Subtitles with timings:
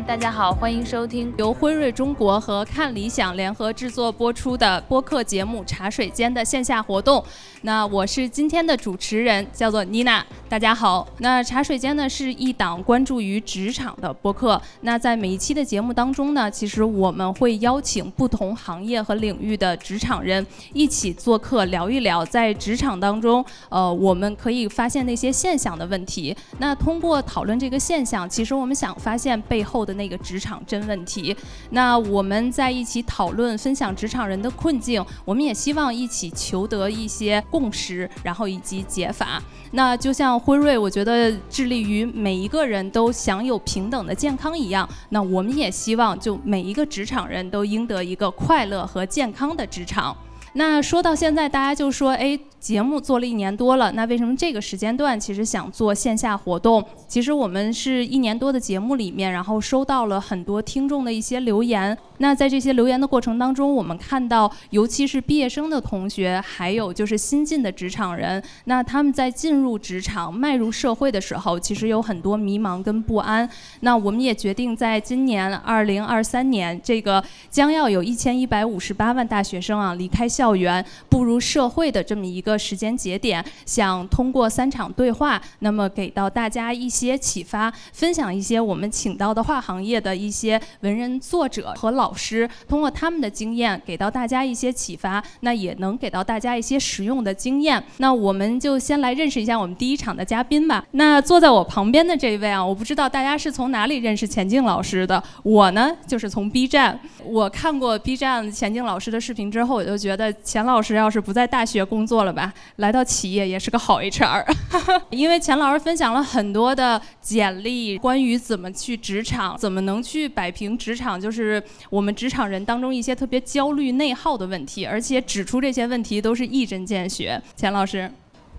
[0.00, 7.24] 大家好，欢迎收听由辉瑞中国和看理想联合制作播出的播客节目《茶水间》的线下活动。
[7.62, 10.24] 那我是今天的主持人，叫做妮娜。
[10.48, 11.06] 大家好。
[11.18, 14.60] 那茶水间呢是一档关注于职场的播客。
[14.82, 26.36] 那在每一期的节目当中呢，其实我们会邀请不同行业和领域的职场人一起做客，聊一聊在职场当中，呃，我们可以发现那些现象的问题。
[26.58, 31.36] 那通过讨论这个现象，其实我们想发现背后的那个职场真问题。
[31.70, 39.42] 那我们在一起讨论、分享职场人的困境，我们也希望一起求得一些共识，然后以及解法。
[39.72, 50.16] 那就像辉瑞，我觉得致力于每一个人都享有平等的健康一样，那我们也希望就每一个职场人都赢得一个快乐和健康的职场。
[50.52, 52.38] 那说到现在，大家就说，哎。
[52.64, 56.82] 节目做了一年多了，那为什么这个时间段其实想做线下活动？
[57.06, 61.94] 其实我们是一年多的节目里面，然后收到了很多听众的一些留言。
[62.18, 73.46] 那在这些留言的过程当中，我们看到，尤其是毕业生的同学，还有就是新进的职场人，那他们在进入职场、迈入社会的时候，其实有很多迷茫跟不安。
[73.80, 82.53] 那我们也决定在今年二零二三年，这个将要有一千一百五十八万大学生啊离开校园，步入社会的这么一个。
[82.58, 97.82] 时间节点，想通过三场对话，那么给到大家一些启发，分享一些我们请到的画行业的一些文人作者和老师，通过他们的经验给到大家一些启发，那也能给到大家一些实用的经验。
[97.98, 100.84] 那我们就先来认识一下我们第一场的嘉宾吧。
[100.92, 105.22] 那坐在我旁边的这一位啊，我不知道大家是从哪里认识钱静老师的。
[105.42, 112.43] 我呢，就是从 B 站，我看过 B 站钱静老师的视频之后，我就觉得钱老师要是不在大学工作了吧。
[112.76, 114.44] 来到企业也是个好 HR，
[115.10, 127.40] 因为钱老师分享了很多的简历，关于怎么去职场，怎么能去摆平职场，就是我们职场人当中一些特别焦虑内耗的问题，而且指出这些问题都是一针见血。
[127.56, 128.10] 钱老师，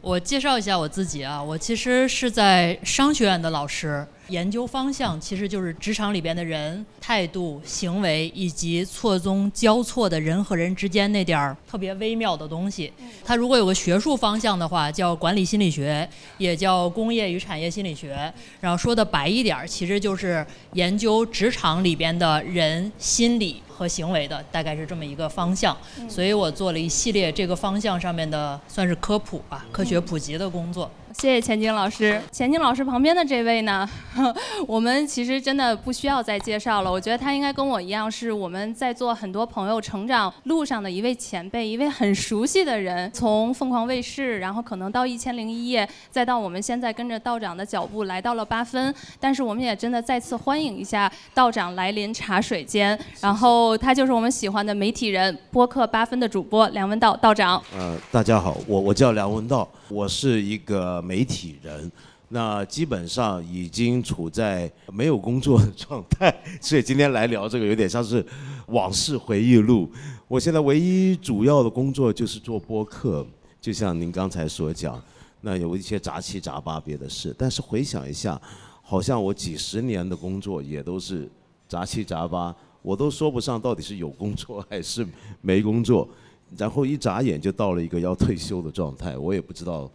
[0.02, 4.06] 我介绍一下我自己啊，我其实是在商学院的老师。
[4.30, 12.92] 研究方向其实就是职场里边的人态度、行为以及错综交错的人和人之间那点儿特别微妙的东西。
[13.24, 18.32] 它如果有个学术方向的话，叫管理心理学，也叫工业与产业心理学。
[18.60, 25.78] 然后说的白一点儿，其实就是研究职场里边的人心理和行为的，大概是这么一个方向。
[26.10, 30.90] 所以我做了一系列这个方向上面的算是科普吧，科学普及的工作。
[31.18, 32.22] 谢谢钱晶老师。
[32.30, 33.90] 钱晶老师旁边的这位呢，
[34.68, 36.92] 我们其实真的不需要再介绍了。
[36.92, 43.10] 我觉得他应该跟我一样，是我们在座很多朋友成长路上的一位前辈，一位很熟悉的人。
[43.14, 48.94] 从凤凰卫视，然后可能到一千零一夜，再到我们现在跟着道长的脚步来到了八分。
[49.18, 53.00] 但是我们也真的再次欢迎一下道长来临茶水间。
[53.22, 57.60] 然后他就是我们喜欢的媒体人，播客八分的主播梁文道道长。
[57.74, 61.02] 呃，大家好，我我叫梁文道，我是一个。
[61.06, 61.92] 媒体人，
[62.30, 68.26] 那基本上已经处在没有工作的状态，所以今天来聊这个有点像是
[68.68, 69.88] 往事回忆录。
[70.28, 73.26] 我现在唯一主要的工作就是做播客，
[73.62, 75.00] 就像您刚才所讲，
[75.42, 77.34] 那有一些杂七杂八别的事。
[77.38, 78.42] 但是回想一下，
[78.82, 81.30] 好像我几十年的工作也都是
[81.70, 85.08] 杂七杂八，我都说不上到底是有工作还是
[85.42, 86.10] 没工作。
[86.58, 89.90] 然后一眨眼就到了一个要退休的状态，我也不知道。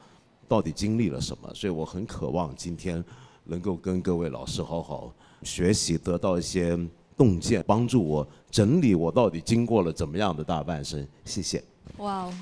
[0.50, 1.49] 到底经历了什么？
[1.55, 3.03] 所以我很渴望今天
[3.44, 6.77] 能够跟各位老师好好学习，得到一些
[7.16, 11.06] 洞见，帮助我整理我到底经过了怎么样的大半生。
[11.25, 11.62] 谢谢。
[11.99, 12.33] 哇哦。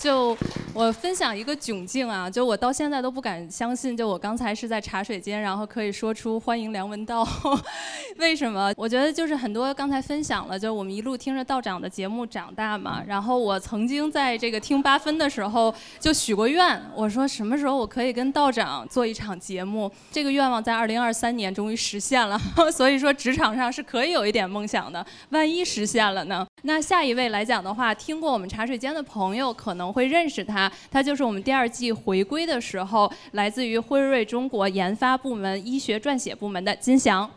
[0.00, 0.34] 就
[0.72, 7.26] 我分享一个窘境啊，就我到现在都不敢相信，就我刚才是在茶水间，然后可以说出欢迎梁文道，
[8.16, 8.72] 为什么？
[8.78, 13.02] 我觉得就是很多刚才分享了，就我们一路听着道长的节目长大嘛。
[13.06, 19.90] 然后我曾经在这个听八分的时候就许过愿，我说什么时候我可以跟道长做一场节目？
[20.10, 22.40] 这个愿望在二零二三年终于实现了，
[22.72, 25.04] 所以说职场上是可以有一点梦想的。
[25.28, 26.46] 万一实现了呢？
[26.64, 29.89] 那下一位来讲的话，听过我们茶水间的朋友可能。
[29.92, 37.28] 会认识他，他就是我们第二季回归的时候，来自于辉瑞中国研发部门医学撰写部门的金翔。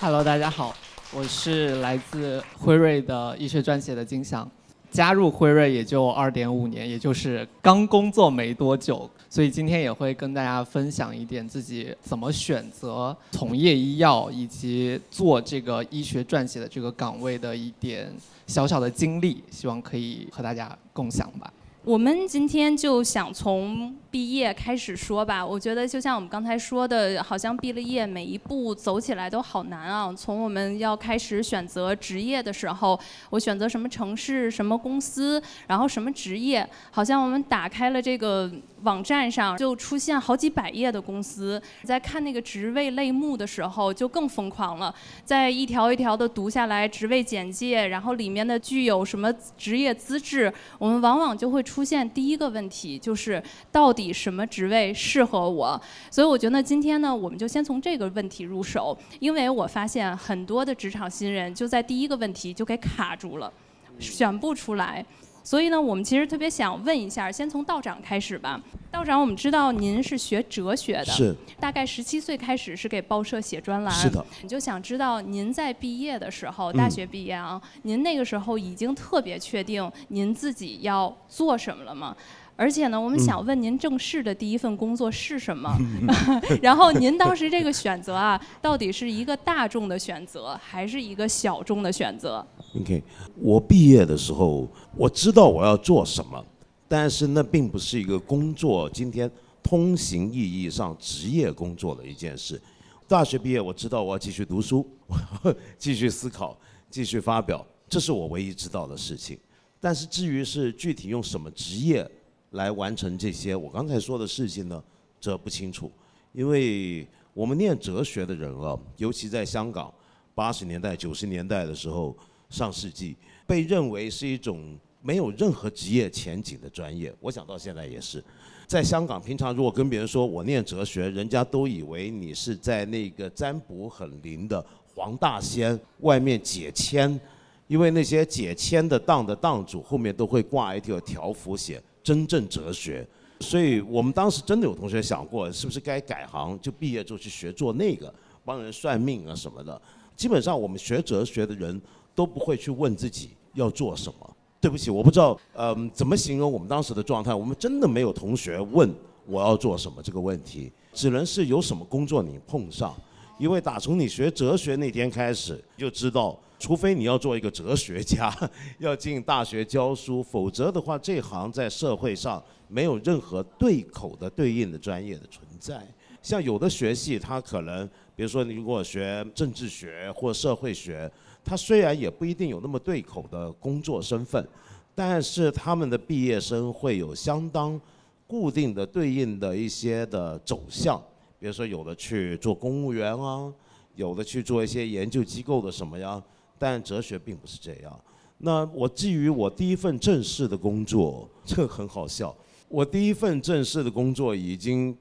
[0.00, 0.74] Hello，大家好，
[1.12, 4.48] 我是来自辉瑞的医学撰写的金翔。
[4.90, 18.10] 加入辉瑞也就二点五年，也就是刚工作没多久，所以今天也会跟大家分享一点自己怎么选择从业医药以及做这个医学撰写的这个岗位的一点
[18.46, 21.52] 小小的经历，希望可以和大家共享吧。
[21.88, 25.44] 我们今天就想从毕业开始说吧。
[25.44, 30.12] 我觉得就像我们刚才说的，好像毕了业每一步走起来都好难啊。
[30.14, 33.00] 从我们要开始选择职业的时候，
[33.30, 38.52] 我选择什么城市、什么公司，然后什么职业，好像我们打开了这个
[38.82, 41.60] 网站上就出现好几百页的公司。
[41.82, 44.94] 在看那个职位类目的时候，就更疯狂了，
[45.24, 51.88] 在一条一条的读下来职位简介，然后里面的具有什么职业资质，我们往往就会出。
[51.88, 53.42] 现第一个问题就是
[53.72, 55.80] 到底什么职位适合我？
[56.10, 63.50] 所以我觉得今天呢，我们就先从这个问题入手，因为我发现很多的职场新人就在第一个问题就给卡住了，
[63.98, 65.02] 选不出来。
[65.48, 68.60] 所以呢，我们其实特别想问一下，先从道长开始吧。
[68.90, 74.22] 道长，我们知道您是学哲学的，是，大概十七岁开始是给报社写专栏，是的。
[74.42, 82.14] 你就想知道您在毕业的时候，大学毕业啊，您那个时候已经特别确定您自己要做什么了吗？
[82.54, 85.74] 而且呢，我们想问您正式的第一份工作是什么？
[86.60, 92.44] 然后您当时这个选择啊，到底是一个大众的选择，还是一个小众的选择
[92.74, 93.02] ？OK，
[93.36, 96.44] 我毕业的时候，我知道我要做什么，
[96.88, 98.88] 但是那并不是一个工作。
[98.90, 99.30] 今天
[99.62, 102.60] 通行意义上职业工作的一件事。
[103.06, 104.86] 大学毕业，我知道我要继续读书，
[105.78, 106.58] 继续思考，
[106.90, 109.38] 继续发表，这是我唯一知道的事情。
[109.80, 112.08] 但是至于是具体用什么职业？
[112.52, 114.82] 来完成这些我刚才说的事情呢，
[115.20, 115.92] 这不清楚，
[116.32, 119.92] 因为我们念哲学的人啊，尤其在香港
[120.34, 122.16] 八十年代、九十年代的时候，
[122.50, 123.16] 上世纪
[123.46, 127.12] 被认为是一种没有任何职业前景的专业。
[127.20, 128.22] 我想到现在也是，
[128.66, 134.64] 在香港平常如果跟别人说我念哲学，人家都以为你是在那个占卜很灵的
[134.94, 137.18] 黄大仙外面解签，
[137.66, 141.82] 因为那些解签的档的档主后面都会挂一条条幅写。
[142.00, 143.06] 真正哲学，
[143.40, 148.12] 所以我们当时真的有同学想过，是不是该改行，就毕业之后去学做那个，
[148.46, 149.78] 帮人算命啊什么的。
[150.16, 151.78] 基本上我们学哲学的人
[152.18, 154.36] 都不会去问自己要做什么。
[154.60, 157.32] 对不起，我不知道，嗯，怎么形容我们当时的状态？
[157.32, 158.92] 我们真的没有同学问
[159.24, 162.92] 我要做什么这个问题，只能是有什么工作你碰上。
[163.38, 166.36] 因为打从你学哲学那天开始，就知道。
[166.58, 168.34] 除非你要做一个哲学家，
[168.80, 175.86] 要进大学教书，否则的话，这行在社会上没有任何对口的对应的专业的存在。
[176.20, 181.08] 像有的学系，他可能，比如说你如果学政治学或社会学，
[181.48, 184.46] 他虽然也不一定有那么对口的工作身份，
[184.94, 187.80] 但是他们的毕业生会有相当
[188.26, 191.02] 固定的对应的一些的走向，
[191.40, 193.50] 比如说有的去做公务员啊，
[193.94, 196.22] 有的去做一些研究机构的什么呀。
[196.58, 197.98] 但哲学并不是这样。
[198.36, 202.36] 那我基于我第一份正式的工作，这很好笑。
[202.68, 204.94] 我第一份正式的工作已经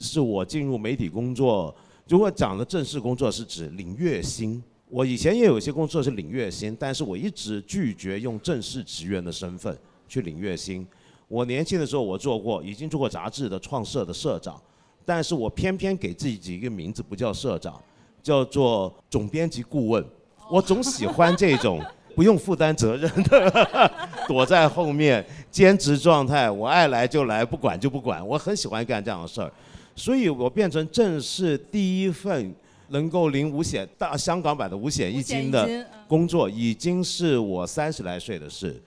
[0.00, 1.74] 是我进入媒体工作。
[2.06, 4.62] 如果讲的正式工作是指领月薪，
[4.94, 9.76] 我以前也有一些工作是领月薪，但是我一直拒绝用正式职员的身份
[10.06, 10.86] 去领月薪。
[11.26, 14.56] 我年轻的时候我做过，已经做过杂志的创社的社长，
[15.04, 17.82] 但是我偏偏给自己一个名字，不叫社长，
[18.22, 20.04] 叫做总编辑顾问。
[20.48, 21.82] 我总喜欢这种
[22.14, 23.90] 不用负担责任的，
[24.28, 28.24] 躲在后面兼职状态，我爱来就来，不管就不管。
[28.24, 29.52] 我很喜欢干这样的事儿，
[29.96, 32.54] 所以我变成正式第一份
[32.88, 38.80] 能够领五险大香港版的五险一金的工作，已经是我三十来岁的事，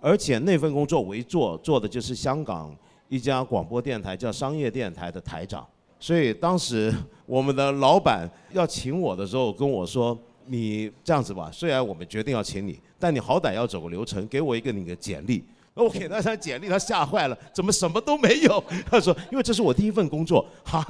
[0.00, 2.74] 而且那份工作我一做做的就是香港
[3.08, 5.66] 一家广播电台叫商业电台的台长，
[6.00, 6.92] 所以当时
[7.26, 10.18] 我们的老板要请我的时候跟我说。
[10.46, 15.40] 你这样子吧，虽然我们决定要请你，但你好歹要走个流程，给我一个你的简历。
[15.74, 18.62] 我给他张简历，他吓坏了，怎么什么都没有？
[18.90, 20.84] 他说，因为这是我第一份工作，哈，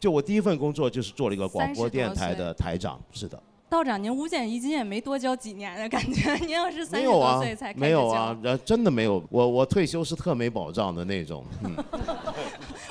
[0.00, 3.40] 就我第一份工作就是做了一个广播电台的台长，是的。
[3.70, 8.34] 道长，您五险一金也没多交几年的感觉，您要是三十多岁才开始没有啊，
[8.64, 9.22] 真的没有。
[9.28, 11.44] 我我退休是特没保障的那种。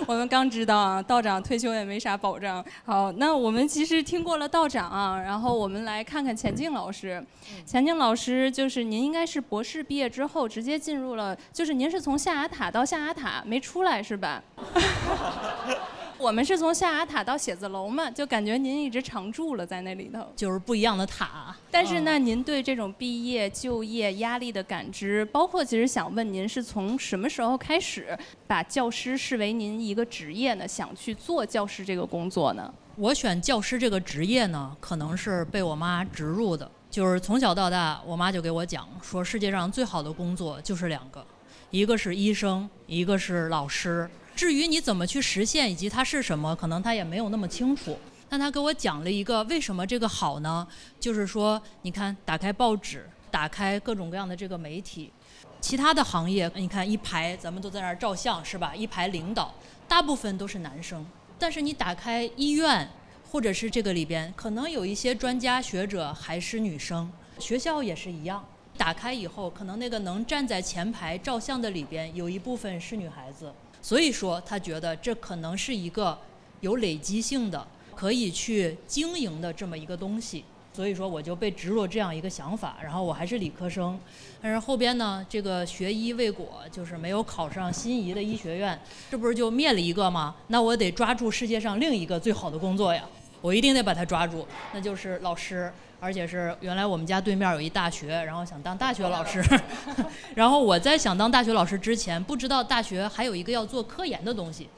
[0.07, 2.63] 我们刚知道啊，道长退休也没啥保障。
[2.85, 7.21] 好，那我们其实听过了道长啊，然后我们来看看钱静老师。
[7.65, 14.41] 钱静老师就是您应该是博士毕业之后直接进入了，就是您是从象牙塔到象牙塔没出来是吧？
[16.19, 21.55] 我们是从象牙塔到写字楼嘛，就感觉您一直常住了在那里头，就是不一样的塔。
[21.69, 30.67] 但是呢，您对这种毕业就业压力的感知，包括其实想问您是从什么时候开始把教师视为您一个职业呢？
[30.67, 32.73] 想去做教师这个工作呢？
[32.95, 41.23] 我选教师这个职业呢，可能是被我妈植入的，就是从小到大，我妈就给我讲说，世界上最好的工作就是两个，
[41.69, 44.09] 一个是医生，一个是老师。
[44.37, 47.97] 至于你怎么去实现以及它是什么，可能他也没有那么清楚。
[48.29, 50.67] 但他给我讲了一个为什么这个好呢？
[50.99, 55.11] 就是说，你看，打开报纸，打开各种各样的这个媒体，
[55.59, 58.75] 其他的行业，你看一排咱们都在那儿照相是吧？
[58.75, 59.51] 一排领导，
[59.87, 61.03] 大部分都是男生。
[61.39, 62.87] 但是你打开医院，
[63.31, 67.11] 或者是这个里边，可能有一些专家学者还是女生。
[67.39, 68.45] 学校也是一样。
[68.77, 73.51] 打开以后，可能那个能站在前排照相的里边有一部分是女孩子，
[73.87, 76.19] 所以说他觉得这可能是一个
[76.59, 77.65] 有累积性的、
[77.95, 80.43] 可以去经营的这么一个东西。
[80.73, 83.97] 所以说我就被植入这样一个想法，然后我还是理科生，
[84.41, 88.77] 但是后边呢，这个学医未果，就是没有考上心仪的医学院，
[89.09, 90.35] 这不是就灭了一个吗？
[90.47, 93.05] 那我得抓住世界上另一个最好的工作呀，
[93.39, 95.71] 我一定得把它抓住，那就是老师。
[95.99, 99.43] 而且是原来我们家对面有一大学，然后想当大学老师，
[100.35, 104.69] 然后我在想当大学老师之前，不知道大学还有一个要做科研的东西，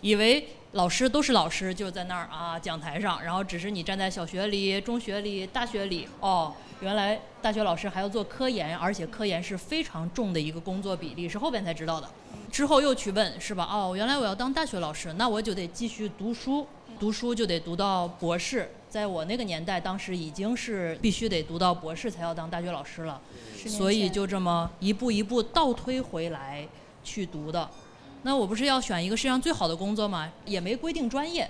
[0.00, 12.08] 以为老师都是老师就在那儿啊讲台上，然后只是你站在小学里、中学里、大学里，哦，原来大学老师还要做科研，而且科研是非常重的一个工作比例，是后边才知道的。
[12.52, 13.68] 之后又去问是吧？
[13.70, 16.66] 哦，原来我要当大学老师，那我就得继续读书，
[17.00, 18.70] 读书就得读到博士。
[18.88, 23.20] 在我那个年代，当时已经是必须得读到博士才要当大学老师了，
[23.66, 26.66] 所以就这么一步一步倒推回来
[27.04, 27.68] 去读的。
[28.22, 30.32] 那我不是要选一个世界上最好的工作吗？
[30.44, 31.48] 也没规定专业。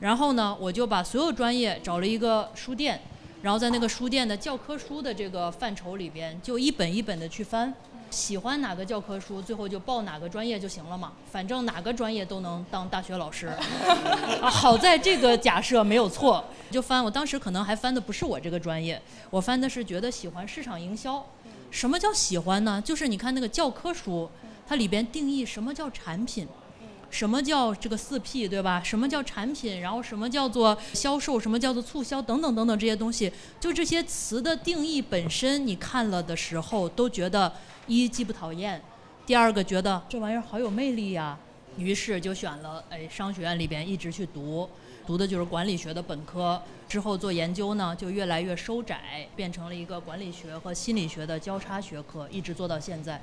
[0.00, 3.00] 然后呢，我就把所有专业找了一个书店，
[3.42, 7.72] 然后在那个书店的教科书的这个范畴里边，就一本一本的去翻。
[8.10, 11.12] 喜欢哪个教科书，最后就报哪个专业就行了嘛。
[11.30, 13.48] 反正哪个专业都能当大学老师。
[14.40, 17.04] 啊 好在这个假设没有错，就翻。
[17.04, 21.24] 我当时可能还翻的不是我这个专业，我翻的是觉得喜欢市场营销。
[21.70, 22.80] 什么叫喜欢呢？
[22.82, 24.30] 就是你看那个教科书，
[24.66, 26.46] 它里边定义什么叫产品，
[27.10, 28.80] 什么叫这个四 P 对吧？
[28.82, 29.80] 什么叫产品？
[29.80, 31.38] 然后什么叫做销售？
[31.38, 32.22] 什么叫做促销？
[32.22, 37.52] 等等等等这些东西，就这些词的定义本身，你看了的时候都觉得。
[37.86, 38.80] 一既不讨厌，
[39.24, 41.38] 第二个觉得这玩意儿好有魅力呀，
[41.76, 44.68] 于是就选了哎商学院里边一直去读，
[45.06, 46.60] 读的就是管理学的本科。
[46.88, 53.20] 之后做研究呢，就越来越收窄，变成了一个管理学和心理学的交叉学科，一直做到现在。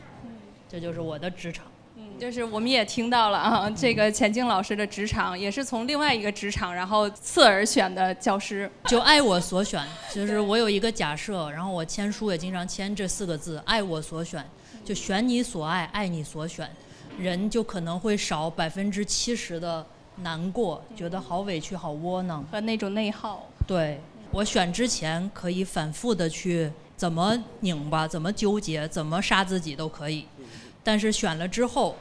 [0.70, 1.66] 这就是我的职场。
[1.96, 9.84] 嗯，就是我们也听到了啊，这个钱静老师的职场也是从另外一个职场，然后次而选的教师，就爱我所选。
[10.14, 14.44] 就是我有一个假设，然后我签书也经常签这四个字：爱我所选。
[14.84, 16.70] 就选你所爱，爱你所选，
[17.18, 19.86] 人就可能会少百分之七十的
[20.18, 23.48] 难过，觉得好委屈、好窝囊和那种内耗。
[23.66, 30.26] 对我选之前可以反复的去怎么拧巴、怎么纠结、怎么杀自己都可以。
[30.84, 31.96] 但是选了之后，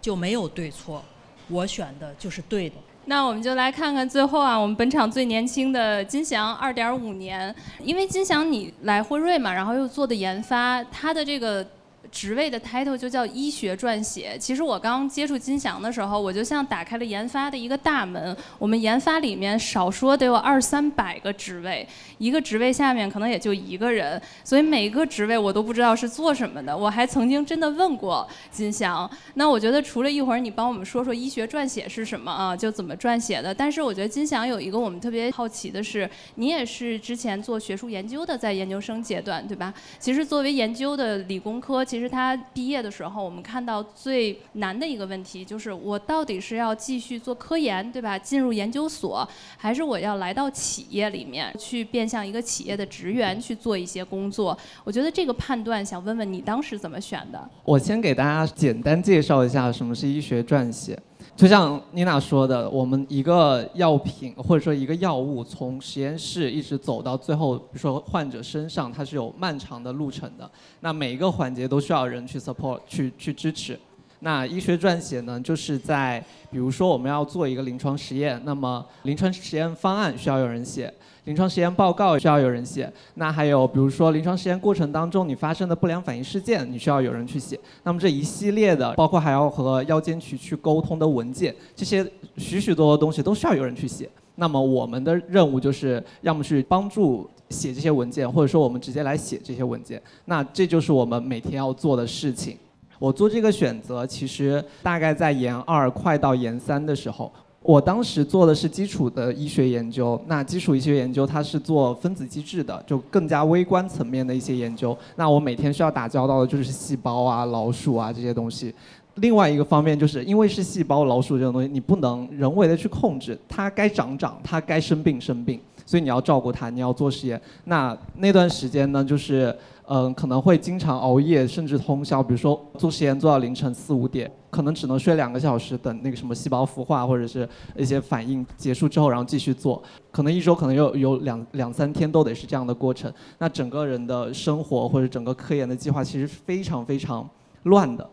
[0.00, 1.04] 就没有对错，
[1.48, 2.76] 我选的就是对的。
[3.06, 7.54] 那我们就来看看最后啊，我们本场最年轻的金翔，二点五年。
[7.82, 11.66] 因为金翔你来辉瑞嘛，然后又做的研发，他的这个。
[12.10, 14.36] 职位的 title 就叫医学撰写。
[14.38, 18.36] 其实我刚接触金祥的时候，我就像打开了研发的一个大门。
[18.58, 21.86] 我们研发里面少说得有二三百个职位，
[22.18, 26.76] 一个职位下面可能也就一个人，所以每一个职位我都不知道是做什么的。
[26.76, 29.10] 我还曾经真的问过金祥。
[29.34, 33.54] 那我觉得除了一会儿你帮我们说说医学撰写是什么啊，就怎么撰写的。
[33.54, 39.72] 但是我觉得金祥有一个我们特别好奇的是，你也是之前做学术研究的，在研究生阶段，对吧？
[39.98, 48.18] 其实作为研究的理工科，其实他毕业的时候，我们看到最难的一个问题就是，我到底是要继续做科研，对吧？
[48.18, 49.26] 进入研究所，
[49.56, 54.54] 还是我要来到企业里面去变相一个企业的职员去做一些工作？
[54.84, 57.50] 我觉得这个判断，想问问你当时怎么选的？
[57.64, 60.98] 我先给大家简单介绍一下什么是医学撰写。
[61.36, 70.50] 就像妮娜说的，我们一个药品或者说一个药物从实验室一直走到最后，比如说患者身上，它是有漫长的路程的。
[70.80, 73.78] 那每一个环节都需要人去 support 去去支持。
[74.20, 80.92] 那医学撰写呢，就是在比如说我们要做一个临床实验，那么临床实验方案需要有人写。
[81.26, 87.58] 临床实验报告需要有人写，那还有比如说临床实验过程当中你发生的不良反应事件，你需要有人去写。
[87.82, 92.06] 那么这一系列的，包括还要和药监局去沟通的文件，这些
[92.36, 94.08] 许许多多东西都需要有人去写。
[94.36, 100.00] 那么我们的任务就是要么去帮助写这些文件，或者说我们直接来写这些文件。
[100.26, 102.56] 那这就是我们每天要做的事情。
[103.00, 107.32] 我做这个选择，其实大概在研二快到研三的时候。
[107.66, 114.96] 我当时做的是基础的医学研究，那基础医学研究它是做分子机制的，就更加微观层面的一些研究。
[115.16, 118.72] 那我每天需要打交道的就是细胞啊、老鼠啊这些东西。
[119.16, 127.40] 另外一个方面就是因为是细胞、老鼠这种东西，你不能人为的去控制，它该长长，它该生病生病，所以你要照顾它，你要做实验。
[127.64, 129.52] 那那段时间呢，就是
[129.88, 139.80] 嗯可能会经常熬夜，甚至通宵，比如说做实验做到凌晨四五点，可能只能睡两个小时，等那个什么细胞孵化或者是一些反应结束之后，然后继续做。
[140.10, 143.12] 可能一周可能有有两两三天都得是这样的过程。
[143.38, 147.28] 那整个人的生活或者整个科研的计划其实非常非常
[147.64, 148.08] 乱的。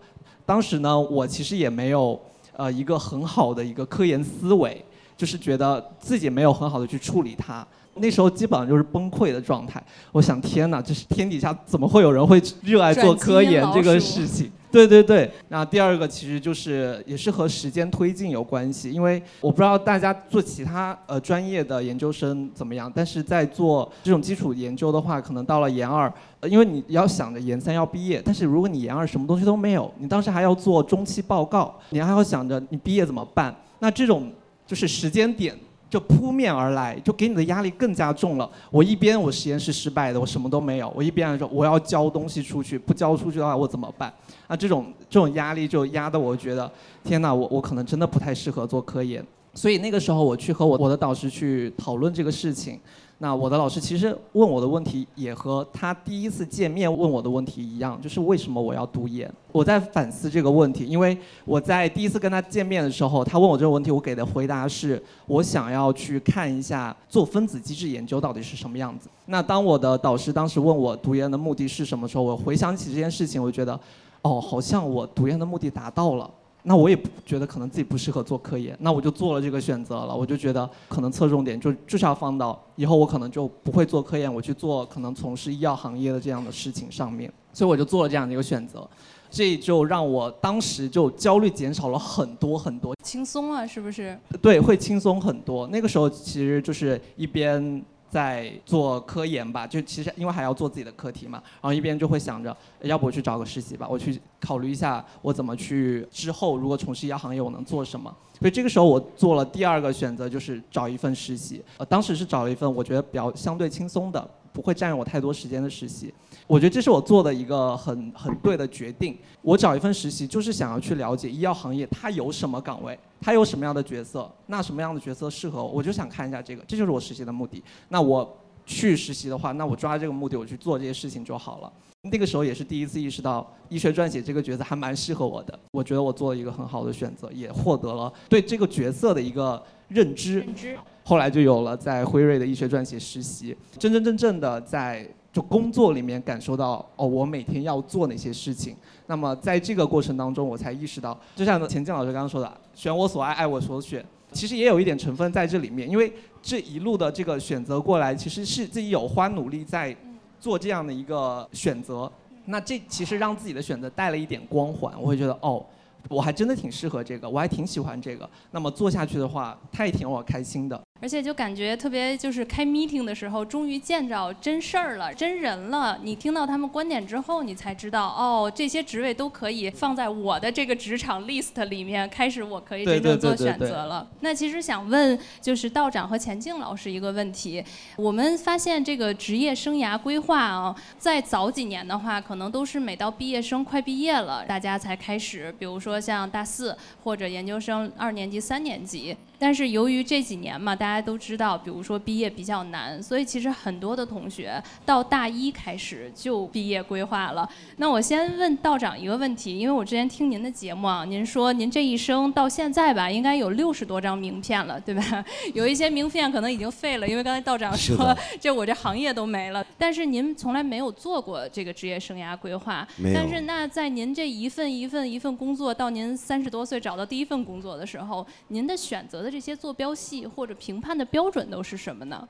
[0.46, 2.20] 当时呢，我其实也没有
[2.56, 4.84] 呃一个很好的一个科研思维，
[5.18, 7.66] 就是觉得自己没有很好的去处理它。
[7.96, 9.82] 那时候基本上就是崩溃的状态。
[10.12, 14.52] 我想，天哪，这是天底下怎么会有人会热爱做科研这个事情？
[14.72, 15.30] 对对对。
[15.50, 33.56] 那第二个其实就是也是和时间推进有关系，因为我不知道大家做其他呃专业的研究生怎么样，但是在做这种基础研究的话，可能到了研二，呃因为你要想着研三要毕业，但是如果你研二什么东西都没有，你当时还要做中期报告，你还要想着你毕业怎么办？
[33.78, 34.32] 那这种
[34.66, 35.56] 就是时间点。
[35.94, 38.50] 就扑面而来，就给你的压力更加重了。
[38.72, 44.12] 我一边我实验室失败的，我什么都没有；我一边说我要交东西出去，不交出去的话我怎么办？
[44.48, 46.72] 啊，这种这种压力就压得我觉得，
[47.04, 49.24] 天哪，我我可能真的不太适合做科研。
[49.54, 52.80] 所以那个时候我去和我我的导师去讨论这个事情。
[53.24, 59.34] 那我的老师其实问我的问题也和他第一次见面问我的问题一样，就是为什么我要读研？
[59.54, 69.08] 我在反思这个问题，因为我在第一次跟他见面的时候，他问我这个问题，我给的回答是我想要去看一下做分子机制研究到底是什么样子。
[69.28, 73.80] 那当我的导师当时问我读研的目的是什么时候，我回想起这件事情，我觉得，
[74.24, 76.30] 哦，好像我读研的目的达到了。
[76.64, 80.16] 那我也不觉得可能自己不适合做科研，那我就做了这个选择了。
[80.16, 87.32] 我就觉得可能侧重点就就是要放到以后我可能就不会做科研，我去做可能从事医药行业的这样的事情上面。
[87.52, 88.90] 所以我就做了这样的一个选择，
[89.30, 94.18] 这就让我当时就焦虑减少了很多很多，轻松了是不是？
[94.42, 95.68] 对，会轻松很多。
[95.68, 97.84] 那个时候其实就是一边。
[98.14, 108.16] 在做科研吧，就其实因为还要做自己的课题嘛，然后一边就会想着，要不我去找个实习吧，我去考虑一下我怎么去之后如果从事医药行业我能做什么。
[108.40, 111.64] 所以这个时候我做了第二个选择，就是找一份实习。
[111.78, 116.14] 呃，当时是找了一份我觉得比较相对轻松的，不会占用我太多时间的实习。
[116.54, 119.18] 我觉得这是我做的一个很很对的决定。
[119.42, 122.98] 我找一份实习就是想要去了解医药行业它有什么岗位。
[123.20, 124.32] 它有什么样的角色？
[124.46, 125.72] 那什么样的角色适合我？
[125.72, 127.64] 我就想看一下这个，这就是我实习的目的。
[127.90, 128.38] 那我
[128.68, 131.74] 去实习的话，那我抓这个目的，我去做这些事情就好了。
[132.04, 135.60] 那个时候也是第一次意识到，医学撰写这个角色还蛮适合我的。
[135.72, 140.42] 我觉得我做了一个很好的选择，也获得了对这个角色的一个认知。
[140.42, 140.78] 认知。
[141.04, 145.08] 后来就有了在辉瑞的医学撰写实习，真真正正的在。
[145.34, 148.76] 就工作里面感受到哦，我每天要做哪些事情。
[149.08, 155.90] 那么在这个过程当中，我才意识到，就像钱静老师刚刚说的，选我所爱，爱我所选，其实也有一点成分在这里面。
[155.90, 159.98] 因为这一路的这个选择过来，其实是自己有花努力在
[160.40, 162.08] 做这样的一个选择。
[162.46, 165.66] 那这其实让自己的选择带了一点光环，我会觉得哦。
[166.10, 168.30] 我还真的挺适合这个，我还挺喜欢这个。
[168.52, 170.83] 那么做下去的话，他也挺让我开心的。
[171.04, 176.00] 而且就感觉特别，就是开 meeting 的时候，终于见着真事儿了，真人了。
[176.02, 184.08] 你听到他们观点之后，你才知道，哦，这些职位都可以放在我的这个职场 list 里面，开始我可以真正做选择了。
[184.22, 187.62] 那其实想问，就是道长和钱静老师一个问题：
[187.98, 199.18] 我们发现这个职业生涯规划啊，在早几年的话，可能都是每到毕业生快毕业了，大家才开始，比如说像大四或者研究生二年级、三年级。
[199.44, 207.50] 但是由于这几年嘛，大家都知道，比如说毕业比较难，所以其实很多的同学到大一开始就毕业规划了。
[207.76, 215.26] 那我先问道长一个问题，因为我之前听您的节目啊，您说您这一生到现在吧，应该有六十多张名片了，对吧？
[215.54, 219.62] 有一些名片可能已经废了，因为刚才道长说这我这行业都没了。
[219.78, 229.33] 但是您从来没有做过这个职业生涯规划，但是那在您这一份一份一份工作到您三十多岁找到第一份工作的时候，您的选择的。
[229.34, 232.30] 这些坐标系或者评判的标准都是什么呢？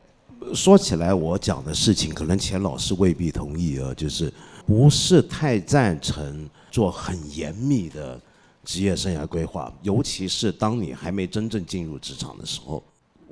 [0.55, 4.31] 说起来，我讲的事情可能钱老师未必同意啊，就是
[4.65, 8.17] 不是太赞成做很严密的
[8.63, 12.81] 职业生涯规划，尤其是当你还没真正进入职场的时候，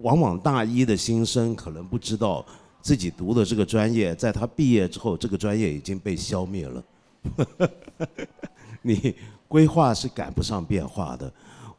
[0.01, 2.45] 往往大一的新生可能不知道
[2.81, 6.83] 自己读的这个专业，在他毕业之后，这个专业已经被消灭了。
[8.83, 9.15] 你
[9.47, 11.31] 规划是赶不上变化的。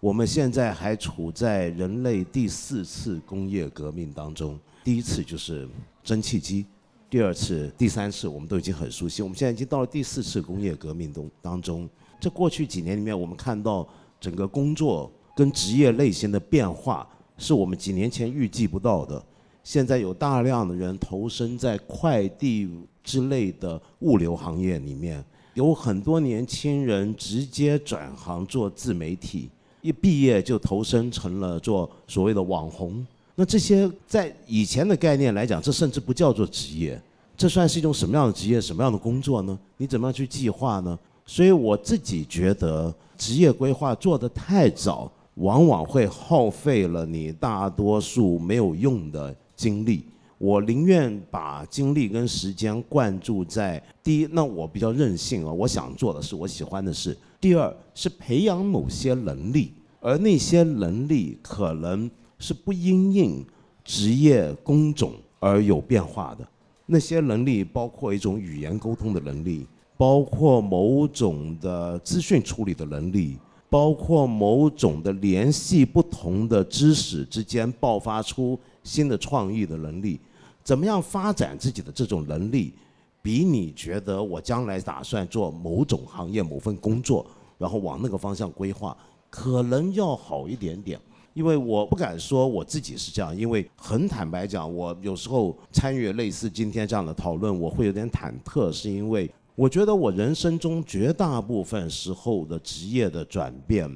[0.03, 5.69] 我们现在还处在人类第四次工业革命当中，第一次就是
[6.03, 6.67] 蒸汽机，
[7.09, 11.89] 第二次、第三次我们都已经很熟悉，我们现在已经到了第四次工业革命中当中。
[12.19, 13.89] 这过去几年里面，我们看到
[14.21, 19.25] 整个工作跟职业类型的变化，是我们几年前预计不到的。
[19.63, 22.69] 现在有大量的人投身在快递
[23.05, 29.49] 之类的物流行业里面，有很多年轻人直接转行做自媒体，
[29.83, 33.07] 一毕业就投身成了做所谓的网红。
[33.35, 37.01] 那这些在以前的概念来讲，这甚至不叫做职业，
[37.37, 39.59] 这算是一种什么样的职业、什么样的工作呢？
[39.77, 40.99] 你怎么样去计划呢？
[41.27, 50.05] 所以我自己觉得，职业规划做得太早，往往会耗费了你大多数没有用的精力。
[50.43, 63.47] 我宁愿把精力跟时间灌注在第一，那我比较任性啊，我想做的是我喜欢的事；第二是培养某些能力，而那些能力可能是不因应
[63.85, 66.45] 职业工种而有变化的。
[66.87, 69.65] 那些能力包括一种语言沟通的能力。
[69.95, 73.37] 包括某种的资讯处理的能力，
[73.71, 80.19] 包括某种的联系不同的知识之间爆发出新的创意的能力，
[80.63, 82.75] 怎么样发展自己的这种能力，
[83.21, 87.27] 比你觉得我将来打算做某种行业某份工作，
[87.59, 88.97] 然后往那个方向规划，
[89.29, 91.01] 可能要好一点点。
[91.35, 99.31] 因为我不敢说我自己是这样，因为很坦白讲，我有时候参与类似今天这样的讨论，我会有点忐忑，是因为。
[99.55, 103.87] 我觉得我人生中绝大部分时候的职业的转变，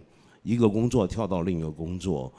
[0.43, 2.31] 一个工作跳到另一个工作，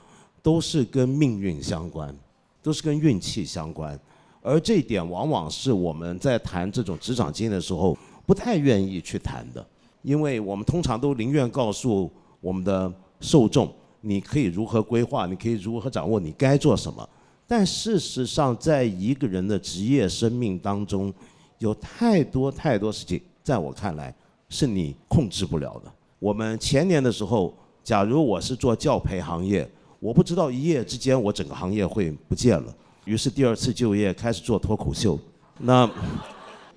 [0.44, 2.16] 都是跟命运相关，
[2.62, 4.00] 都是跟运气相关，
[4.48, 9.66] 而这一点往往是我们在谈这种职场经验的时候不太愿意去谈的，
[10.02, 17.08] 因为我们通常都宁愿告诉我们的受众，你可以如何规划，你可以如何掌握你该做什么，
[17.46, 21.14] 但事实上，在一个人的职业生命当中。
[21.60, 24.14] 有太多太多事情，在我看来
[24.48, 25.92] 是你控制不了的。
[26.20, 27.52] 我们前年的时候，
[27.84, 29.68] 假如我是做教培行业，
[30.00, 32.76] 我不知道一夜之间我整个行业会不见了。
[33.08, 35.18] 于是第二次就业开始做脱口秀。
[35.60, 35.90] 那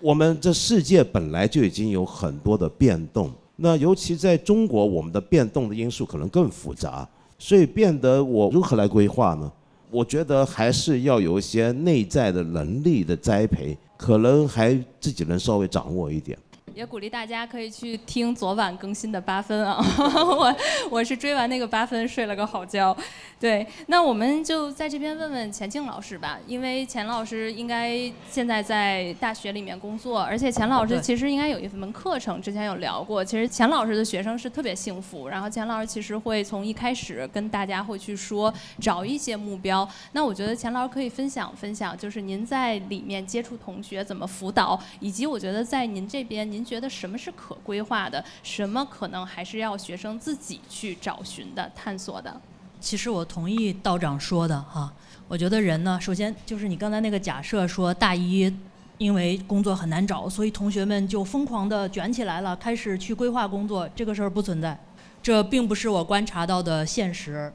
[0.00, 9.52] 我们这世界本来就已经有很多的变动，那尤其在中国，我们的变动的因素可能更复杂，所以变得我如何来规划呢？
[9.90, 13.76] 我觉得还是要有一些内在的能力的栽培。
[14.00, 16.38] 可能还自己能稍微掌握一点。
[16.74, 19.76] 也鼓励大家可以去听昨晚更新的八分啊，
[20.14, 20.56] 我
[20.90, 22.96] 我是追完那个八分睡了个好觉。
[23.38, 27.98] 对，那我们就在这边问问钱静老师吧，因为钱老师应该
[28.30, 33.24] 现在在大学里面工作，而且钱老师其实应该有一门课程，之前有聊过。
[33.24, 39.88] 其实钱老师的学生是特别幸福，然后钱老师其实会从一开始跟大家会去说找一些目标。
[40.12, 46.59] 那我觉得钱老师可以分享分享，就是您在里面接触同学怎么辅导，以及我觉得在您这边您。
[46.60, 48.22] 您觉得什么是可规划的？
[48.42, 52.38] 什么可能还是要学生自己去找寻的、探索的？
[52.78, 54.92] 其实我同意道长说的哈。
[55.26, 58.54] 我觉得人呢，首先就是你刚才那个假设说，大一
[58.98, 63.88] 因为工作很难找，所以同学们就疯狂的卷起来了，开始去规划工作。
[63.96, 64.78] 这个事儿不存在，
[65.22, 67.50] 这并不是我观察到的现实。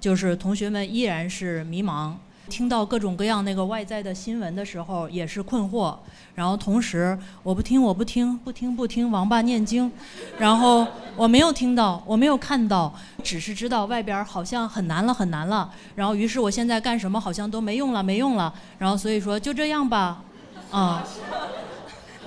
[0.00, 2.14] 就是同学们依然是迷茫。
[2.48, 5.96] 听到各种各样那个外在的新闻的时候，也是困惑。
[6.34, 9.90] 然后同时，我不听，我不听，不听不听，王八念经。
[10.38, 15.70] 然后我没有听到，我没有看到，只是知道外边好像很难了，很难了。
[15.94, 18.52] 然后于是我现在干什么好像都没用了，没用了。
[18.78, 20.22] 然后所以说就这样吧，
[20.70, 21.02] 啊。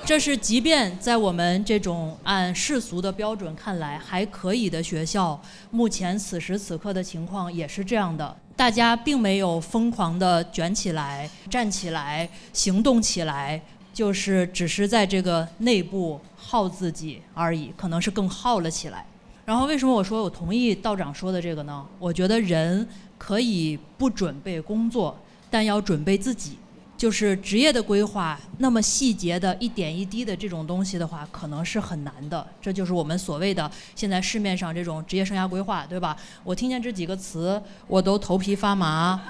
[0.10, 8.36] 这是即便在我们这种按世俗的标准看来还可以的学校，目前此时此刻的情况也是这样的。
[8.56, 13.62] 大家并没有疯狂的卷起来、站起来、行动起来，
[13.94, 19.06] 就是只是在这个内部耗自己而已，可能是更耗了起来。
[19.46, 21.86] 然后为什么我说我同意道长说的这个呢？
[22.00, 25.16] 我觉得人可以不准备工作，
[25.52, 26.58] 但要准备自己。
[27.00, 32.46] 就是职业的规划，那么细节的一点一滴的这种东西的话，可能是很难的。
[32.62, 36.18] 这就是我们所谓的现在市面上这种职业生涯规划，对吧？
[36.44, 39.22] 我听见这几个词， 我都头皮发麻。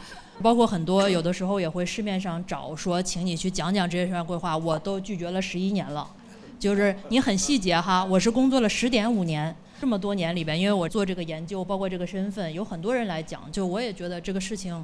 [0.42, 6.10] 包括很多有的时候也会市面上找说，请你去讲讲职业生涯规划，我都拒绝了十一年了。
[6.58, 14.84] 就是你很细节哈，我是工作了十点五年，这么多年里边，因为我做这个研究，包括这个身份，有很多人来讲，就我也觉得这个事情，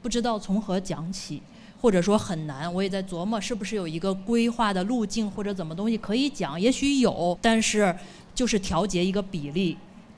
[0.00, 1.42] 不知道从何讲起。
[1.80, 7.96] 或者说很难，我也在琢磨是不是有一个规划的路径或者怎么东西可以讲，也许有，但是
[8.34, 9.76] 就是调节一个比例，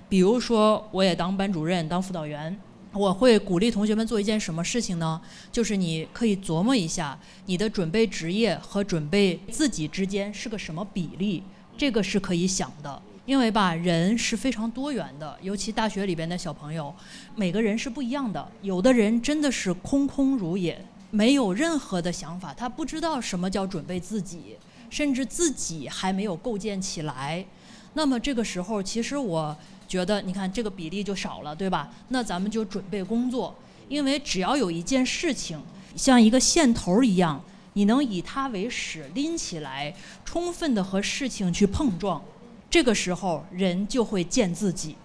[0.09, 2.57] 比如说，我也当班主任、当辅导员，
[2.93, 5.21] 我会鼓励同学们做一件什么事情呢？
[5.51, 11.43] 就是你可以琢磨一下，你的准备职业和准备自己之间是个什么比例，
[11.79, 13.01] 这个是可以想的。
[13.25, 16.93] 因为吧，人是非常多元的，尤其大学里边的小朋友，
[17.37, 18.47] 每个人是不一样的。
[18.63, 24.57] 有的人真的是空空如也，没有任何的想法，他不知道什么叫准备自己，
[24.89, 27.45] 甚至自己还没有构建起来。
[27.93, 29.55] 那么这个时候，其实我
[29.87, 31.91] 觉得，你看这个比例就少了，对吧？
[32.09, 33.55] 那咱们就准备工作，
[33.91, 35.61] 因为只要有一件事情
[35.95, 37.45] 像一个线头一样，
[37.75, 39.95] 你能以它为始拎起来，
[40.25, 42.23] 充分的和事情去碰撞。
[42.71, 44.97] 这个时候，人就会见自己。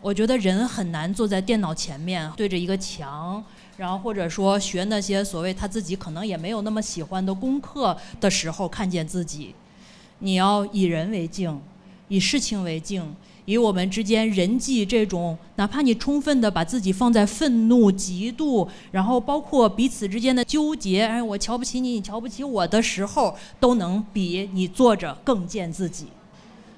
[0.00, 3.44] 我觉得人很难坐在电脑前面对着一个墙，
[3.80, 9.54] 然后或者说学那些所谓他自己可能也没有那么喜欢的功课的时候看见自己。
[10.18, 11.58] 你要以人为镜，
[12.08, 13.16] 以事情为镜，
[13.46, 26.08] 以我们之间人际这种，哪怕你充分的把自己放在愤怒、嫉妒，然后包括彼此之间的纠结，哎，我瞧不起你，你瞧不起我的时候，都能比你坐着更见自己。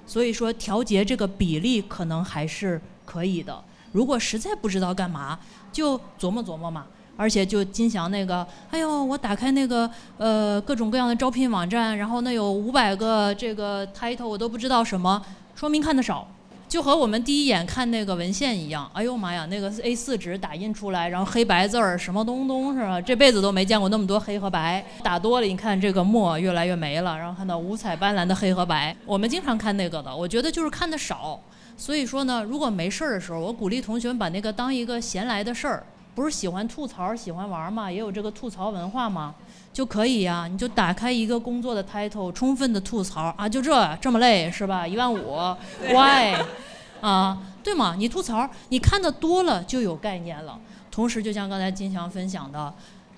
[0.06, 3.64] 所以说，调节这个比例可能还是可以的。
[3.90, 5.38] 如果实在不知道干嘛，
[5.72, 6.84] 就琢磨琢磨嘛。
[7.14, 15.22] 而且就金祥那个，哎呦，我打开那个呃各种各样的招聘网站，然后那有五百个这个 title，我都不知道什么，
[15.54, 16.26] 说明看的少。
[16.68, 22.98] 就和我们第一眼看那个文献一样，哎呦妈呀，那个 A4 纸打印出来，然后黑白字儿什么东东是吧？
[22.98, 24.82] 这辈子都没见过那么多黑和白。
[25.02, 28.96] 打多了，你看这个墨越来越没了，然后看到五彩斑斓的黑和白。
[29.04, 31.38] 我们经常看那个的，我觉得就是看的少。
[31.76, 39.34] 所以说呢，如果没事儿的时候，我鼓励同学们把那个当一个闲来的事儿，不是喜欢吐槽、喜欢玩嘛，也有这个吐槽文化嘛，
[39.72, 40.46] 就可以呀。
[40.50, 44.86] 你就打开一个工作的 title，充分的吐槽啊，就这这么累是吧？
[44.86, 45.36] 一万五，
[45.90, 46.36] why？
[47.00, 47.96] 啊，对吗？
[47.98, 50.60] 你吐槽，你看的多了就有概念了。
[50.90, 52.72] 同时，就像刚才金强分享的，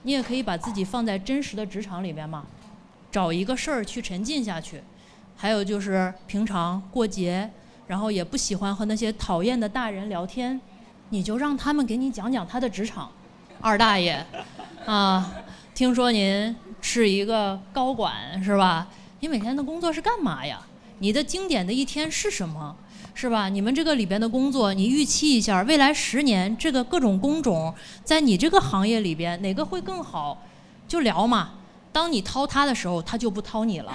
[0.04, 2.46] 你也可以把自己放在真实的职场里边嘛，
[3.10, 4.80] 找一个事儿去沉浸下去。
[5.36, 7.50] 还有就是平常过节，
[7.86, 10.60] 然后也不喜欢和那些讨厌的大人聊天，
[11.10, 13.10] 你就让他们给你讲讲他的职场。
[13.60, 14.24] 二大爷，
[14.84, 15.32] 啊，
[15.74, 18.88] 听说您是一个高管是吧？
[19.20, 20.60] 你每天的工作是干嘛呀？
[20.98, 22.76] 你的经典的一天是什么？
[23.14, 23.48] 是吧？
[23.48, 30.42] 你们这个里边的工作，你预期一下，未来十年这个各种工种，在你这个行业里边哪个会更好？
[30.88, 31.52] 就聊嘛。
[31.92, 33.92] 当你掏他的时候，他就不掏你了，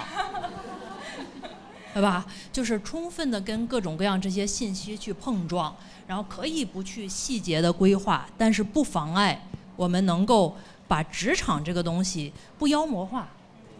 [1.92, 2.24] 对吧？
[2.52, 5.74] 就是充分的跟各种各样这些信息去碰撞，
[6.06, 9.40] 然后可以不去细节的规划，但是不妨碍
[9.76, 13.28] 我们能够把职场这个东西不妖魔化。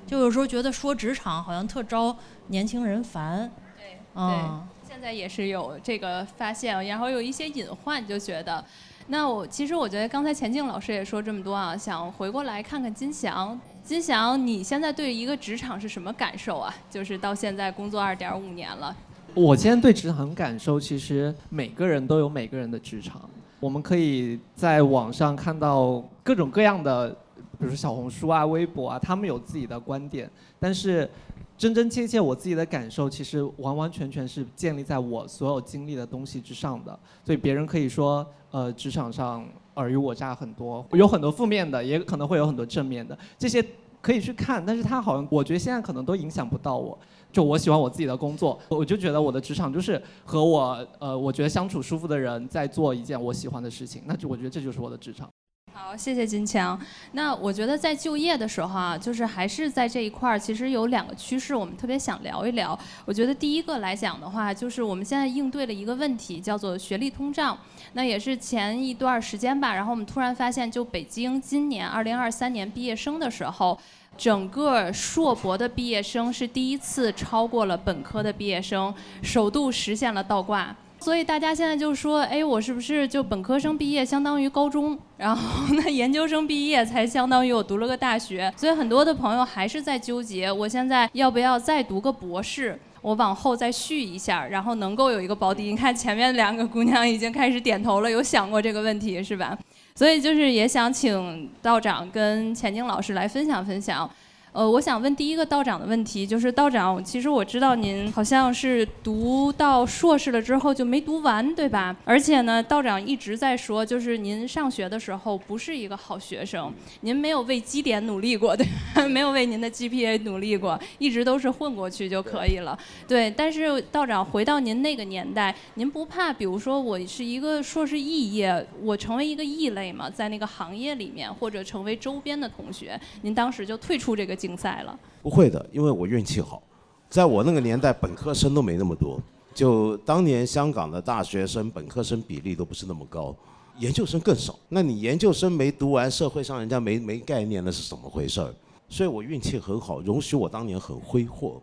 [0.07, 2.17] 就有时候觉得说职场好像特招
[2.49, 4.67] 年轻人烦，对，嗯。
[4.87, 8.63] 现在也是有这个发现，然后有一些隐患，就觉得，
[9.07, 13.59] 那我其实我觉得刚才钱静老师也说这么多啊，想回过来看看金祥，
[13.91, 16.73] 金祥，你现在对一个职场是什么感受啊？
[16.89, 18.95] 就是到现在工作二点五年了，
[19.35, 27.11] 我现在对职场感受，其实每个人都有每个人的职场，我们可以在网上看到各种各样的，
[27.59, 31.11] 比如说小红书啊、微博啊，他们有自己的观点，但是。
[31.59, 36.99] 真真切切我自己的感受，其实完完全全是建立在我所有经历的东西之上的。
[37.23, 43.65] 所以别人可以说，呃，职场上尔虞我诈很多，有很多负面的，也可能会有很多正面的，这些
[44.01, 44.65] 可以去看。
[44.65, 46.99] 但是它好像，我觉得现在可能都影响不到我。
[47.33, 55.29] 就我喜欢我自己的工作，我就觉得我的职场就是和我，呃，我觉得相处舒服的人在做一件我喜欢的事情，那就我觉得这就是我的职场。
[55.73, 56.77] 好，谢谢金强。
[57.13, 62.77] 那我觉得在就业的时候啊，就是还是在这一块儿，其实有两个趋势，我们特别想聊一聊。
[63.05, 67.57] 我觉得第一个来讲的话，就是我们现在应对了一个问题，叫做学历通胀。
[67.93, 73.79] 那也是前一段时间吧，然后我们突然发现，就北京今年二零二三年毕业生的时候，
[74.17, 80.75] 整个硕博的毕业生是第一次超过了本科的毕业生，首度实现了倒挂。
[81.01, 88.53] 所以大家现在就说，哎，我是不是就本科生毕业相当于高中，然后那研究生毕业才相当于我读了个大学？
[88.55, 92.79] 所以很多的朋友还是在纠结，我现在要不要再读个博士？
[93.01, 95.65] 我往后再续一下，然后能够有一个保底。
[95.65, 99.57] 你看前面两个姑娘已经开始点头了，有想过这个问题是吧？
[99.95, 104.09] 所以就是也想请道长跟钱晶老师来分享分享。
[104.53, 111.95] 呃，我想问第一个道长的问题，就是道长，其实我知道您好像是读到硕士了之后就没读完，对吧？
[112.05, 118.67] 而且呢，道长一直在说，就是您上学的时候不是一个好学生，您没有为绩点努力过，对，
[119.07, 122.77] 没有为您的 GPA 努力过，一直都是混过去就可以了。
[123.07, 134.40] 对，但是道长回到您那个年代，您不怕，比如说我是一个硕士肄业，我成为一个异类嘛，在那个行业里面，或者成为周边的同学，您当时就退出这个。
[134.41, 134.99] 竞赛了？
[135.23, 136.63] 不会的，因为我运气好，
[137.11, 139.21] 在我那个年代，本科生都没那么多。
[139.53, 143.37] 就当年香港的大学生本科生比例都不是那么高，
[143.79, 144.59] 研究生更少。
[144.71, 148.55] 那你研究生没读完，社会上人家没没概念，那是怎么回事儿？
[148.89, 151.61] 所以我运气很好，容许我当年很挥霍。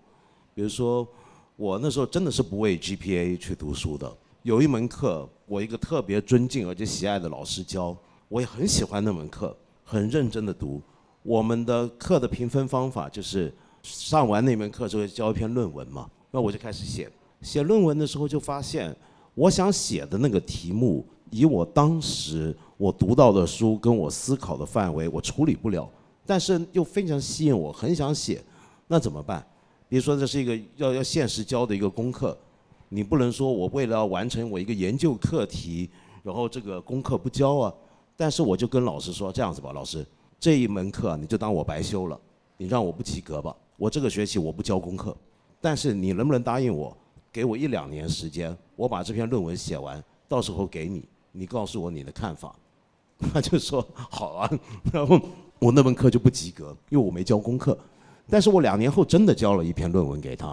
[0.53, 1.07] 比如说，
[1.55, 4.15] 我那时候真的是不为 GPA 去读书的。
[4.43, 7.95] 有一门课，我一个特别尊敬而且喜爱的老师教，
[8.27, 10.81] 我也很喜欢那门课，很认真的读。
[11.27, 17.11] 我们的课的评分方法就是上完那门课之后交一篇论文嘛，那我就开始写。
[17.41, 18.95] 写论文的时候就发现，
[19.35, 25.89] 我想写的那个题目，以我当时我读到的书跟我思考的范围，我处理不了，
[26.25, 28.41] 但是又非常吸引我，很想写。
[28.87, 29.45] 那怎么办？
[29.89, 32.37] 比如说这是一个要要现实交的一个功课，
[32.87, 35.89] 你不能说我为了要完成我一个研究课题，
[36.23, 37.73] 然后这个功课不交啊。
[38.15, 40.05] 但是我就跟老师说这样子吧，老师。
[40.39, 42.19] 这一门课你就当我白修了，
[42.57, 43.55] 你让我不及格吧。
[43.75, 45.15] 我这个学期我不交功课，
[45.59, 46.95] 但是你能不能答应我，
[47.31, 52.55] 给我一两年时间，我把这篇论文写完，到时候给你，你告诉我你的看法。
[53.33, 54.51] 他就说好啊，
[54.93, 55.19] 然后
[55.57, 57.75] 我那门课就不及格，因为我没交功课。
[58.29, 60.51] 但是我两年后真的交了一篇论文给他，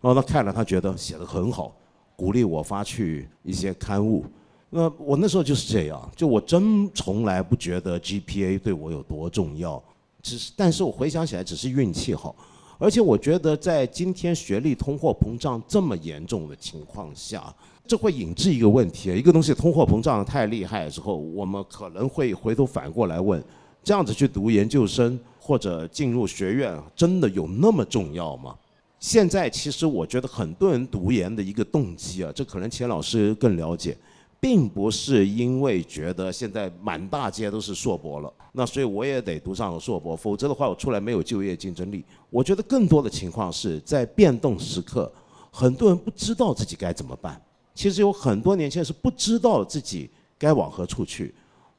[0.00, 1.76] 然后他看了，他觉得写的很好，
[2.16, 4.24] 鼓励我发去一些刊物。
[4.74, 9.80] 那我那时候就是这样，就我真从来不觉得 GPA 对我有多重要，
[10.22, 12.34] 只是，但是我回想起来只是运气好，
[12.78, 17.54] 而且我觉得在今天学历通货膨胀这么严重的情况下，
[17.86, 23.44] 这会引致一个问题，一个东西通货膨胀太厉害之后，我们可能会回头反过来问，
[23.84, 28.56] 这样子去读研究生或者进入学院，真的有那么重要吗？
[28.98, 33.94] 现在其实我觉得很多人读研的一个动机啊，这可能钱老师更了解。
[34.42, 42.04] 并不是因为觉得现在满大街都是硕博了，那所以我也得读上硕博，否则的话我出来没有就业竞争力。
[42.28, 45.10] 我觉得更多的情况是在变动时刻，
[45.52, 47.40] 很多人不知道自己该怎么办。
[47.72, 51.32] 其实有很多年轻人是不知道自己该往何处去，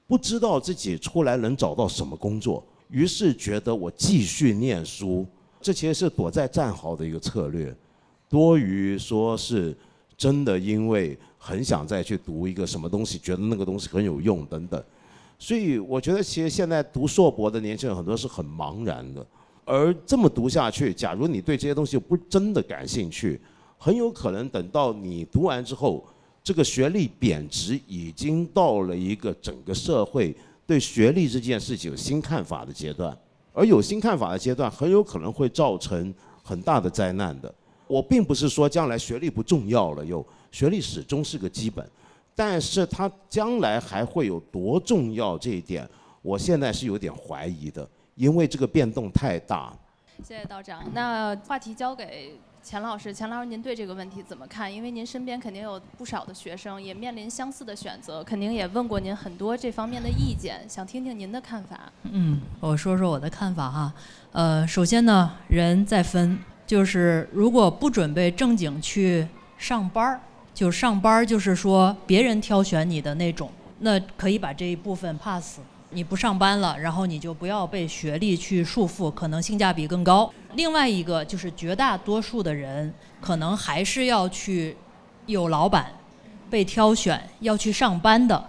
[0.08, 5.28] 不知道自己出来能找到什么工作，于是觉得我继续念书，
[5.60, 7.76] 这其实是躲在战壕的一个策略，
[8.30, 9.78] 多于说是
[10.16, 11.20] 真的因为。
[11.46, 14.82] 很想再去读一个什么东西，觉得那个东西很有用等等，
[15.38, 19.28] 所以我觉得其实现在读硕博的年轻人很多是很茫然的，
[19.66, 23.38] 而这么读下去，假如你对这些东西不真的感兴趣，
[23.78, 26.02] 很有可能等到你读完之后，
[26.42, 30.34] 这个学历贬值已经到了一个整个社会
[30.66, 33.14] 对学历这件事情有新看法的阶段，
[33.52, 37.54] 而有新看法的阶段，很有可能会造成很大的灾难的。
[37.86, 40.26] 我并不是说将来学历不重要了又。
[40.54, 41.84] 学历始终是个基本，
[42.36, 45.90] 但是它将来还会有多重要这一点，
[46.22, 49.74] 我现在是有点怀疑的，因为这个变动太大。
[50.24, 54.72] 谢谢道长，那话题交给钱老师，钱老师您对这个问题怎么看？
[54.72, 61.92] 因为您身边肯定有不少的学生，也面临相似的选择，肯定也问过您很多这方面的意见，想听听您的看法。
[62.04, 63.94] 嗯，我说说我的看法哈，
[64.32, 66.38] 呃，首先呢，人在分，
[66.68, 70.22] 就是如果不准备正经去上班儿。
[70.54, 75.60] 就上班，就是说别人挑选你的那种，那可以把这一部分 pass。
[75.90, 80.32] 你不上班了，然后你就不要被学历去束缚，可能性价比更高。
[80.56, 84.76] 另外一个就是绝大多数的人，可能还是要去
[85.28, 85.92] 有老板，
[86.50, 88.44] 被挑选要去上班的。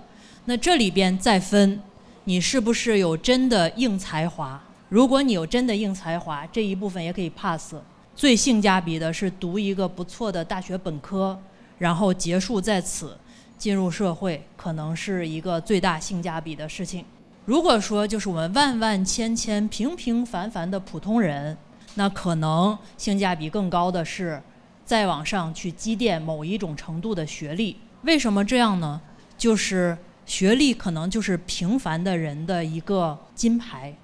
[0.46, 1.80] 那这里边再分，
[2.24, 4.62] 你是不是有真的硬才华？
[4.88, 7.74] 如果你有真的硬才华，这一部分也可以 pass。
[8.16, 11.38] 最性价比的是读一个不错的大学本科。
[11.78, 13.16] 然后结束在此，
[13.58, 17.04] 进入社会可能是一个最大性价比的事情。
[17.44, 21.56] 如果说就是我们万万千千平平凡凡的普通人，
[21.94, 24.42] 那可能性价比更高的是
[24.84, 27.76] 再往上去积淀某一种程度的学历。
[28.02, 29.00] 为什么这样呢？
[29.36, 33.94] 就是学历可能就是平凡的人的一个金牌，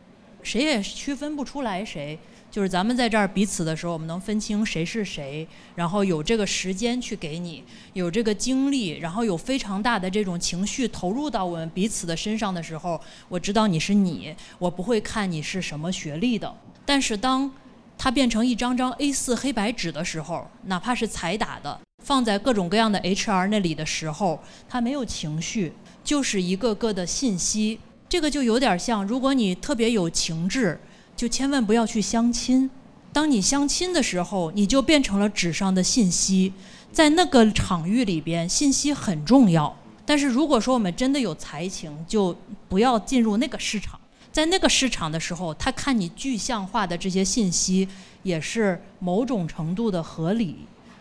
[0.42, 2.18] 谁也区分不出来谁。
[2.50, 5.46] 就是咱们在这儿彼此的时候，我们能分清谁是谁，
[5.76, 16.52] 然后有这个时间去给你，有这个精力，然后有非常大的这种情绪投入到我们彼此的身上的时候，我知道你是你，我不会看你是什么学历的。
[16.84, 17.50] 但是当
[17.96, 25.72] 它变成一张张 A4 黑白纸的时候，哪怕是彩打的，放在各种各样的 HR 那里的时候，它没有情绪，
[26.02, 27.78] 就是一个个的信息。
[28.08, 30.80] 这个就有点像，如果你特别有情志，
[31.20, 32.70] 就千万不要去相亲。
[33.12, 36.50] 当你相亲的时候，你就变成了纸上的信息，
[36.90, 39.76] 在那个场域里边，信息很重要。
[40.06, 42.34] 但是如果说我们真的有才情，就
[42.70, 44.00] 不要进入那个市场。
[44.32, 47.86] 在那个市场的时候，他看你具象化的这些信息，
[48.22, 50.56] 也是某种程度的合理，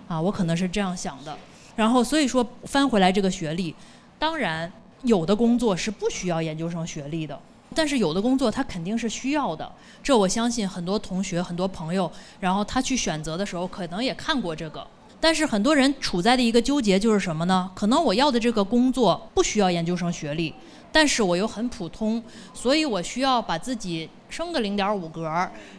[0.10, 1.38] 啊，我可能是这样想的。
[1.78, 3.74] 然后所以说翻回来这个学历，
[4.18, 4.70] 当然
[5.04, 7.40] 有的工作是不需要研究生学历的。
[7.76, 14.86] 但是有的工作他肯定是需要的，这我相信很多同学、很多朋友，然后他去选择的时候可能也看过这个。
[15.22, 17.70] 但是很多人处在的一个纠结就是什么呢？
[17.76, 20.54] 可能我要的这个工作不需要研究生学历，
[20.94, 25.30] 但是我又很普通，所以我需要把自己升个零点五格，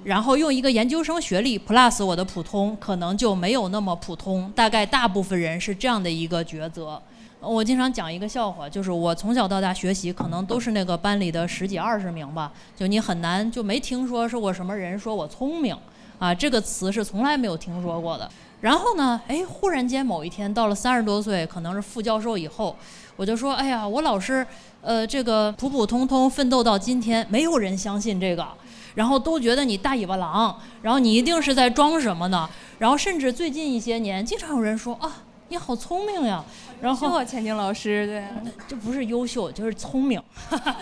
[0.04, 4.52] 然后用一个研究生学历 plus 我的普通，可能就没有那么普通。
[4.54, 7.00] 大概大部分人是这样的一个抉择。
[7.42, 12.52] 我经常讲一个笑话，就是我从小到大学习，可能都是那个班里的十几二十名吧。
[12.76, 15.74] 就你很难就没听说说过什么人说我聪明，
[16.18, 18.30] 啊，这个词是从来没有听说过的。
[18.60, 22.76] 然后呢，哎，忽然间某一天到了三十多岁，可能是副教授以后，
[23.16, 24.46] 我就说，哎呀，我老师，
[24.82, 28.46] 呃，这个普普通通奋斗到今天，没有人相信这个，
[28.94, 32.46] 然后都觉得你大尾巴狼，然后你一定是在装什么呢？
[32.78, 35.22] 然后甚至最近一些年，经常有人说啊。
[35.52, 36.44] 你好聪明呀，
[36.80, 38.24] 然后钱静老师对，
[38.66, 40.22] 这不是优秀就是聪明，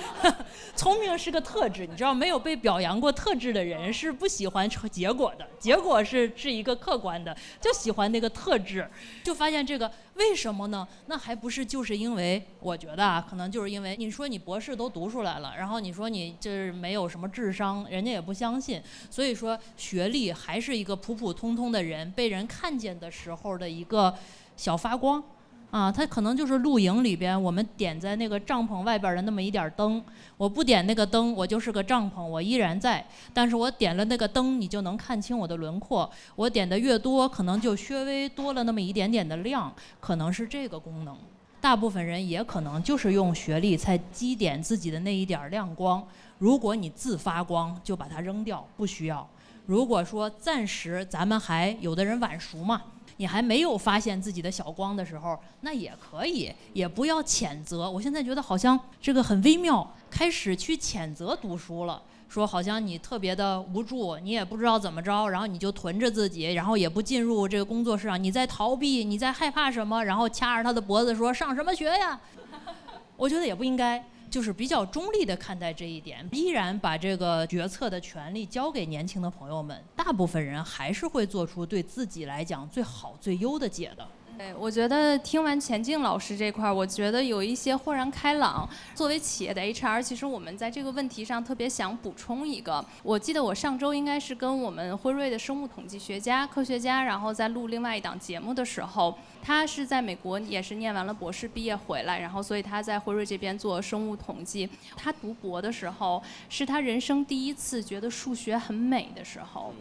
[0.76, 8.88] 聪明是个特质，你知道没有被表扬过特质的人是不喜欢结果的，结果是是一个客观的，就喜欢那个特质，
[9.24, 10.86] 就发现这个为什么呢？
[11.06, 18.80] 那还不是就是因为我觉得啊，可能就是因为你说你博士都读出来了，然后你说你就是没有什么智商，人家也不相信，
[19.10, 24.14] 所以说学历还是一个普普通通的人被人看见的时候的一个。
[24.58, 25.22] 小发光，
[25.70, 30.02] 啊，它可能就是露营里边我们点在那个帐篷外边的那么一点灯。
[30.38, 33.06] 我不点那个灯，我就是个帐篷，我依然在。
[33.34, 36.10] 但是我点了那个灯，你就能看清我的轮廓。
[36.36, 41.14] 我点的越多，可能就稍微多了那么一点点的亮，可能是这个功能。
[41.60, 46.02] 大部分人也可能就是用学历才积点自己的那一点亮光。
[46.38, 49.28] 如果你自发光，就把它扔掉，不需要。
[49.66, 52.80] 如果说暂时咱们还有的人晚熟嘛。
[53.18, 57.88] 你还没有发现自己的小光的时候，那也可以，也不要谴责。
[57.90, 72.18] 我现在觉得好像这个很微妙，开始去谴责读书了，说好像你特别的无助，你也不知道怎么着，然后你就囤着自己，然后也不进入这个工作室上，你在逃避，你在害怕什么，然后掐着他的脖子说上什么学呀？
[73.16, 74.04] 我觉得也不应该。
[74.30, 79.82] 就是比较中立的看待这一点，依然把这个决策的权利交给年轻的朋友们。
[79.96, 84.06] 大部分人还是会做出对自己来讲最好最优的解的。
[84.38, 88.68] 对，我觉得听完钱静老师这块儿，我觉得有一些豁然开朗。
[88.94, 92.84] 作为企业的 HR，其实我们在这个问题上特别想补充一个。
[93.02, 99.12] 我记得我上周应该是跟我们辉瑞的生物统计学家、科学家，然后在录另外一档节目的时候，
[99.42, 104.70] 他是在美国也是念完了博士毕业回来，然后所以他在辉瑞这边做生物统计。
[104.96, 109.74] 他读博的时候，是他人生第一次觉得数学很美的时候。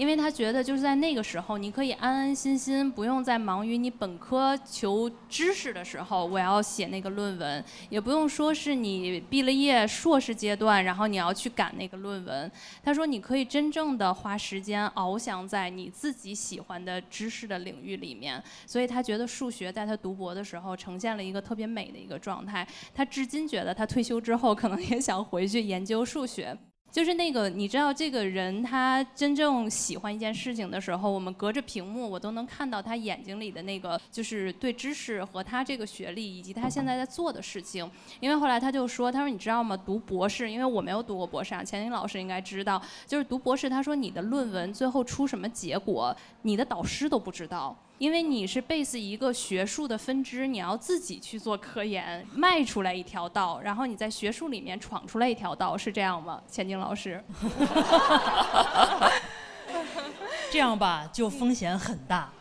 [0.00, 12.50] 因为他觉得就是在那个时候，你可以安安心心，不用再忙于你本科求知识的时候，我要写那个论文，也不用说是你毕了业硕士阶段，然后你要去赶那个论文。
[12.82, 18.42] 他说你可以真正的花时间翱翔在你自己喜欢的知识的领域里面。
[18.66, 22.66] 所以他觉得数学在他读博的时候呈现了一个特别美的一个状态。
[22.94, 26.56] 他至今觉得他退休之后可能也想回去研究数学。
[26.90, 37.88] 就是那个，你知道这个人他真正喜欢一件事情的时候，我们隔着屏幕我都能看到他眼睛里的那个，就是对知识和他这个学历以及他现在在做的事情。
[38.18, 39.76] 因为后来他就说，他说你知道吗？
[39.76, 47.76] 读博士，因为我没有读过博士啊，钱宁老师应该知道，就是读博士，他说你的论文最后出什么结果，你的导师都不知道。
[48.00, 56.42] 因为你是 base 一个学术的分支，你要自己去做科研，迈出来一条道，然后你在学术里面闯出来一条道，是这样吗？
[56.50, 57.22] 钱静老师，
[60.50, 62.32] 这样吧，就风险很大，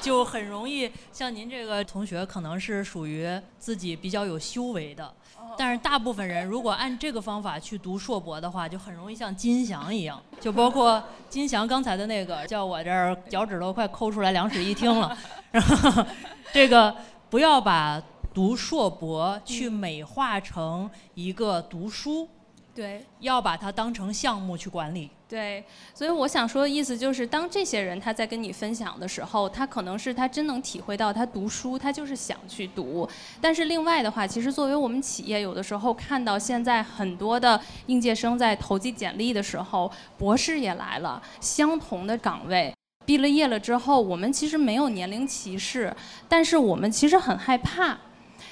[0.00, 5.14] 就很容易像您这个同学，可能是属于自己比较有修为的。
[5.56, 15.16] 但是大部分人如果按这个方法去读硕博的话，就很容易像金翔一样，就包括金翔刚才的那个，叫我这儿脚趾头快抠出来两室一厅了。
[16.52, 16.94] 这个
[17.30, 18.02] 不要把
[18.32, 22.28] 读硕博去美化成一个读书，
[22.74, 25.08] 对，要把它当成项目去管理。
[25.28, 25.64] 对，
[25.94, 33.08] 所以我想说的意思就是，当这些人他在跟你分享的时候，他可能是他真能体会到他读书，他就是想去读。
[33.40, 42.74] 但是另外的话，其实作为我们企业，有的时候看到现在很多的应届生在投递简历的时候，博士也来了，相同的岗位，
[43.06, 45.94] 毕了业了之后，我们其实没有年龄歧视，
[46.28, 47.96] 但是我们其实很害怕，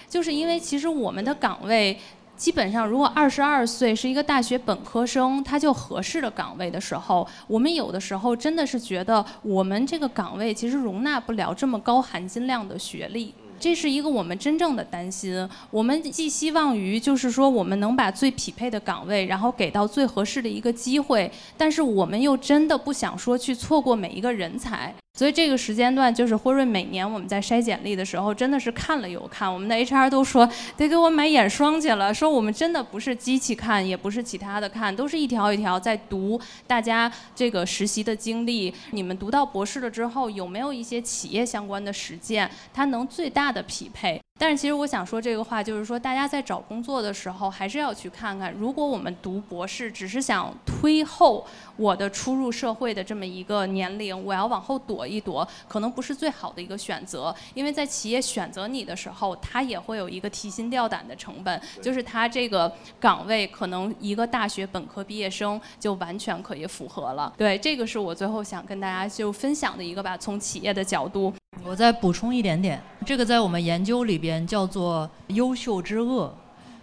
[0.08, 1.98] 就是因为其实我们的岗位。
[2.42, 13.32] 基本上，如果二十二岁是一个大学本科生，他就合适的岗位的时候，我们有的时候真的是觉得我们这个岗位其实容纳不了这么高含金量的学历。
[13.60, 15.48] 这是一个我们真正的担心。
[15.70, 21.30] 我们寄希望于，就是说我们能把最匹配的岗位，然后给到最合适的一个机会。
[21.56, 24.92] 但是我们又真的不想说去错过每一个人才。
[25.14, 29.52] 所以这个时间段，就是辉瑞每年我们在筛简历的时候，真的是看了又看。
[29.52, 38.72] 我们的 HR 都说得给我买眼霜去了，说我们真的不是机器看，也不是其他的看，都是一条一条在读大家这个实习的经历。
[38.92, 44.18] 你们读到博士了之后，有没有一些企业相关的实践，它能最大的匹配？
[44.42, 57.32] 但是其实我想说这个话，就是说大家在找工作的时候，还是要去看看，如果我们读博士只是想推后我的初入社会的这么一个年龄，我要往后躲一躲，可能不是最好的一个选择。
[57.54, 67.32] 因为在企业选择你的时候，他也会有一个提心吊胆的成本，就是他这个岗位可能一个大学本科毕业生就完全可以符合了。
[67.38, 71.32] 对，这个是我最后想跟大家就分享的一个吧，从企业的角度。
[71.64, 76.32] 我再补充一点点，这个在我们研究里边叫做“优秀之恶”，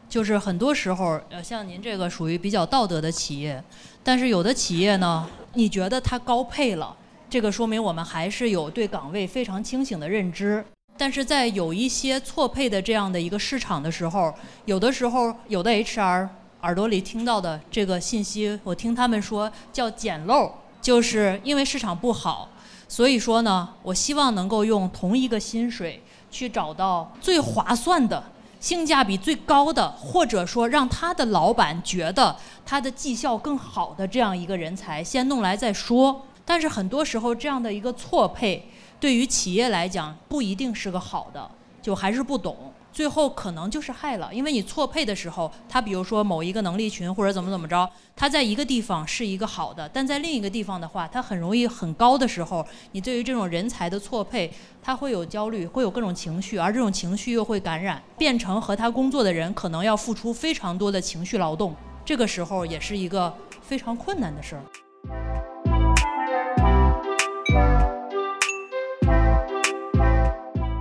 [0.09, 3.63] 就是很多时候，呃，像您这个属于比较道德的企业，
[4.03, 6.95] 但是有的企业呢，你觉得它高配了，
[7.29, 10.65] 这个说明我们还是有对岗位非常清醒的认知。
[10.97, 14.33] 但是在有一些错配的这样的一个市场的时候，
[14.65, 16.27] 有的时候有的 HR
[16.61, 22.49] 耳朵里听到的这个信息，我听他们说叫捡漏，就是因为市场不好。
[22.89, 28.23] 所以说呢，我希望能够用同一个薪水去找到最划算的、
[28.59, 36.25] 性价比最高的，或者说让他的老板觉得他的绩效更好的这样一个人才，先弄来再说。
[36.45, 38.67] 但是很多时候这样的一个错配，
[38.99, 41.49] 对于企业来讲不一定是个好的，
[41.81, 42.68] 就还是不懂。
[42.91, 65.48] 最后可能就是害了，因为你错配的时候，他比如说某一个能力群或者怎么怎么着，他在一个地方是一个好的，但在另一个地方的话，他很容易很高的时候，你对于这种人才的错配，他会有焦虑，会有各种情绪，而这种情绪又会感染，变成和他工作的人可能要付出非常多的情绪劳动，这个时候也是一个非常困难的事儿。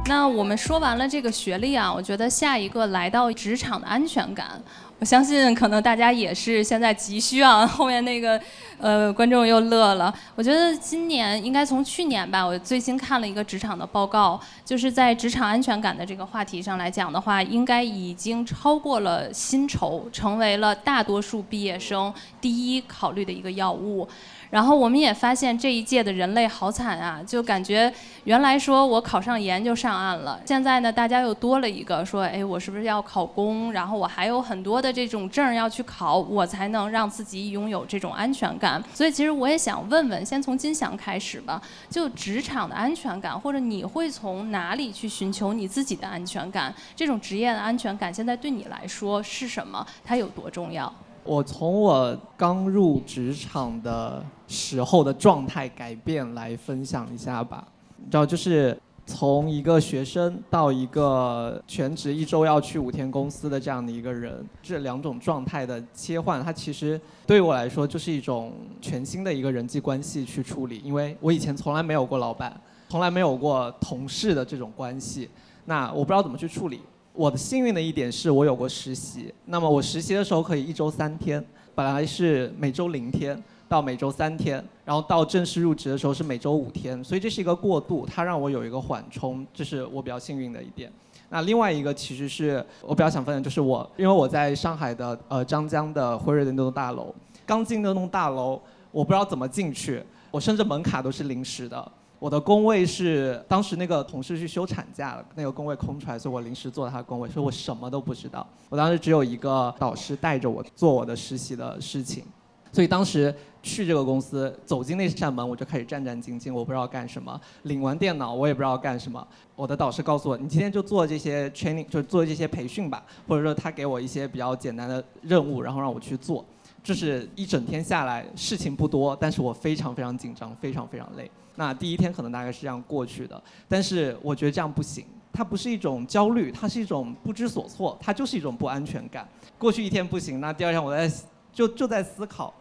[0.09, 4.59] 那我们说完了这个学历啊，我觉得下一个来到职场的安全感，
[4.99, 7.67] 我相信可能大家也是现在急需啊。
[7.67, 8.41] 后面那个
[8.79, 24.09] 呃观众又乐了，我觉得今年应该从去年吧，我最新看了一个职场的报告，就是在职场安全感的这个话题上来讲的话，应该已经超过了薪酬，成为了大多数毕业生第一考虑的一个要务。
[24.51, 27.92] 然后我们也发现这一届的人类好惨啊，就感觉
[28.24, 33.72] 原来说我考上研就上岸了，现在呢大家又多了一个说，哎，我是不是要考公？
[33.72, 38.82] 然后我还有很多的这种证要去考，我才能让自己拥有这种安全感。
[38.94, 46.74] 所以其实我也想问问，先从金祥开始吧，就职场的安全感，或者你会从哪里去寻求你自己的安全感？
[46.96, 49.86] 这种职业的安全感现在对你来说是什么？
[50.05, 50.90] 它有多重要？
[51.25, 57.66] 我从我刚入职场的时候的状态改变来分享一下吧。
[57.97, 70.81] 你知道，就是从一个学生到一个全职一周要去五天公司的这样的一个人，这两种状态的切换，它其实对我来说就是一种全新的一个人际关系去处理。
[70.85, 72.59] 因为我以前从来没有过老板，
[72.89, 75.29] 从来没有过同事的这种关系，
[75.64, 76.81] 那我不知道怎么去处理。
[77.19, 81.45] 我的幸运的一点是我有过实习，那么我实习的时候可以一周三天，
[81.75, 83.37] 本来是每周零天
[83.69, 90.93] 到每周三天，然后到正式入职的时候是每周五天，所以这是一个过渡，它让我有一个缓冲，这是我比较幸运的一点。
[91.29, 97.12] 那另外一个其实是我比较想分享，就是我因为我在上海的呃张江的辉瑞的那栋大楼，
[97.45, 98.61] 刚进那栋大楼，
[98.93, 100.01] 我不知道怎么进去，
[100.31, 101.93] 我甚至门卡都是临时的。
[102.19, 108.47] 我的工位是当时那个同事去休产假了，那个工位空出来，所以我临时坐他的工位，所以我什么都不知道。
[108.69, 112.25] 我当时只有一个导师带着我做我的实习的事情，
[112.73, 117.41] 所以当时去这个公司，走进那扇门，我就开始战战兢兢，我不知道干什么。
[117.62, 119.25] 领完电脑，我也不知道干什么。
[119.55, 126.45] 我的导师告诉我，你今天就做这些 training，就做这些培训吧，或者说他给我一些比较简单的任务，然后让我去做。
[126.83, 131.31] 就是一整天下来，事情不多，但是我非常非常紧张，非常非常累。
[131.59, 139.29] 那第一天可能大概是这样过去的，但是我觉得这样不行，它不是一种焦虑，它是一种不知所措，它就是一种不安全感。
[139.59, 141.13] 过去一天不行，那第二天我在
[141.53, 142.55] 就就在思考。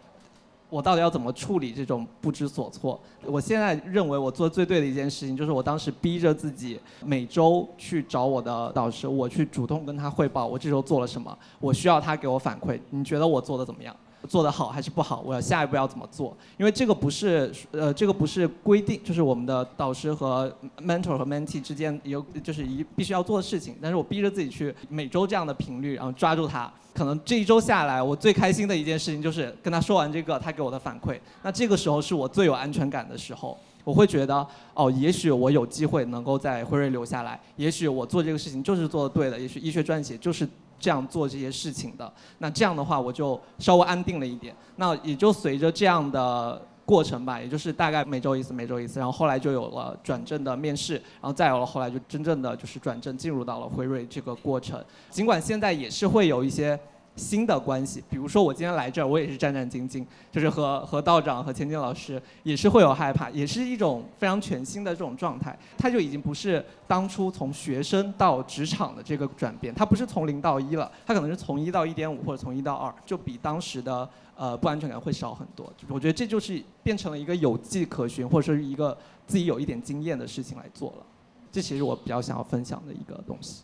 [0.70, 3.00] 我到底要怎么处理这种不知所措？
[3.24, 12.78] 我现在认为我做最对的一件事情，就是我当时逼着自己每周去找我的导师，我去主动跟他汇报我这周做了什么，我需要他给我反馈。
[12.89, 13.95] 你觉得我做的怎么样？
[14.28, 15.21] 做得好还是不好？
[15.25, 16.36] 我要下一步要怎么做？
[16.57, 20.51] 因为这个不是呃，这个不是规定，就是我们的导师和
[20.82, 23.75] mentor 和 mentee 之间有就是一必须要做的事情。
[23.82, 26.71] 但是我逼着自己去每周这样的频率，然后抓住他。
[26.93, 31.19] 可能这一周下来，我最开心的一件事情就是跟他说完这个，他给我的反馈。
[31.43, 40.49] 那这个时候是我最有安全感的时候，我会觉得哦，也许我有机会能够在辉瑞留下来，也许我做这个事情就是做的对的，也许医学撰写就是
[40.80, 42.11] 这样做这些事情的。
[42.39, 44.55] 那这样的话，我就稍微安定了一点。
[44.75, 46.61] 那也就随着这样的。
[46.88, 54.82] 过程吧，也就是大概每周一次，每周一次，然后后来就有了转正的面试，然后再有了后来就真正的就是转正进入到了辉瑞这个过程。
[55.09, 56.80] 尽管现在也是会有一些
[57.18, 65.57] 新的关系，比如说我今天来这儿，我也是战战兢兢，就是和和道长和千金老师也是会有害怕，也是一种非常全新的这种状态。
[65.78, 74.07] 他就已经不是当初从学生到职场的这个转变，他不是从零到一了，他可能是从一到一点五或者从一到二，就比当时的。
[74.39, 75.65] 呃，不安全感会少很多。
[75.89, 78.95] 我觉得这就是变成了一个有迹可循，或者说是一个
[79.26, 81.05] 自己有一点经验的事情来做了。
[81.51, 83.63] 这其实我比较想要分享的一个东西。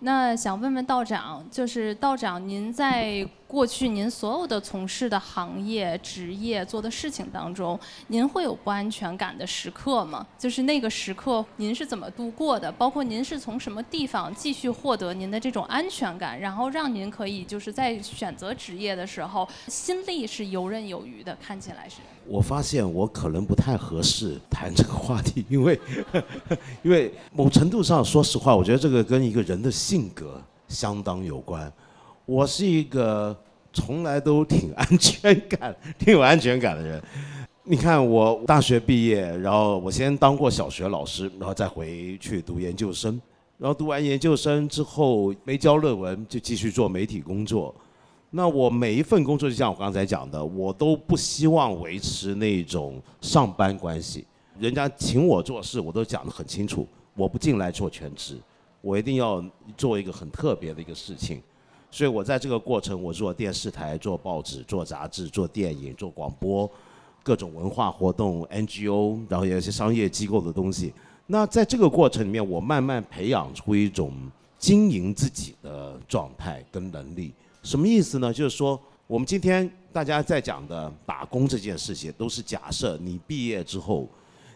[0.00, 7.76] 那想问问道长，就是道长，您在过去您所有的从事的行业、职业做的事情当中，
[8.06, 10.24] 您会有不安全感的时刻吗？
[10.38, 12.70] 就是那个时刻，您是怎么度过的？
[12.70, 21.36] 包括您是从什么地方继续获得您的这种安全感，然后让您可以就是在选择职业的时候，心力是游刃有余的？
[21.42, 21.96] 看起来是。
[22.28, 25.80] 我发现我可能不太合适谈这个话题，因为，
[26.84, 31.72] 因为某程度上，说实话，我觉得这个跟一个人的性格相当有关。
[32.30, 33.36] 我是一个
[33.72, 37.02] 从来都挺安全感、挺有安全感的人。
[37.64, 43.20] 你看，我大学毕业，然后我先当过小学老师，然后再回去读研究生，
[43.58, 47.74] 然后读完研究生之后没交论文，就继续做媒体工作。
[48.30, 54.24] 那我每一份工作，就像我刚才讲的，我都不希望维持那种上班关系。
[54.56, 58.36] 人家请我做事，我都讲得很清楚，我不进来做全职，
[58.82, 59.44] 我一定要
[59.76, 61.42] 做一个很特别的一个事情。
[61.90, 66.70] 所以我在这个过程，我做电视台、做报纸、做杂志、做电影、做广播，
[67.22, 70.92] 各种文化活动、NGO，然后有一些商业机构的东西。
[71.26, 74.12] 那在这个过程里面，我慢慢培养出一种
[74.58, 77.32] 经营自己的状态跟能力。
[77.62, 78.32] 什么意思呢？
[78.32, 84.08] 就是说，我们今天大家在讲的打工这件事情，都是假设你毕业之后，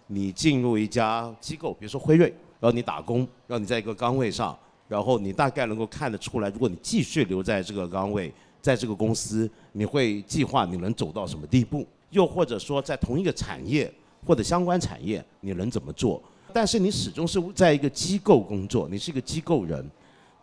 [0.07, 2.28] 你进入一家机构，比如说辉瑞，
[2.61, 4.57] 然后你打工，让你在一个岗位上，
[4.87, 11.87] 然后你大概能够看得出来，如果你继续留在这个岗位，在这个公司，你会计划你能走到什么地步？
[12.11, 13.93] 又或者说，在同一个产业
[14.26, 16.22] 或者相关产业，你能怎么做？
[16.53, 19.85] 但是你始终是在一个机构工作，你是一个机构人。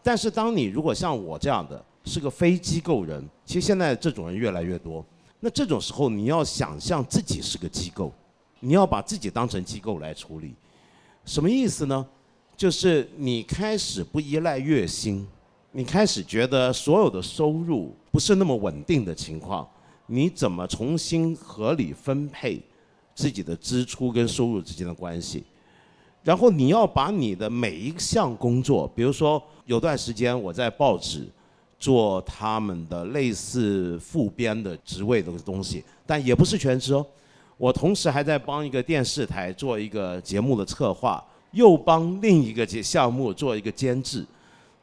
[0.04, 5.06] 但是当你如果像我这样的，是个非机构人，其实现在这种人越来越多。
[5.39, 8.12] 那这种时候，你要想象自己是个机构，
[8.60, 10.54] 你要把自己当成机构来处理。
[11.24, 12.06] 什么意思呢？
[12.62, 15.28] 就是你开始不依赖月薪，
[15.72, 19.68] 你开始觉得所有的收入不是那么稳定的情况，
[20.05, 22.62] 你怎么重新合理分配
[23.16, 25.43] 自己的支出跟收入之间的关系？
[26.22, 31.28] 然后你要把你的每一项工作，比如说有段时间我在报纸。
[31.80, 37.03] 做他们的类似副编的职位的东西，但也不是全职哦。
[37.57, 44.26] 我同时还在帮一个电视台做一个节目的策划，又帮另一个项目做一个监制。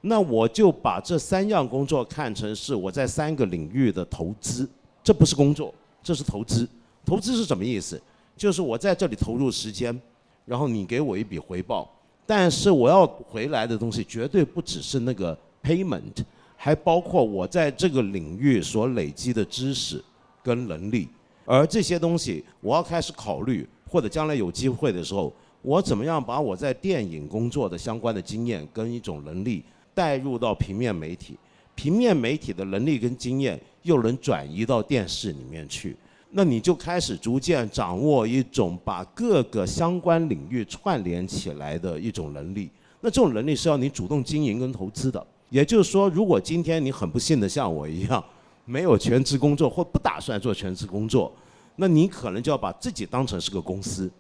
[0.02, 4.68] 那我就把这三样工作看成是我在三个领域的投资，
[5.02, 6.68] 这不是工作，这是投资。
[7.04, 8.00] 投资是什么意思？
[8.36, 9.98] 就是我在这里投入时间，
[10.46, 11.90] 然后你给我一笔回报，
[12.24, 16.24] 但是我要回来的东西绝对不只是那个 payment。
[16.60, 20.02] 还包括我在这个领域所累积的知识
[20.42, 21.08] 跟能力，
[21.44, 25.32] 而这些东西我要开始考虑，或者将来有机会的时候，
[25.68, 29.62] 我怎么样把我在电影工作的相关的经验跟一种能力
[29.92, 31.36] 带入到平面媒体，
[31.74, 35.94] 平面媒体的能力跟经验又能转移到电视里面去，
[36.30, 42.70] 那你就开始逐渐掌握一种把各个相关领域串联起来的一种能力。
[43.02, 45.22] 那这种能力是要你主动经营跟投资的。
[45.50, 48.24] 也就是说，如果今天你很不幸的像我一样，
[48.64, 51.30] 没有全职工作或不打算做全职工作，
[51.76, 54.10] 那你可能就要把自己当成是个公司。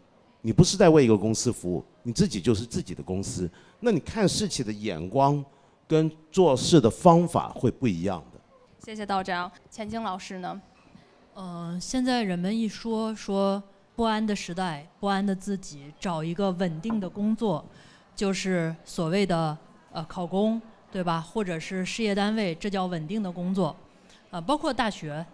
[0.40, 3.50] 你不是在为一个公司服务，你自己就是自己的公司。
[3.80, 5.44] 那你看事情的眼光
[5.86, 8.40] 跟做事的方法会不一样的。
[8.84, 10.60] 谢谢道长，钱晶老师呢？
[11.34, 13.62] 嗯，现在人们一说说
[13.94, 17.64] 不安的时代，不安的自己，找一个稳定的工作，
[18.16, 19.56] 就是所谓的
[19.92, 20.60] 呃考公，
[20.90, 21.20] 对吧？
[21.20, 23.74] 或者是事业单位，这叫稳定的工作。
[24.30, 25.24] 啊，包括大学，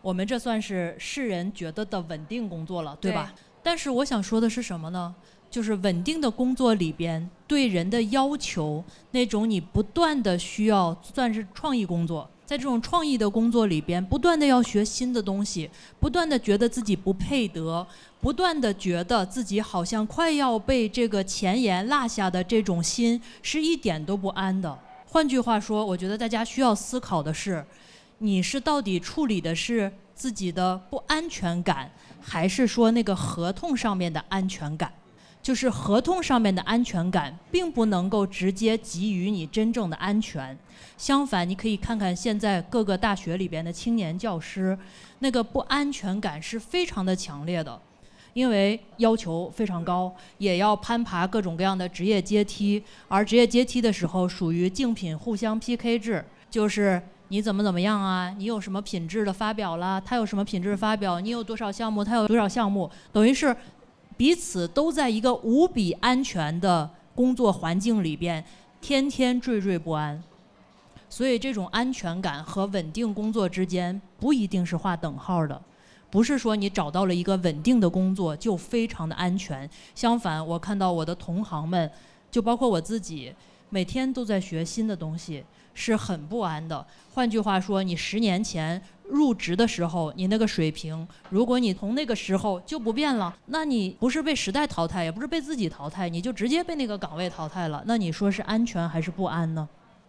[0.00, 3.32] 我们这算是世人觉得的稳定工作了，对吧？
[3.64, 5.12] 但是我想说的是什么呢？
[5.50, 12.28] 就是稳定的工作里边对人的要求，那种你不断的需要算是创意工作。
[12.44, 17.86] 在这种创意的工作里边，不断的要学新的东西，不断的觉得自己不配得，
[18.20, 24.78] 不断的觉得自己好像快要被这个前沿落下的这种心，是一点都不安的。
[25.06, 27.64] 换句话说，我觉得大家需要思考的是，
[28.18, 31.90] 你是到底处理的是自己的不安全感，
[32.26, 34.92] 还是说那个合同上面的安全感？
[35.42, 40.58] 就是合同上面的安全感，并不能够直接给予你真正的安全。
[40.96, 44.78] 相反，你可以看看现在各个大学里边的青年教师，
[45.18, 47.78] 那个不安全感是非常的强烈的，
[48.32, 52.82] 因为要求非常高，也要攀爬各种各样的职业阶梯。
[53.08, 63.54] 而职业阶梯的时候，属于竞品互相 PK 制，就是你怎么怎么样啊，你有什么品质的发表了，他有什么品质发表，你有多少项目，他有多少项目，等于是。
[64.16, 68.44] 彼此都在一个无比安全的工作环境里边，
[68.80, 70.22] 天天惴惴不安。
[71.08, 75.60] 所以，这种安全感和稳定工作之间不一定是画等号的。
[76.10, 79.68] 不是说你找到了一个稳定的工作就非常的安全。
[79.96, 81.90] 相反，我看到我的同行们，
[82.30, 83.34] 就包括我自己，
[83.68, 85.44] 每天都在学新的东西。
[85.74, 86.86] 是很不安的。
[87.12, 97.82] 换句话说，你十年前入职的时候，你那个水平，如果你从那个时候就不变了，那你不是被时代淘汰，也不是被自己淘汰，你就直接被那个岗位淘汰了。
[97.86, 99.68] 那你说是安全还是不安呢？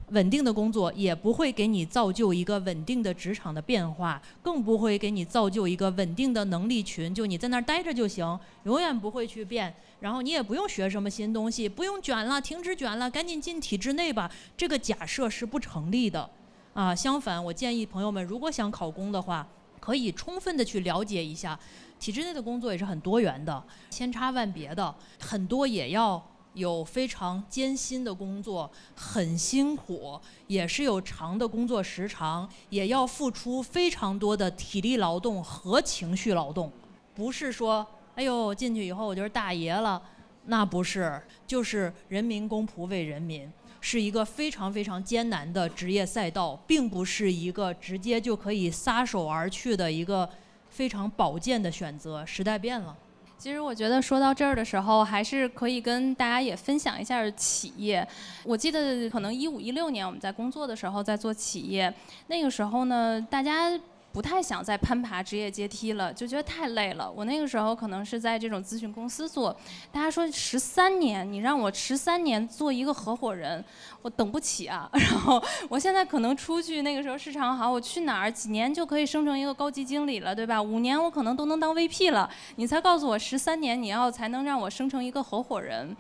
[0.09, 7.13] 稳定的工作也不会给你造就一个稳定的职场的变化，更不会给你造就一个稳定的能力群。
[7.13, 9.73] 就你在那儿待着就行，永远不会去变。
[10.01, 14.29] 然后你也不用学什么新东西，不用卷了，停止卷了，赶紧进体制内吧。
[14.55, 16.29] 这个假设是不成立的，
[16.73, 19.47] 啊，相反，我建议朋友们，如果想考公的话，
[19.79, 21.57] 可以充分的去了解一下，
[21.99, 26.23] 体制内的工作也是很多元的，千差万别的，很多也要
[26.55, 36.71] 有非常艰辛的工作，很辛苦，也是有长的工作时长，也要付出非常多的体力劳动和情绪劳动，
[37.13, 37.85] 不是说。
[38.15, 40.01] 哎呦，进去以后我就是大爷了，
[40.45, 43.51] 那不是，就是人民公仆为人民，
[43.81, 50.29] 是一个非常非常艰难的职业赛道，并不是一个直接就可以撒手而去的一个
[50.69, 52.25] 非常保健的选择。
[52.25, 52.95] 时代变了，
[53.37, 58.07] 其实我觉得说到这儿的时候，还是可以跟大家也分享一下企业。
[58.43, 61.93] 我记得可能一五一六年我们在工作的时候在做企业，
[62.27, 63.71] 那个时候呢，大家。
[64.15, 67.11] 不太想再攀爬职业阶梯了，就觉得太累了。
[67.11, 69.53] 我那个时候可能是在这种咨询公司做，
[69.91, 73.61] 大家说十三年，你让我十三年做一个合伙人，
[74.01, 74.89] 我等不起啊。
[74.95, 80.61] 然后我现在可能出去，那个时候市场好，我去哪儿几年就可以升成一个高级经理了，对吧？
[80.61, 82.29] 五年我可能都能当 VP 了。
[82.55, 85.93] 你才告诉我十三年，你要才能让我升成一个合伙人。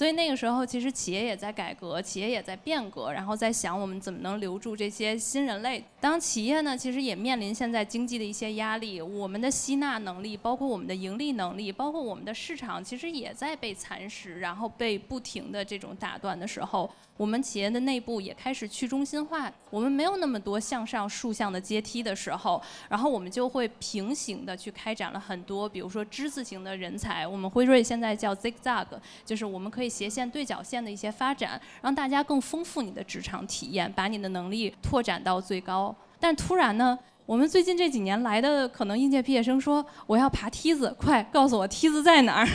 [0.00, 5.84] 所以那个时候，其实企业也在改革，企业也在变革，然后在想我们怎么能留住这些新人类。
[6.00, 16.90] 当企业呢，其实也面临现在经济的一些压力，我们的吸纳能力，包括我们的盈利能力，包括我们的市场，其实也在被蚕食，然后被不停的这种打断的时候。
[17.20, 22.58] 我们企业的内部也开始去中心化，我们没有那么多向上竖向的阶梯的时候，
[22.88, 27.26] 然后我们就会平行的去开展了很多，比如说之字形的人才。
[27.26, 28.86] 我们辉瑞现在叫 zigzag，
[29.22, 35.94] 就是我们可以斜线对角线的一些发展，让大家更丰富你的职场体验，把你的能力拓展到最高。
[36.18, 42.48] 但突然呢，我们最近这几年来的可能应届毕业生说，我要爬梯子，快告诉我梯子在哪儿。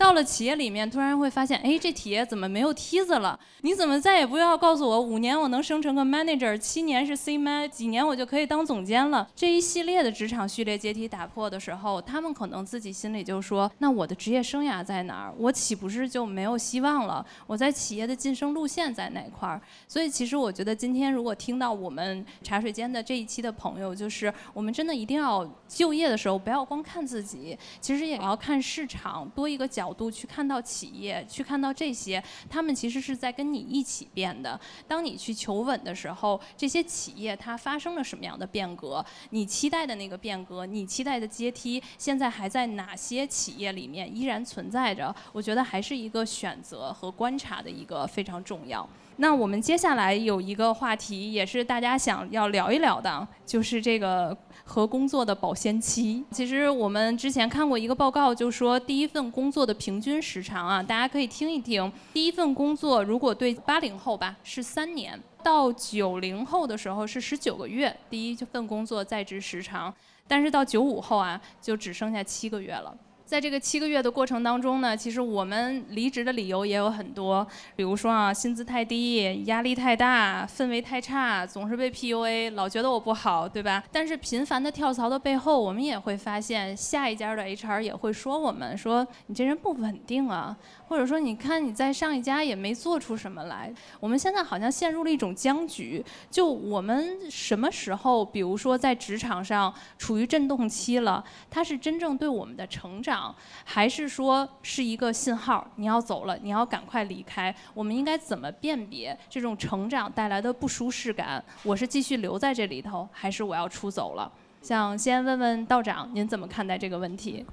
[0.00, 3.38] 到了企业里面，突然会发现，哎，这企业怎么没有梯子了？
[3.60, 9.28] 你怎么再也不要告诉我，五年我能升成个 manager，七年是 C man，几年我就可以当总监了？
[9.36, 15.34] 这一系列的职场序列阶梯打破的时候，他们可能自己心里就说，那我的职业生涯在哪儿？
[15.36, 17.22] 我岂不是就没有希望了？
[17.46, 19.60] 我在企业的晋升路线在哪块儿？
[19.86, 29.89] 所以，其实我觉得今天如果听到我们茶水间的这一期的朋友，就是我们真的一定要就业的时候，不要光看自己，其实也要看市场，多一个角。
[29.90, 34.58] 角度去看到企业，去看到这些，他们其实是在跟你一起变的。
[34.86, 39.04] 当你去求稳的时候，这些企业它发生了什么样的变革？
[39.30, 45.12] 你期待的那个变革，你期待的阶梯，现在还在哪些企业里面依然存在着？
[45.32, 48.88] 我觉得还是一个选择和观察的一个非常重要。
[49.16, 54.34] 那我们接下来有一个话题，也是大家想要聊一聊的，就是这个
[54.70, 56.24] 和工作的保鲜期。
[56.30, 61.90] 其实我们之前看过一个报告，就说第一份工作的平均时长啊，大家可以听一听。
[62.12, 69.92] 第一份工作如果对八零后吧是三年，到九零后的时候是十九个月，第一份工作在职时长，
[70.28, 72.96] 但是到九五后啊就只剩下七个月了。
[73.30, 83.84] 在这个七个月的过程当中呢，其实我们离职的理由也有很多，比如说啊，薪资太低，压力太大，氛围太差，总是被 PUA，老觉得我不好，对吧？
[83.92, 90.56] 但是频繁的跳槽的背后，我们也会发现，下一家的 HR 也会说我们说你这人不稳定啊。
[90.88, 93.72] 或者说，你看你在上一家也没做出什么来。
[94.00, 96.04] 我们现在好像陷入了一种僵局。
[96.28, 103.19] 就我们什么时候，比如说在职场上处于震动期了，它是真正对我们的成长，
[103.64, 105.66] 还是说是一个信号？
[105.76, 107.54] 你要走了，你要赶快离开。
[107.74, 111.42] 我们应该怎么辨别这种成长带来的不舒适感？
[111.62, 114.30] 我是继续留在这里头，还是我要出走了？
[114.62, 117.44] 想先问问道长，您怎么看待这个问题？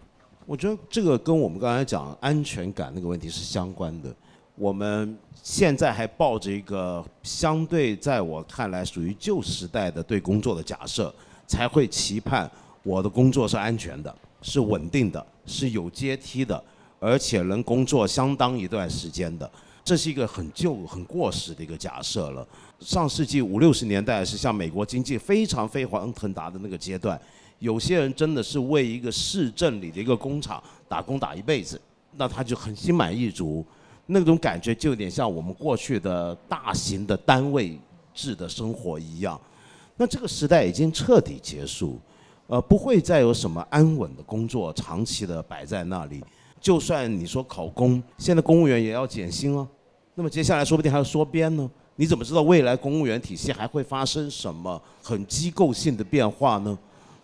[0.45, 4.13] 我觉得这个跟我们刚才讲安全感那个问题是相关的。
[4.55, 11.13] 我们现在还抱着一个相对在我看来属于旧时代的对工作的假设，
[11.45, 12.49] 才会期盼
[12.81, 16.63] 我的工作是安全的、是稳定的、是有阶梯的，
[16.99, 19.49] 而且能工作相当一段时间的。
[19.83, 22.45] 这是一个很旧、很过时的一个假设了。
[22.81, 27.19] 上世纪五六十年代是像美国经济非常飞黄腾达的那个阶段。
[27.59, 31.81] 有些人真的是为一个市镇里的一个工厂打工打一辈子，
[32.17, 33.65] 那他就很心满意足，
[34.05, 37.79] 那种感觉就有点像我们过去的大型的单位
[38.13, 39.39] 制的生活一样。
[39.95, 41.99] 那这个时代已经彻底结束，
[42.47, 46.23] 呃，不会再有什么安稳的工作长期的摆在那里。
[46.59, 49.67] 就算你说考公，现在公务员也要减薪哦。
[50.15, 51.69] 那么接下来说不定还要缩编呢。
[51.97, 56.77] 你怎么知道未来公务员体系还会发生什么很机构性的变化呢？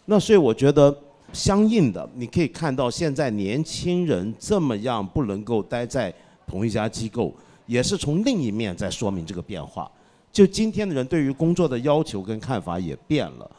[0.05, 0.95] 那所以我觉得，
[1.31, 6.13] 相应的，你可以看到现在年轻人这么样不能够待在
[6.45, 7.33] 同一家机构，
[7.65, 9.89] 也是从另一面在说明这个变化。
[10.31, 13.49] 就今天的人对于工作的要求跟看法也变了。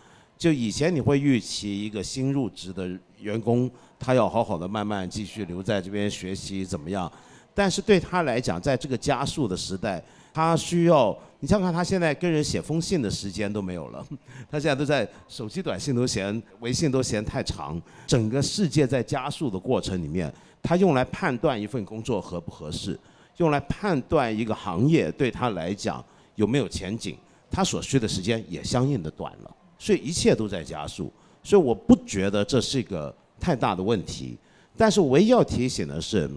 [0.44, 2.86] 就以前你会预期一个新入职的
[3.18, 7.10] 员工，他要好好的慢慢继续留在这边学习怎么样？
[7.54, 10.04] 但是对他来讲，在这个加速的时代。
[10.34, 14.06] 他需要你想看， 他现在跟人写封信的时间都没有了，
[14.50, 17.80] 他现在都在手机短信都嫌微信都嫌太长。
[18.06, 20.30] 整个世界在加速的过程里面，
[20.62, 23.00] 他用来判断一份工作合不合适，
[23.38, 27.16] 用来判断一个行业对他来讲有没有前景，
[27.50, 29.56] 他所需的时间也相应的短了。
[29.84, 31.12] 所以一切都在加速，
[31.42, 34.34] 所以我不觉得这是一个太大的问题。
[34.78, 36.30] 但是唯一要提醒的是。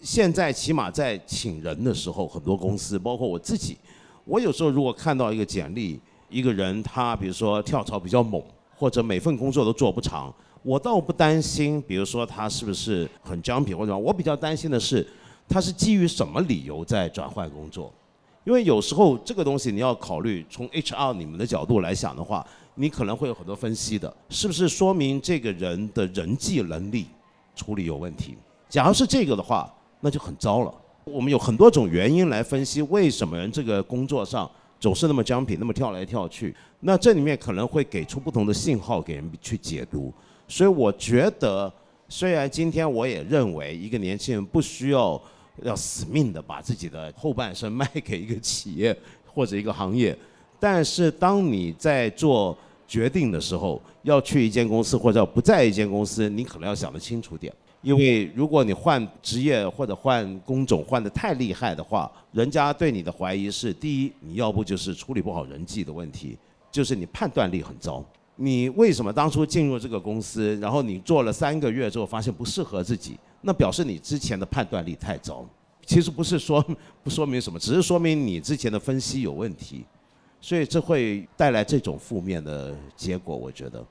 [0.00, 3.74] 现在起码在请人的时候，很多公司，包括我自己，
[4.26, 8.42] 我有时候如果看到一个简历，一个人他比如说跳槽比较猛，
[8.76, 10.30] 或者每份工作都做不长，
[10.62, 15.06] 我倒不担心，比如说他是不是很 jumpy 或者我比较担心的是，
[15.48, 17.90] 他是基于什么理由在转换工作？
[18.44, 27.06] 因为有时候这个东西你要考虑，从 HR 你们的角度来想的话，你可能会有很多分析的，是不是说明这个人的人际能力
[27.54, 28.36] 处理有问题？
[28.68, 29.72] 假如是这个的话。
[30.00, 30.74] 那就很糟了。
[31.04, 36.54] 我们有很多种原因来分析为什么人这个工作上总是那么僵皮，那么跳来跳去。
[36.80, 40.12] 那这里面可能会给出不同的信号给人去解读。
[40.46, 41.72] 所以我觉得，
[42.06, 45.18] 虽然今天我也认为一个年轻人不需要
[45.62, 48.94] 要死命的把自己的后半生卖给一个企业
[49.24, 50.14] 或者一个行业，
[50.64, 52.56] 但是当你在做
[52.88, 57.52] 决定的时候，要去一间公司或者不在一间公司，你可能要想得清楚点。
[57.82, 66.38] 因为如果你换职业或者换工种换得太厉害的话，人家对你的怀疑是：第一，你要不就是处理不好人际的问题，
[66.72, 68.02] 就是你判断力很糟，
[68.36, 73.18] 你为什么当初进入这个公司，然后你做了三个月之后发现不适合自己？
[73.42, 75.46] 那表示你之前的判断力太糟。
[75.84, 76.64] 其实不是说
[77.02, 79.84] 不说明什么，只是说明你之前的分析有问题，
[80.44, 83.34] 所以这会带来这种负面的结果。
[83.34, 83.82] 我觉得。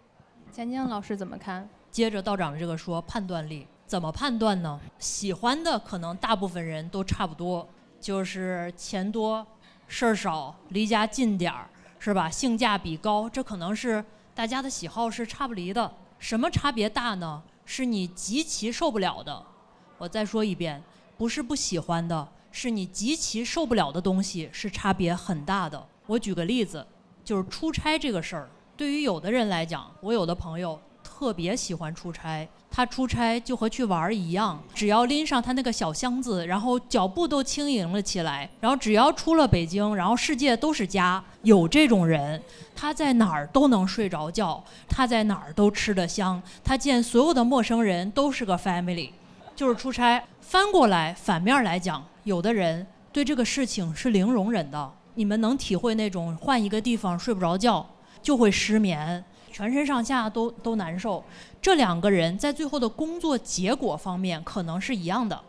[0.51, 1.67] 钱江老师怎么看？
[1.89, 4.79] 接着道长这个说，判断力怎么判断呢？
[4.99, 7.67] 喜欢的可能大部分人都差不多，
[7.99, 9.43] 就是钱多、
[9.87, 12.29] 事儿少、离家近点儿，是吧？
[12.29, 15.91] 性价比高，这可能是大家的喜好是差不离的。
[16.19, 17.41] 什么差别大呢？
[17.65, 19.43] 是你极其受不了的。
[19.97, 20.83] 我再说一遍，
[21.17, 25.83] 不是不喜欢的，是你极其受不了的东西，是差别很大的。
[26.13, 26.85] 我举个例子，
[27.25, 28.47] 就是出差这个事儿，
[28.77, 30.79] 对于有的人来讲，我有的朋友。
[31.01, 41.23] 特别喜欢出差，他出差就和去玩儿一样，只要拎上他那个小箱子，然后脚步都轻盈了起来，然后只要出了北京，然后世界都是家。
[41.43, 42.41] 有这种人，
[42.75, 49.11] 他在哪儿都能睡着觉，他在哪儿都吃得香，他见所有的陌生人都是个 family，
[49.55, 50.23] 就是出差。
[50.41, 54.91] 翻过来反面来讲，有的人对这个事情是零容忍的。
[55.15, 57.85] 你们能体会那种换一个地方睡不着觉
[58.21, 59.23] 就会失眠。
[59.51, 61.23] 全身上下都都难受，
[61.61, 65.39] 这两个人在最后的工作结果方面可能是一样的。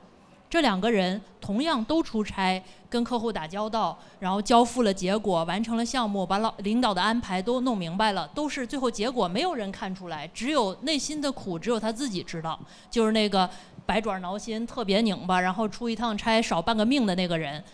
[0.50, 12.60] 这两个人同样都出差，跟客户打交道，然后交付了结果，完成了项目，把老领导的安排都弄明白了，都是最后结果没有人看出来，只有内心的苦，只有他自己知道。
[12.88, 13.48] 就是那个
[13.84, 17.64] 百爪挠心、特别拧巴，然后出一趟差少半个命的那个人，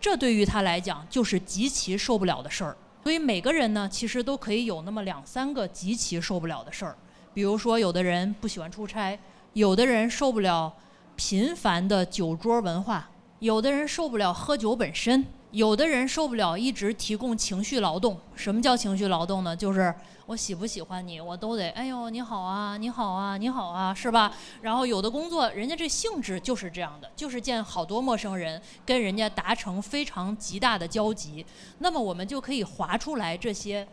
[0.00, 2.76] 这对于他来讲就是极其受不了的事儿。
[3.02, 6.96] 所以每个人呢，其实都可以有那么两三个极其受不了的事儿，
[7.32, 9.18] 比如说，有的人不喜欢出差，
[9.54, 10.72] 有的人受不了
[11.16, 15.24] 频繁的酒桌文化，有的人受不了喝酒本身。
[15.50, 18.18] 有的人受不了一直提供情绪劳动。
[18.34, 19.56] 什么叫情绪劳动呢？
[19.56, 19.94] 就是
[20.26, 24.30] 我喜不喜欢你，我都得哎呦你好啊，你好啊，你好啊，是吧？
[24.60, 31.46] 然后有的工作，人家这性质就是这样的，就是见好多陌生人，跟人家达成非常极大的交集。
[31.78, 33.88] 那么我们就可以划出来这些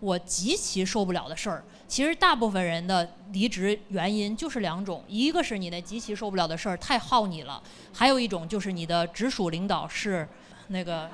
[0.00, 1.62] 我极其受不了的事儿。
[1.86, 10.28] 其实大部分人的离职原因就是两种，一个是你那极其受不了的事儿太耗你了，还有一种就是你的直属领导是。
[10.68, 11.08] 那个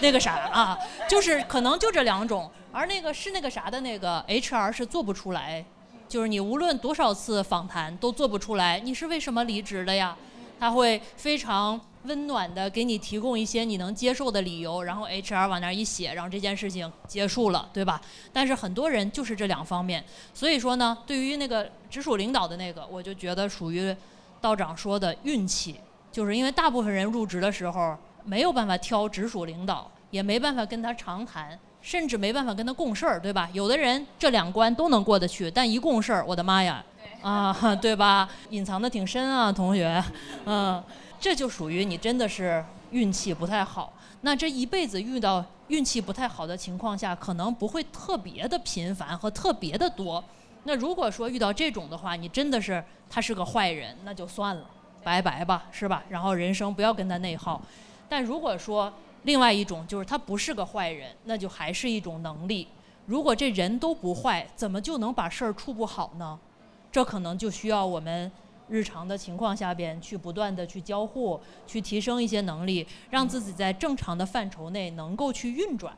[0.00, 5.64] 那个啥啊，就是可能就这两种，而那个是那个啥的那个 HR 是做不出来，
[6.08, 10.16] 就是你无论多少次访谈都做不出来，你是为什么离职的呀？
[10.60, 18.00] 他会非常温暖的给你提供一些你能接受的理由，然后 HR 往那儿一写，然后这件事情结束了，对吧？
[18.32, 20.04] 但是很多人就是这两方面，
[20.34, 23.94] 所以说呢，对于那个直属领导的那个，我就觉得属于
[24.40, 27.96] 道长说的运气，就是因为大部分人入职的时候。
[28.24, 33.48] 没有办法挑直属领导，也没办法跟他长谈，甚至没办法跟他共事儿，对吧？
[33.52, 36.84] 有的人这两关都能过得去，但一共事儿，我的妈呀，
[37.22, 38.28] 啊，对吧？
[38.50, 40.02] 隐藏的挺深啊，同学，
[40.44, 40.82] 嗯，
[41.18, 43.92] 这就属于你真的是运气不太好。
[44.22, 50.22] 那这一辈子遇到运气不太好的情况下，可能不会特别的频繁和特别的多。
[50.64, 54.64] 那如果说遇到这种的话，你真的是他是个坏人，那就算了，
[55.04, 56.02] 拜拜吧，是吧？
[56.08, 57.62] 然后人生不要跟他内耗。
[58.08, 58.92] 但如果说
[59.24, 62.68] 另外一种就是他不是个坏人，那就还是一种能力。
[63.06, 66.38] 如果这人都不坏，怎么就能把事儿处不好呢？
[66.90, 68.30] 这可能就需要我们
[68.68, 75.96] 日常的情况下边去不断的去交互，去提升一些能力，让自己在正常的范畴内能够去运转，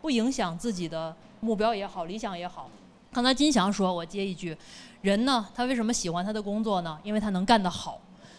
[0.00, 2.68] 不影响自己的目标也好，理想也好。
[3.12, 4.56] 刚才金祥说，我接一句，
[5.00, 6.98] 人呢，他为什么喜欢他的工作呢？
[7.02, 7.98] 因为他能干得好。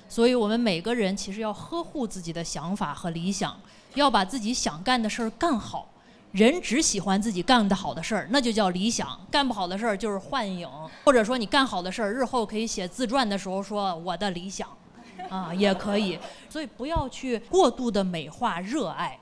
[0.10, 3.60] 所以我们每个人其实要呵护自己的想法和理想，
[3.96, 5.90] 要把自己想干的事儿干好。
[6.34, 10.70] 人只喜欢自己干得好的事儿，那就叫理想；干不好的事儿就是幻影，
[11.04, 14.68] 或者说你干好的事儿，日后可以写自传的时候说我的理想，
[15.30, 16.20] 啊也可以。
[16.50, 19.18] 所以不要去过度的美化热爱，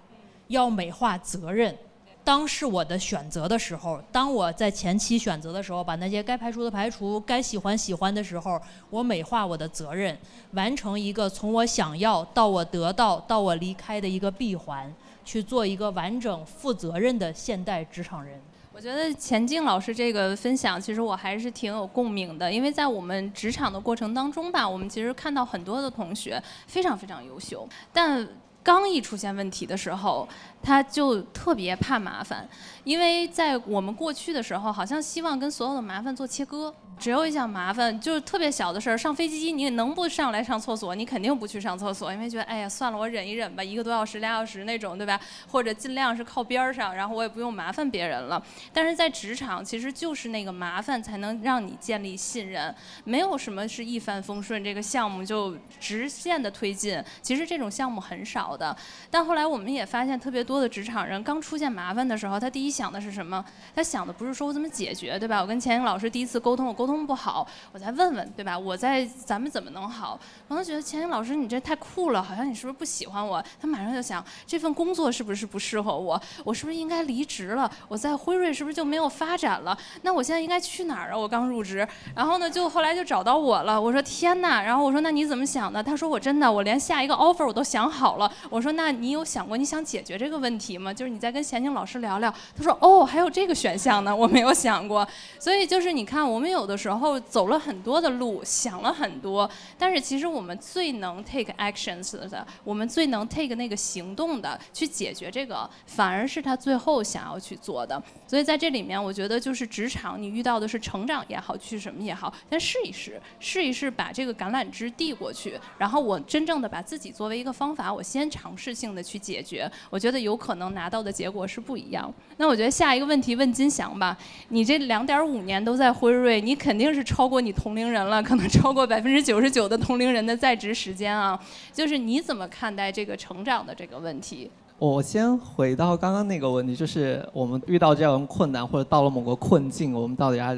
[0.48, 1.78] 要美化责任。
[2.26, 8.60] 当是我的选择的时候，当我在前期选择的时候，把那些该排除的排除，该喜欢喜欢的时候，
[8.90, 10.18] 我美化我的责任，
[10.54, 14.92] 完成一个从我想要到我得到到我离开的一个闭环，
[15.24, 18.42] 去做一个完整负责任的现代职场人。
[18.74, 28.28] 我觉得钱静老师这个分享，其实我还是挺有共鸣的，因为在我们职场的过程当中吧，我们其实看到很多的同学非常非常优秀，但。
[28.66, 30.28] 刚一出现问题的时候，
[30.66, 32.50] 他就特别怕麻烦，
[32.84, 38.98] 因为在我们过去的时候，好像希望跟所有的麻烦做切割，只有一项麻烦，就是特别小的事儿。
[38.98, 45.22] 上飞机你能不上来上厕所，你肯定不去上厕所，因为觉得哎呀算了，我忍一忍吧，一个多小时、俩小时那种，对吧？
[45.52, 48.44] 或者尽量是靠边儿上，然后我也不用麻烦别人了。
[48.74, 57.04] 但是在职场，其实就是那个麻烦才能让你建立信任，没有什么是一帆风顺，这个项目就直线的推进。
[57.22, 58.76] 其实这种项目很少的。
[59.12, 63.44] 但后来我们也发现，特别多多的职场人刚出现麻烦的时候，他第一想的是什么？
[63.76, 65.42] 他想的不是说我怎么解决，对吧？
[65.42, 66.86] 我跟钱英老师第一次沟通，我沟。
[66.86, 68.56] 通不好，我再问问，对吧？
[68.56, 70.20] 我在咱们怎么能好？
[70.48, 73.44] 可能觉得钱鑫老师你这太酷了，好像你是不是不喜欢我？
[73.60, 76.22] 他马上就想这份工作是不是不适合我？
[76.44, 77.68] 我是不是应该离职了？
[77.88, 79.76] 我在辉瑞是不是就没有发展了？
[80.04, 81.18] 那我现在应该去哪儿啊？
[81.18, 83.82] 我刚入职，然后呢，就后来就找到我了。
[83.82, 84.62] 我说天哪！
[84.62, 85.82] 然后我说那你怎么想的？
[85.82, 88.32] 他说我真的，我连下一个 offer 我都想好了。
[88.52, 90.94] 我说那你有想过你想解决这个问问题吗？
[90.94, 92.32] 就是你再跟钱鑫老师聊聊。
[92.56, 95.08] 他说哦，还有这个选项呢， 我没有想过。
[95.40, 96.76] 所以就是你看，我们有的。
[96.86, 108.00] 时候走了很多的路，想了很多，但是其实我们最能 take actions 的，我们最能 take 那个行动的去解决这个，反而是他最后想要去做的。
[108.28, 122.14] 所以在这里面，我觉得就是职场，你遇到的是成长也好，去什么也好，先试一试，试一试把这个橄榄枝递过去，然后我真正的把自己作为一个方法，我先尝试性的去解决，我觉得有有可能拿到的结果是不一样。
[122.36, 124.18] 那我觉得下一个问题问金祥吧，
[124.50, 131.40] 你这两点五年都在辉瑞，你肯定是超过你同龄人了，可能超过百分之九十九的同龄人的在职时间啊，
[131.72, 134.52] 就是你怎么看待这个成长的这个问题？
[134.78, 140.54] 我先回到刚刚那个问题，就是我们遇到这样的困难或者到了某个困境，我们到底要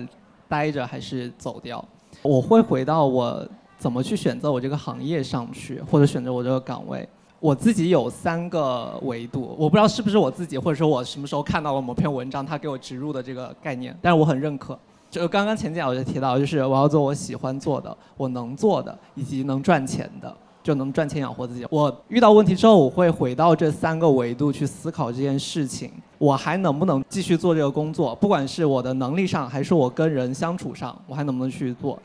[0.48, 1.84] 待着还是走掉？
[2.24, 3.48] 我会回到我
[3.78, 7.08] 怎么去选择我这个行业上去，或者选择我这个岗位。
[7.40, 14.78] 我自己有三个维度，我不知道是不是我自己，或者说我什么时候看到了某篇文章，他给我植入的这个概念，但是我很认可。
[15.10, 20.36] 就刚刚前几我就提到，就是我要做我喜欢做的，我能做的，以及能赚钱的。
[20.64, 21.66] 就能赚钱养活自己。
[21.70, 25.90] 我遇到问题之后，我会回到这三个维度去思考这件事情。
[26.18, 28.14] 我还能不能继续做这个工作？
[28.16, 31.98] 不管是我的能力上，还是我跟人相处上，我还能不能去做？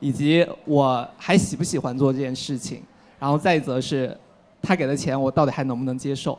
[0.00, 2.82] 以及我还喜不喜欢做这件事情？
[3.20, 4.18] 然后再则是，
[4.62, 6.38] 他给的钱我到底还能不能接受？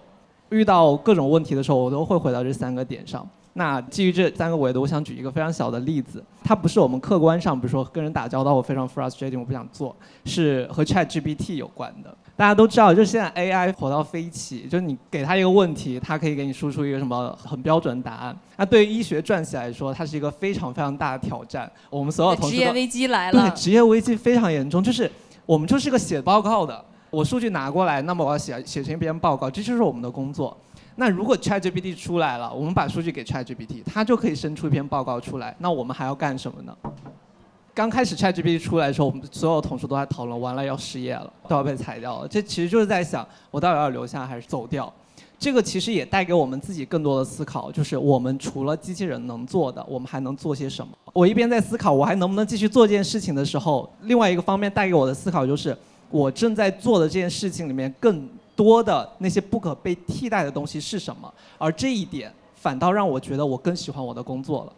[0.49, 3.27] 遇到各种问题的时候，我都会回到这三个点上。
[3.53, 9.93] 那基于这三个维度，我想举一个非常小的例子，它不是我们客观上，比如说跟人打交道我非常 frustrating，我不想做，
[10.23, 12.15] 是和 Chat GPT 有关的。
[12.37, 18.37] 大家都知道，就是现在 AI 火到飞起，就是你给他一个问题，它可以给你输出一个什么很标准的答案。
[18.55, 21.69] 那对于医学撰写来说，它是一个非常非常大的挑战。
[21.89, 24.81] 我们所有同事职业危机来了，对，职业危机非常严重。
[24.81, 25.11] 就是
[25.45, 30.55] 我们就是个写报告的，我数据拿过来，那么我要写写成一篇报告，这就是我们的工作。
[30.95, 35.55] 那如果 ChatGPT 出来了，我们把数据给 ChatGPT，它就可以生出一篇报告出来。
[35.59, 36.75] 那我们还要干什么呢？
[37.73, 42.27] 刚开始 ChatGPT 出来的时候，我们所有同事都在讨论，完了要失业了，都要被裁掉了。
[42.27, 44.91] 这其实就是在想，我到底要留下还是走掉？
[45.37, 50.91] 这个其实也带给我们自己更多的思考，就是我们除了机器人能做的，我们还能做些什么？
[51.13, 55.77] 我一边在思考我还能不能继续做这件事情的时候，另外一个方面带给我的思考就是，
[56.09, 58.27] 我正在做的这件事情里面更。
[58.59, 61.33] 多的那些不可被替代的东西是什么？
[61.57, 64.73] 而这一点反倒让我觉得我更喜欢我的工作了。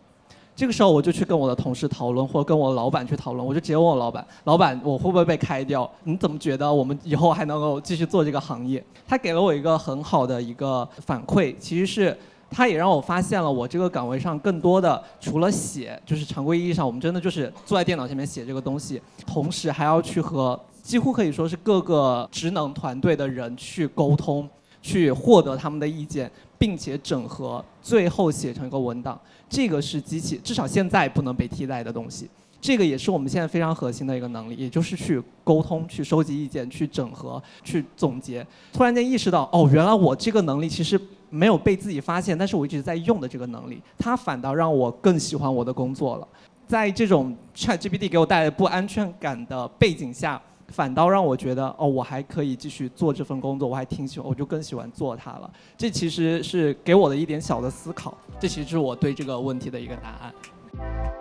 [0.55, 3.43] 这个时候我就去跟我的同事讨论，或者跟我老板去讨论。
[3.43, 5.89] 我就直接问我老板：“老板，我会不会被开掉？
[6.03, 12.15] 你怎么觉得我们以后还能够继续做这个行业？”他给了我一个很好的一个反馈，其实是
[12.51, 20.59] 他也让我发现了我这个岗位上更多的除了写，就是常规意义上我们真的就是坐在电脑前面写这个东西，同时还要去和。
[20.81, 24.49] 几乎可以说是各个职能团队的人去沟通，
[24.81, 29.19] 去获得他们的意见，并且整合，最后写成一个文档。
[29.49, 32.29] 这个是机器，至少现在不能被替代的东西。
[32.59, 38.45] 这个也是我们现在非常核心的一个能力，也就是去沟通、去收集意见、去整合、去总结。
[38.71, 46.27] 突然间意识到，哦，原来我这个能力其实没有被自己发现，但是我一直在用的这个能力，它反倒让我更喜欢我的工作了。
[46.67, 50.41] 在这种 ChatGPT 给我带来不安全感的背景下。
[50.71, 55.51] 反倒让我觉得，哦，我还可以继续做这份工作，我还挺喜欢，我就更喜欢做它了。
[55.77, 61.20] 这其实是给我的一点小的思考，这其实是我对这个问题的一个答案。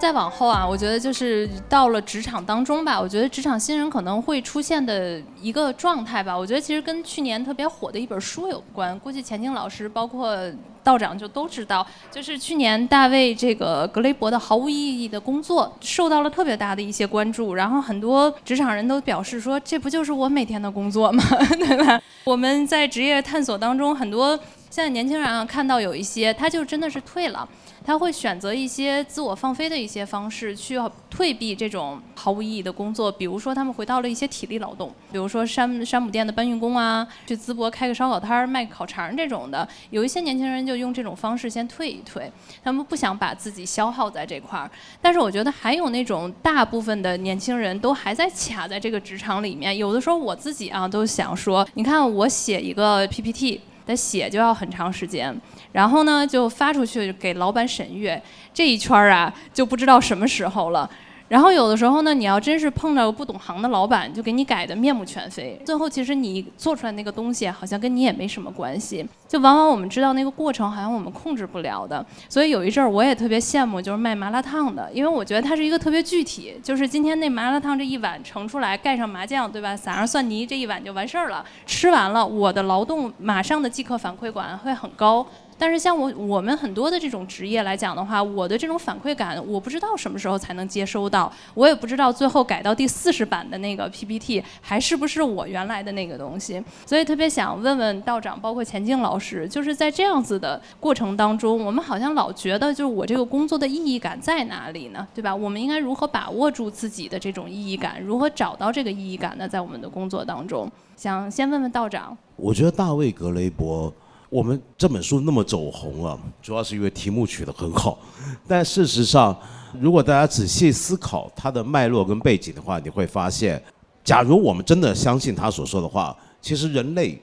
[0.00, 10.36] 再往后啊，我觉得就是到了职场当中吧，我觉得职场新人可能会出现的一个状态吧，我觉得其实跟去年特别火的一本书有关，估计钱晶老师包括
[10.84, 21.22] 道长就都知道，就是去年大卫这个格雷伯的毫无意义的工作受到了特别大的一些关注，然后很多职场人都表示说，这不就是我每天的工作吗？
[21.58, 22.00] 对吧？
[22.24, 24.38] 我们在职业探索当中很多。
[24.70, 27.48] 现在年轻人啊，看到有一些，他就真的是退了。
[27.84, 30.78] 他会选择一些自我放飞的一些方式，去
[31.08, 33.10] 退避这种毫无意义的工作。
[33.10, 39.66] 比如说，他们回到了一些体力劳动，比如说山山姆店的搬运工啊，去淄博开个烧烤摊儿卖烤肠这种的。
[39.88, 42.30] 有一些年轻人就用这种方式先退一退，
[42.62, 44.70] 他们不想把自己消耗在这块儿。
[45.00, 49.74] 但是我觉得还有那种大部分的年轻人都还在卡在这个职场里面。
[49.78, 53.62] 有的时候我自己啊都想说，你看我写一个 PPT。
[53.88, 55.34] 的写就要很长时间，
[55.72, 60.88] 然后呢就发出去给老板审阅，这一圈儿啊就不知道什么时候了。
[61.28, 65.60] 然后有的时候呢，你要真是碰到不懂行的老板，就给你改的面目全非。
[65.64, 69.06] 最后其实你做出来那个东西，好像跟你也没什么关系。
[69.28, 72.04] 就往往我们知道那个过程，好像我们控制不了的。
[72.30, 79.76] 所以有一阵儿我也特别羡慕，就是卖麻辣烫的，因为我觉得它是一个特别具体，就是今天那麻辣烫这一碗盛出来，盖上麻酱，对吧？
[79.76, 81.44] 撒上蒜泥，这一碗就完事儿了。
[81.66, 85.26] 吃完了，我的劳动马上的即刻反馈感会很高。
[85.58, 105.06] 但是像我我们很多的这种职业来讲的话，我的这种反馈感，我不知道什么时候才能接收到，我也不知道最后改到第四十版的那个 PPT 还是不是我原来的那个东西，所以特别想问问道长，包括钱静老师，就是在这样子的过程当中，我们好像老觉得就是我这个工作的意义感在哪里呢？
[105.14, 105.34] 对吧？
[105.34, 108.00] 我们应该如何把握住自己的这种意义感？
[108.00, 109.48] 如何找到这个意义感呢？
[109.48, 112.16] 在我们的工作当中，想先问问道长。
[112.36, 113.92] 我觉得大卫格雷伯。
[114.30, 117.98] 我们这本书那么走红啊，主要是因为题目取得很好。
[118.46, 119.34] 但事实上，
[119.80, 123.62] 如果大家仔细思考它的脉络跟背景的话，你会发现，
[124.04, 127.18] 假如我们真的相信他所说的话，其实人类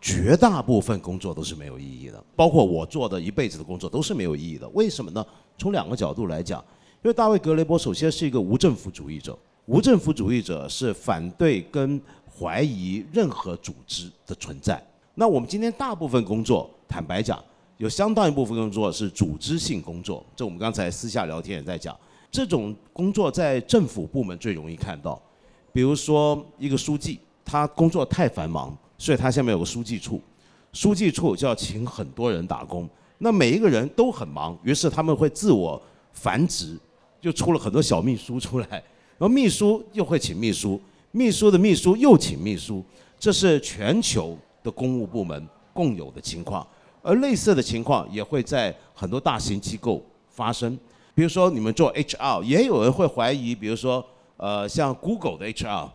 [0.00, 4.68] 绝大部分工作都是没有意义的，包括我做的一辈子的工作都是没有意义的。
[4.68, 5.26] 为什么呢？
[5.58, 6.62] 从两个角度来讲，
[7.02, 9.36] 因为大卫格雷伯首先是一个无政府主义者，
[9.66, 12.00] 无政府主义者是反对跟
[12.38, 14.80] 怀疑任何组织的存在。
[15.16, 17.42] 那我们今天大部分工作，坦白讲，
[17.76, 20.24] 有相当一部分工作是组织性工作。
[20.34, 21.96] 这我们刚才私下聊天也在讲，
[22.32, 25.20] 这种工作在政府部门最容易看到。
[25.72, 30.20] 比如说一个书记，他工作太繁忙，所以他下面有个书记处，
[30.72, 32.88] 书记处就要请很多人打工。
[33.18, 35.80] 那每一个人都很忙，于是他们会自我
[36.12, 36.76] 繁殖，
[37.20, 38.66] 就出了很多小秘书出来。
[38.68, 40.80] 然后秘书又会请秘书，
[41.12, 42.84] 秘书的秘书又请秘书，
[43.16, 44.36] 这是全球。
[44.64, 46.66] 的公务部门共有的情况，
[47.02, 50.76] 而类似的情况也会在很多大型机构发生。
[51.14, 54.04] 比如说，你们做 HR，也有人会怀疑，比如说，
[54.36, 55.88] 呃，像 Google 的 HR，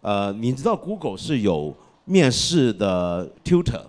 [0.00, 1.76] 呃，你知道 Google 是有
[2.06, 3.82] 面试的 tutor，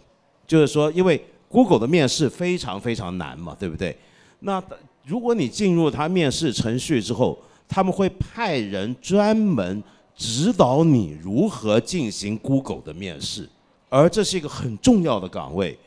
[0.45, 3.95] 就是说，因为 Google 的面试非常非常难嘛，对不对？
[4.39, 4.61] 那
[5.05, 7.37] 如果你进入他面试程序之后，
[7.67, 9.81] 他们会派人专门
[10.15, 13.47] 指导你如何进行 Google 的面试。
[13.93, 15.77] 而这是一个很重要的岗位，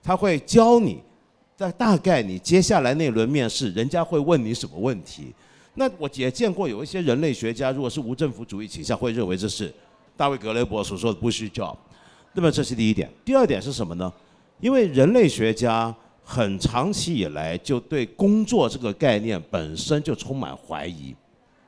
[0.00, 1.00] 他会教你，
[1.56, 5.34] 在大概你接下来那轮面试，人家会问你什么问题。
[5.74, 9.74] 那我也见过有一些人类学家，如果是无政府主义倾向，会认为这是
[10.16, 11.76] 大卫格雷伯所说的 “bush job”。
[12.34, 13.10] 那么这是第一点。
[13.24, 14.12] 第二点是什么呢？
[14.60, 21.12] 因为人类学家很长期以来就对工作这个概念本身就充满怀疑，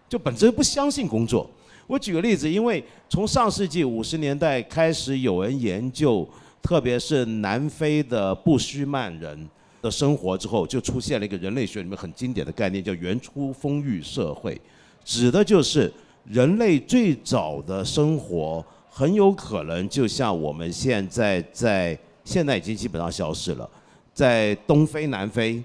[0.08, 1.50] 就本身不相信工作。
[1.88, 6.28] 我举个例子，因为从上世纪五十年代开始，有人研究，
[6.62, 9.48] 特别是南非的布须曼人
[9.80, 14.60] 的生活之后，就出现了一个人类学里面很经典的概念，叫原初丰裕社会，
[15.02, 15.90] 指的就是
[16.24, 23.66] 人类最早的生活很有可能就像我们现在在现在已经基本上消失了，
[24.12, 25.64] 在东非、南非，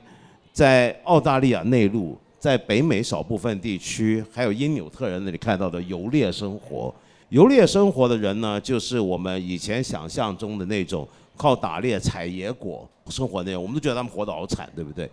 [0.54, 2.18] 在澳大利亚内陆。
[2.44, 6.94] 在北美少部分地区，还有因纽特人那里看到的游猎生活，
[7.30, 11.08] 游猎生活的人呢，就是我们以前想象中的那种
[11.38, 15.10] 靠打猎采野果生活那样，我们都觉得他们活得好惨，对不对？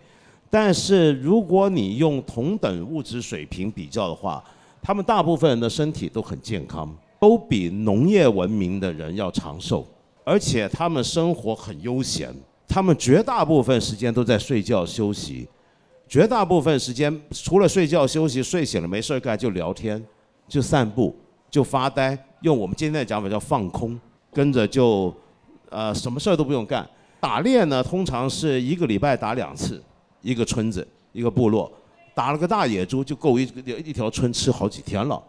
[0.49, 4.43] 但是如果你用同等物质水平比较的话，
[4.81, 9.87] 他们大部分人的身体都很健康，都比农业文明的人要长寿，
[10.25, 12.29] 而且他们生活很悠闲，
[12.67, 15.47] 他们绝大部分时间都在睡觉休息。
[16.11, 20.05] 绝大部分时间除了睡觉休息，睡醒了没事儿干就聊天，
[20.45, 21.15] 就散步，
[21.49, 22.21] 就发呆。
[22.41, 23.97] 用我们今天的讲法叫放空，
[24.33, 25.15] 跟着就，
[25.69, 26.85] 呃，什么事儿都不用干。
[27.21, 29.81] 打猎呢，通常是一个礼拜打两次，
[30.21, 31.71] 一个村子一个部落，
[32.13, 35.23] 打了个大野猪就够一一条村吃好几天了。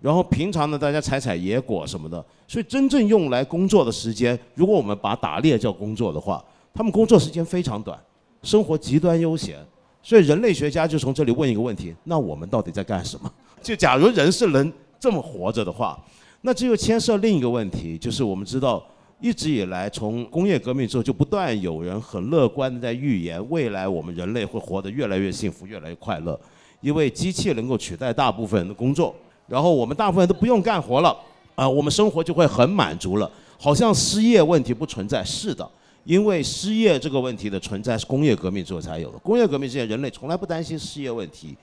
[0.00, 2.24] 然后平常呢，大家采采野果什么的。
[2.48, 6.44] 所以真正用来工作的时间，如果我们把打猎叫工作的话，
[6.74, 7.96] 他们工作时间非常短，
[8.42, 9.64] 生活极端悠闲。
[10.06, 13.28] 所以人类学家就从这里问一个问题：那我们到底在干什么？
[13.60, 16.00] 就假如人是能这么活着的话，
[16.42, 18.80] 那这又牵涉另一个问题，就是我们知道
[19.20, 26.38] 一直以来，从工业革命之后，就不断有人很乐观的在预言，未来我们人类会活得越来越幸福，越来越快乐，
[26.80, 29.12] 因为机器能够取代大部分人的工作，
[29.48, 31.18] 然后我们大部分都不用干活了，
[31.56, 33.28] 啊，我们生活就会很满足了，
[33.58, 35.24] 好像失业问题不存在。
[35.24, 35.68] 是的，
[36.06, 39.18] 因为失业这个问题的存在是工业革命之后才有的。
[39.18, 41.56] 工业革命之前，人类从来不担心失业问题，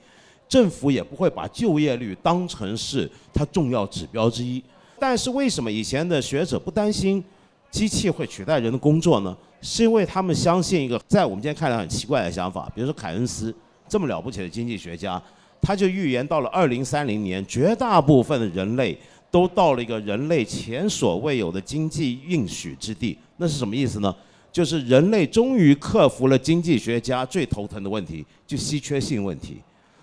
[0.46, 4.62] 政府也不会把就业率当成是它重要指标之一。
[4.98, 7.24] 但是为什么以前的学者不担心？
[7.70, 9.36] 机器会取代人的工作呢？
[9.60, 12.70] 是因为他们相信一个在我们今天看来很奇怪的想法。
[12.72, 13.52] 比如说凯恩斯
[13.88, 15.20] 这么了不起的经济学家，
[15.60, 18.96] 他就预言到了二零三零年，绝大部分的人类
[19.28, 23.18] 都到了一个人类前所未有的经济应许之地。
[23.38, 24.14] 那是什么意思呢？
[24.54, 29.60] 就是人类终于克服了经济学家最头疼的问题，就稀缺性问题。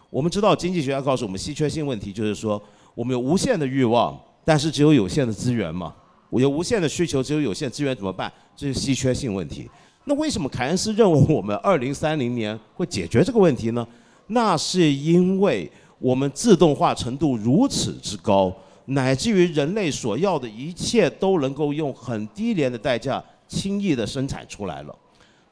[0.09, 2.61] 我们知道经济学家告诉我们，稀缺性问题就是说
[2.93, 5.95] 我们有无限的欲望，但是只有有限的资源嘛。
[6.29, 8.29] 我有无限的需求，只有有限资源怎么办？
[8.53, 9.69] 这是稀缺性问题。
[10.03, 13.87] 那为什么凯恩斯认为我们二零三零年会解决这个问题呢？
[14.27, 18.53] 那是因为我们自动化程度如此之高，
[18.87, 24.95] 乃至于人类所要的一切都能够用很低廉的代价轻易的生产出来了。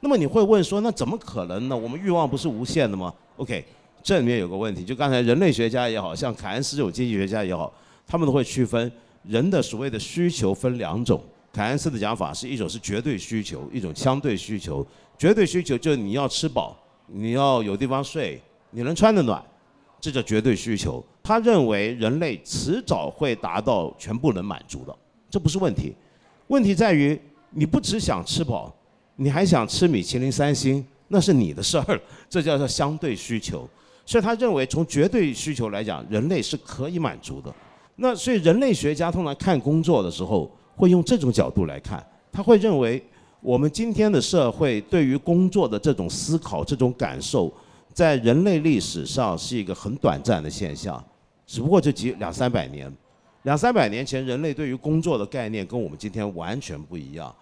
[0.00, 1.76] 那么你会问说，那怎么可能呢？
[1.76, 3.62] 我们欲望不是无限的吗？OK，
[4.02, 7.70] 这里面有个问题，就刚才人类学家也好像凯恩斯这种经济学家也好，
[8.06, 8.90] 他们都会区分。
[9.24, 11.22] 人的所谓的需求分两种，
[11.52, 14.86] 凯恩斯的讲法是一种是绝对需求，一种相对需求。
[15.18, 16.74] 绝对需求就是你要吃饱，
[17.06, 18.40] 你要有地方睡，
[18.70, 19.44] 你能穿得暖，
[20.00, 21.04] 这叫绝对需求。
[21.22, 24.96] 他认为人类迟早会达到全部能满足的，
[25.28, 25.94] 这不是问题。
[26.46, 27.20] 问题在于
[27.50, 28.74] 你不只想吃饱，
[29.16, 32.00] 你还想吃米其林三星，那是你的事儿了。
[32.28, 33.68] 这叫做相对需求。
[34.06, 37.54] 所以他认为从绝对需求来讲，人类是可以满足的。
[37.96, 43.00] 那所以人类学家通常看工作的时候，会用这种角度来看，他会认为
[43.40, 47.52] 我们今天的社会对于工作的这种思考、这种感受，
[47.92, 51.02] 在人类历史上是一个很短暂的现象，
[51.46, 52.90] 只不过就几两三百年，
[53.42, 57.32] 两三百年前人类对于工作的概念跟我们今天完全不一样。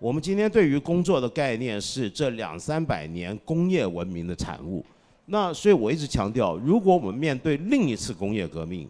[0.00, 4.84] 我们今天对于工作的概念是这两三百年工业文明的产物。
[5.26, 8.88] 那所以我一直强调，如果我们面对另一次工业革命，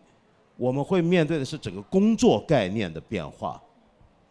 [0.56, 3.60] 我们会面对的是整个工作概念的变化，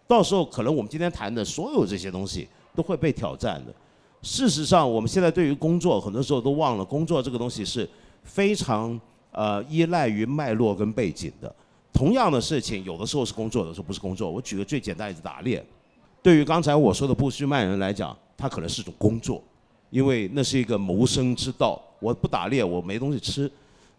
[0.07, 3.73] 到时候可能我们今天谈的所有这些东西都会被挑战的。
[4.21, 7.89] 事实上，我们现在对于工作很多时候都忘了，工作这个东西是
[8.21, 8.99] 非常
[9.31, 11.53] 呃依赖于脉络跟背景的。
[11.91, 14.29] 同样的事情，有的时候是工作，有的时候不是工作。
[14.29, 15.65] 我举个最简单的打猎，
[16.27, 19.41] 对于刚才我说的布须曼人来讲，他可能是种工作，
[19.89, 21.81] 因为那是一个谋生之道。
[22.01, 23.49] 我不打猎，我没东西吃。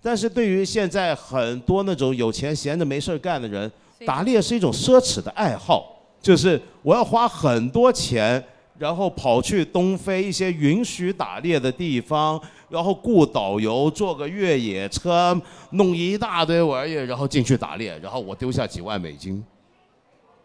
[0.03, 3.73] 但是对于现在很多那种有钱闲着没事儿干的人，
[4.05, 8.45] 打猎是一种奢侈的爱好，就是我要花很多钱，
[8.77, 12.39] 然后跑去东非一些允许打猎的地方，
[12.69, 15.35] 然后雇导游，坐个越野车，
[15.71, 19.43] 弄一大堆玩意儿，然后进去打猎，然后我丢下几万美金，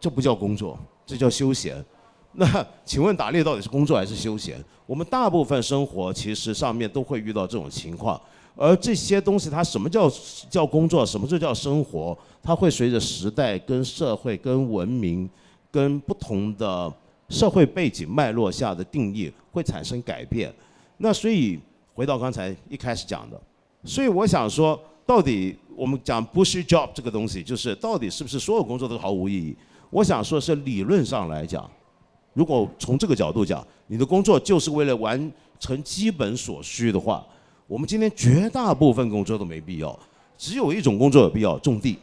[0.00, 1.84] 这不叫工作，这叫休闲。
[2.32, 4.62] 那请问打猎到底是工作还是休闲？
[4.86, 8.20] 我们大部分生活其实上面都会遇到这种情况。
[8.56, 10.10] 而这些东西，它什么叫
[10.48, 15.28] 叫工作，什么就叫生活，它会随着时代、跟社会、跟文明、
[15.70, 16.92] 跟不同的
[17.28, 20.52] 社会背景脉络下的定义会产生改变。
[20.98, 21.58] 那所以
[21.94, 23.40] 回到刚才一开始讲的，
[23.84, 29.56] 所以我想说，到底我们讲 “bushy job” 这个东西，就是到底是不是所有工作都毫无意义？
[29.94, 31.70] 我想说的是理论上来讲，
[32.32, 37.24] 如果从这个角度讲，你的工作就是为了完成基本所需的话。
[37.68, 39.96] 我们今天绝大部分工作都没必要，
[40.36, 41.96] 只有一种工作有必要，种地，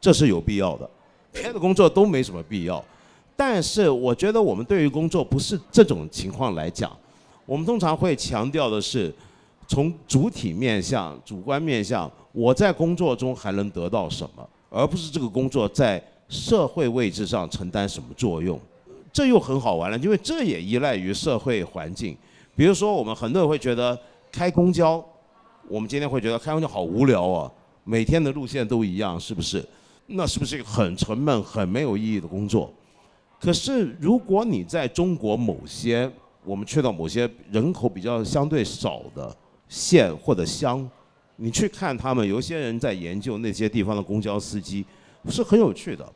[0.00, 0.88] 这是有必要的，
[1.30, 2.82] 别的工作都没什么必要。
[3.36, 6.90] 但是我觉得我们对于工作不是这种情况来讲，
[7.44, 9.14] 我们通常会强调的是
[9.68, 18.58] 从主体面向、主观面向，我在工作中还能得到什么，而不是这个工作在社会位置上承担什么作用。
[19.12, 22.16] 这又很好玩了，因为这也依赖于社会环境。
[22.56, 23.98] 比如说，我们很多人会觉得。
[24.32, 25.04] 开公交，
[25.66, 27.50] 我们今天会觉得开公交好无聊啊，
[27.82, 29.60] 每天的路线都一样，是不是？
[30.06, 32.72] 那是不是一个很沉闷、很没有意义的工作？
[33.40, 36.08] 可是如果你在中国某些，
[36.44, 39.36] 我们去到某些人口比较相对少的
[39.68, 40.88] 县或者乡，
[41.34, 44.86] 你去看他们，有些人在研究那些地方的公交司机，
[45.28, 46.08] 是很有趣的。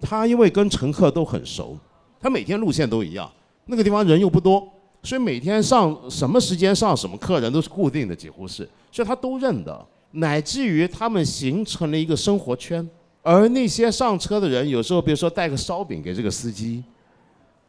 [0.00, 1.76] 他因为跟乘客都很熟，
[2.20, 3.30] 他每天路线都一样，
[3.66, 4.66] 那个地方人又不多。
[5.02, 12.86] 所以每天上什么时间上什么客人都是固定的，几乎是，所以他都认得，乃至于他们形成了一个生活圈。
[13.22, 16.82] 而那些上车的人，有时候比如说带个烧饼给这个司机，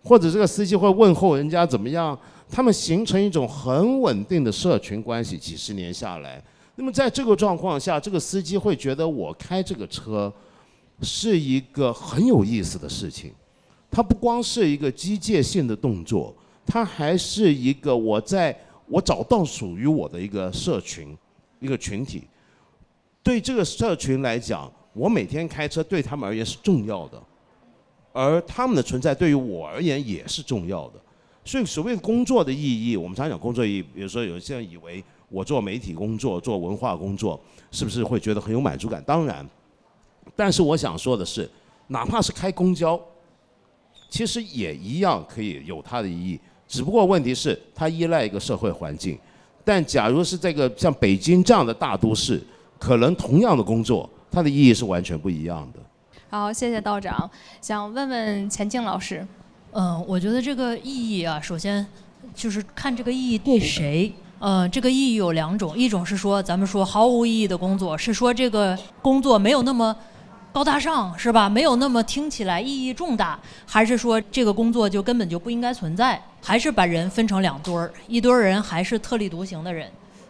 [0.04, 2.18] 或者这个司机会问候人家怎么样，
[2.50, 6.44] 他们形成一种很稳定的社群关系，几十年下来。
[6.76, 10.34] 那么在这个状况下，这个司机会觉得我开这个车
[11.02, 13.34] 是一个很有意思的事情，
[13.90, 16.36] 它不光是一个机械性的动作，
[16.66, 18.58] 它还是一个我在
[18.88, 21.18] 我找到属于我的一个社群，
[21.60, 22.24] 一个群体。
[23.24, 27.22] 对这个社群来讲，我每天开车对他们而言是重要的，
[28.12, 31.00] 而他们的存在对于我而言也是重要的。
[31.46, 35.04] 所以，所谓工作的意义，我们常讲工作意义，比如说有些人以为。
[35.32, 37.40] 我做媒体工作，做文化工作，
[37.70, 39.00] 是不是会觉得很有满足感？
[39.06, 39.48] 当然，
[40.40, 41.50] 但是我想说的是，
[41.88, 42.98] 哪怕是开公交，
[44.10, 46.40] 其实也一样可以有它的意义。
[46.66, 49.20] 只不过问题是，它依赖一个社会环境。
[49.66, 52.42] 但假如是这个像北京这样的大都市，
[52.80, 55.80] 可能同样的工作，它的意义是完全不一样的。
[56.30, 57.30] 好，谢谢道长。
[57.60, 59.28] 想问问钱静老师，
[59.74, 61.86] 嗯，我觉得这个意义啊，首先
[62.34, 64.14] 就是看这个意义对谁。
[64.40, 69.94] 呃，这个意义有两种，一种是说咱们说毫无意义的工作，是说这个工作没有那么
[70.52, 71.48] 高大上，是吧？
[71.48, 76.20] 没有那么听起来意义重大，还是说这个工作就根本就不应该存在？
[76.42, 79.90] 还是把人分成两堆儿，一堆人还是特立独行的人？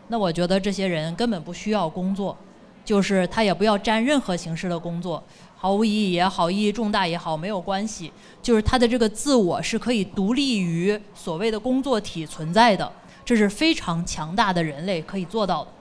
[0.09, 2.37] 那我觉得这些人根本不需要工作，
[2.83, 5.23] 就是他也不要沾任何形式的工作，
[5.55, 12.91] 毫无意义也好，意义重大也好，没有关系，就是他的这个自我是可以独立于所谓的工作体存在的。
[13.23, 15.71] 这是非常强大的人类可以做到的。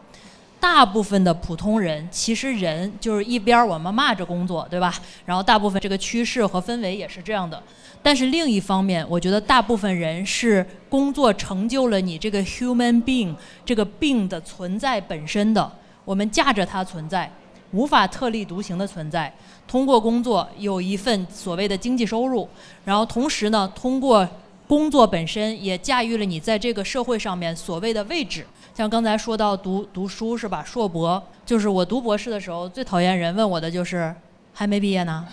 [0.60, 4.92] 大部分的普通人，其实人就是一边我们骂着工作，对吧？
[5.24, 7.62] 然后大部分这个趋势和氛围也是这样的。
[8.02, 15.70] 但是另一方面，我觉得大部分人是工作成就了你这个 human being 这个病的存在本身的。
[16.04, 17.30] 我们架着它存在，
[17.72, 19.32] 无法特立独行的存在。
[19.66, 22.48] 通过工作有一份所谓的经济收入，
[22.84, 24.28] 然后同时呢，通过。
[24.68, 30.62] 工作本身也驾驭了你在这个社会上面所谓的位置，像刚才说到读读书是吧？
[30.62, 34.14] 硕博就是我读博士的时候最讨厌人问我的就是
[34.52, 35.26] 还没毕业呢，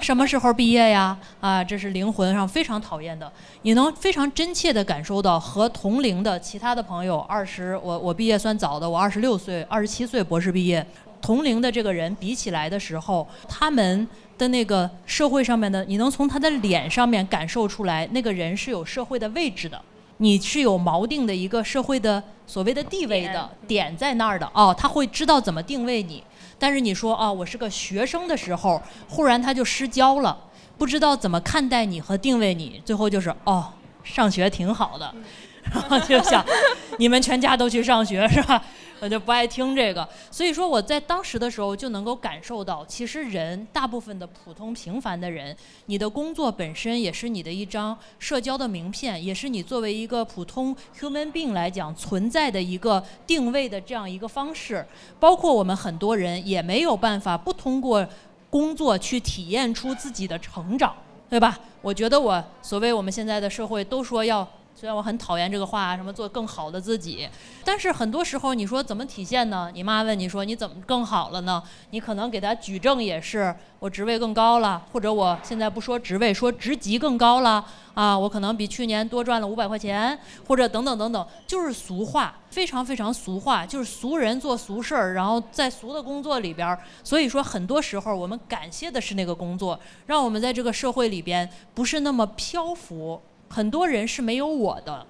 [0.00, 1.16] 什么时候毕业呀？
[1.40, 3.32] 啊，这是灵魂上非常讨厌的。
[3.62, 10.86] 你能非常真切地感受到和同龄的其他的朋友，二十我我毕业算早的，我二十六岁，二十七岁博士毕业，
[11.20, 14.08] 同龄的这个人比起来的时候，他们。
[14.40, 19.78] 的那个社会上面的，你能从他的脸上面感受出来，那个人是有社会的位置的，
[20.16, 26.24] 你是有锚定的一个社会的所谓的地位的点在那儿的哦，他会知道怎么定位你。
[26.58, 28.80] 但是你说哦，我是个学生的时候，
[29.10, 30.34] 忽然他就失焦了，
[30.78, 33.70] 不知道怎么看待你和定位你，最后就是哦，
[34.02, 35.14] 上学挺好的，
[35.70, 36.42] 然后就想
[36.96, 38.64] 你们全家都去上学是吧？
[39.00, 45.56] 我就不爱听这个，所以说我在当时的时候就能够感受到，其实人大部分的普通平凡的人，
[45.86, 54.86] 你的工作本身也是你的一张社交的名片，也是你作为一个普通 human being 来讲存在的一个定位的这样一个方式。
[55.18, 58.06] 包括我们很多人也没有办法不通过
[58.50, 60.94] 工作去体验出自己的成长，
[61.30, 61.58] 对吧？
[61.80, 64.46] 我觉得我所谓我们现在的社会都说要。
[64.80, 67.28] 虽然我很讨厌这个话，什么做更好的自己，
[67.62, 69.70] 但是很多时候你说怎么体现呢？
[69.74, 71.62] 你妈问你说你怎么更好了呢？
[71.90, 77.62] 你可能给他举证也是我职位更高了，或者我现在不说职位，说职级更高了
[77.92, 86.80] 啊，我可能比去年多赚了五百块钱，或者等等等等，就是俗话，非常非常俗话，就是俗人做俗事儿，然后在俗的工作里边儿。
[87.04, 93.20] 所以说很多时候我们感谢的是那个工作，让我们在这个社会里边不是那么漂浮。
[93.52, 95.04] 很多人是没有我的，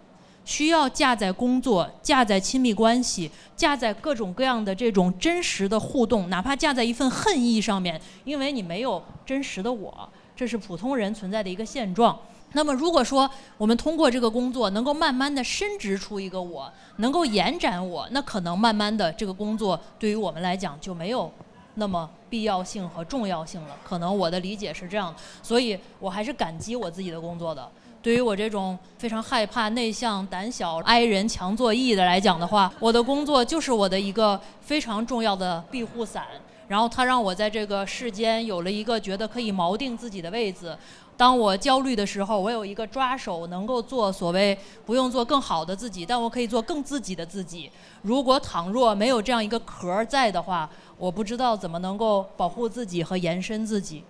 [0.47, 12.19] 需要架在工作、架在亲密关系、架在各种各样的这种真实的互动，哪怕架在一份恨意上面，因为你没有真实的我，这是普通人存在的一个现状。
[12.55, 21.31] 那么，如果说我们通过这个工作能够慢慢的伸直出一个我，能够延展我，那可能慢慢的这个工作对于我们来讲就没有
[21.75, 23.77] 那么必要性和重要性了。
[23.85, 27.71] 可能我的理解是这样，所以我还是感激我自己的工作的。
[28.03, 36.25] 对于我这种非常害怕、内向、胆小、挨人、强作揖的来讲的话，我的工作就是我的一个非常重要的庇护伞。
[36.67, 40.75] 然后它让我在这个世间有了一个觉得可以锚定自己的位置。
[41.17, 44.57] 当我焦虑的时候，我有一个抓手，能够做所谓
[44.87, 47.71] 不用做更好的自己，但我可以做更自己的自己。
[48.03, 54.05] 如果倘若没有这样一个壳儿在的话，我不知道怎么能够保护自己和延伸自己。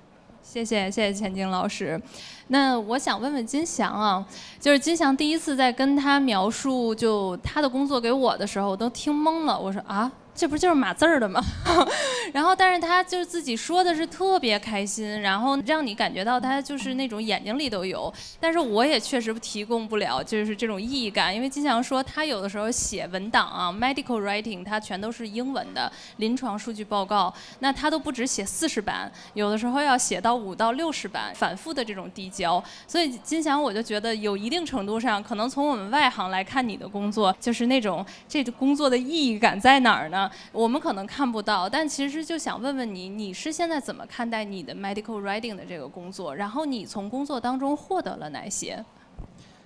[0.50, 2.00] 谢谢谢谢钱晶老师，
[2.48, 4.26] 那我想问问金祥啊，
[4.58, 9.56] 就是金祥第一次在跟他描述就他的工作给我的时候，我都听懵了。
[9.56, 11.42] 我说啊，这不就是码字儿的吗？
[12.32, 18.12] 然后，但是他就是自己说的是特别开心，然后让你感觉到他就是那种眼睛里都有。
[18.38, 32.62] 但是我也确实提供不了就是这种意义感，因为金祥说他有的时候写文档啊，medical writing，他全都是英文的临床数据报告，那他都不止写四十版，有的时候要写到五到六十版，反复的这种递交。
[32.86, 40.19] 所以金祥我就觉得有一定程度上，可能从我们外行来看你的工作，就是那种这个工作的意义感在哪儿呢？
[40.50, 46.34] 我们可能看不到，但其实就想问问你，你是现在怎么看待你的 medical writing 的这个工作？
[46.34, 48.84] 然后你从工作当中获得了哪些？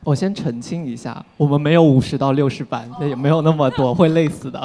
[0.02, 4.62] 我先澄清一下，我们没有五十到六十版，也没有那么多， 会累死的。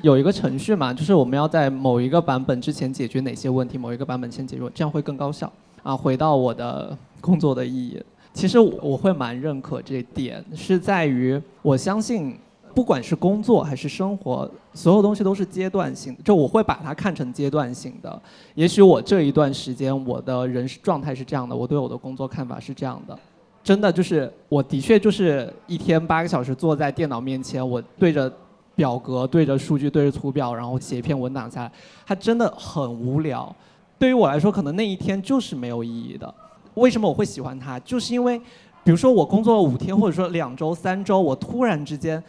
[0.00, 5.52] 有一个程序嘛，就是我们要在某一个版本之前解决哪些问题，某一个版本先解决，这样会更高效。
[5.82, 8.02] 啊，回到我的工作的意义，
[8.32, 12.38] 其实我会蛮认可这点，是在于我相信。
[12.78, 18.22] 不管是工作还是生活，所有东西都是阶段性的，就我会把它看成阶段性的。
[18.54, 23.18] 也许我这一段时间我的人状态是这样的，我对我的工作看法是这样的。
[23.64, 28.32] 真的就是，我的确就是一天八个小时坐在电脑面前，我对着
[28.76, 31.72] 表格、对着数据、对着图表，然后写一篇文档下来，
[32.06, 33.52] 它真的很无聊。
[33.98, 36.32] 对于我来说，可能那一天就是没有意义的。
[36.74, 37.76] 为什么我会喜欢它？
[37.80, 38.38] 就是因为，
[38.84, 42.22] 比如说我工作了五天，或者说两周、三周，我突然之间。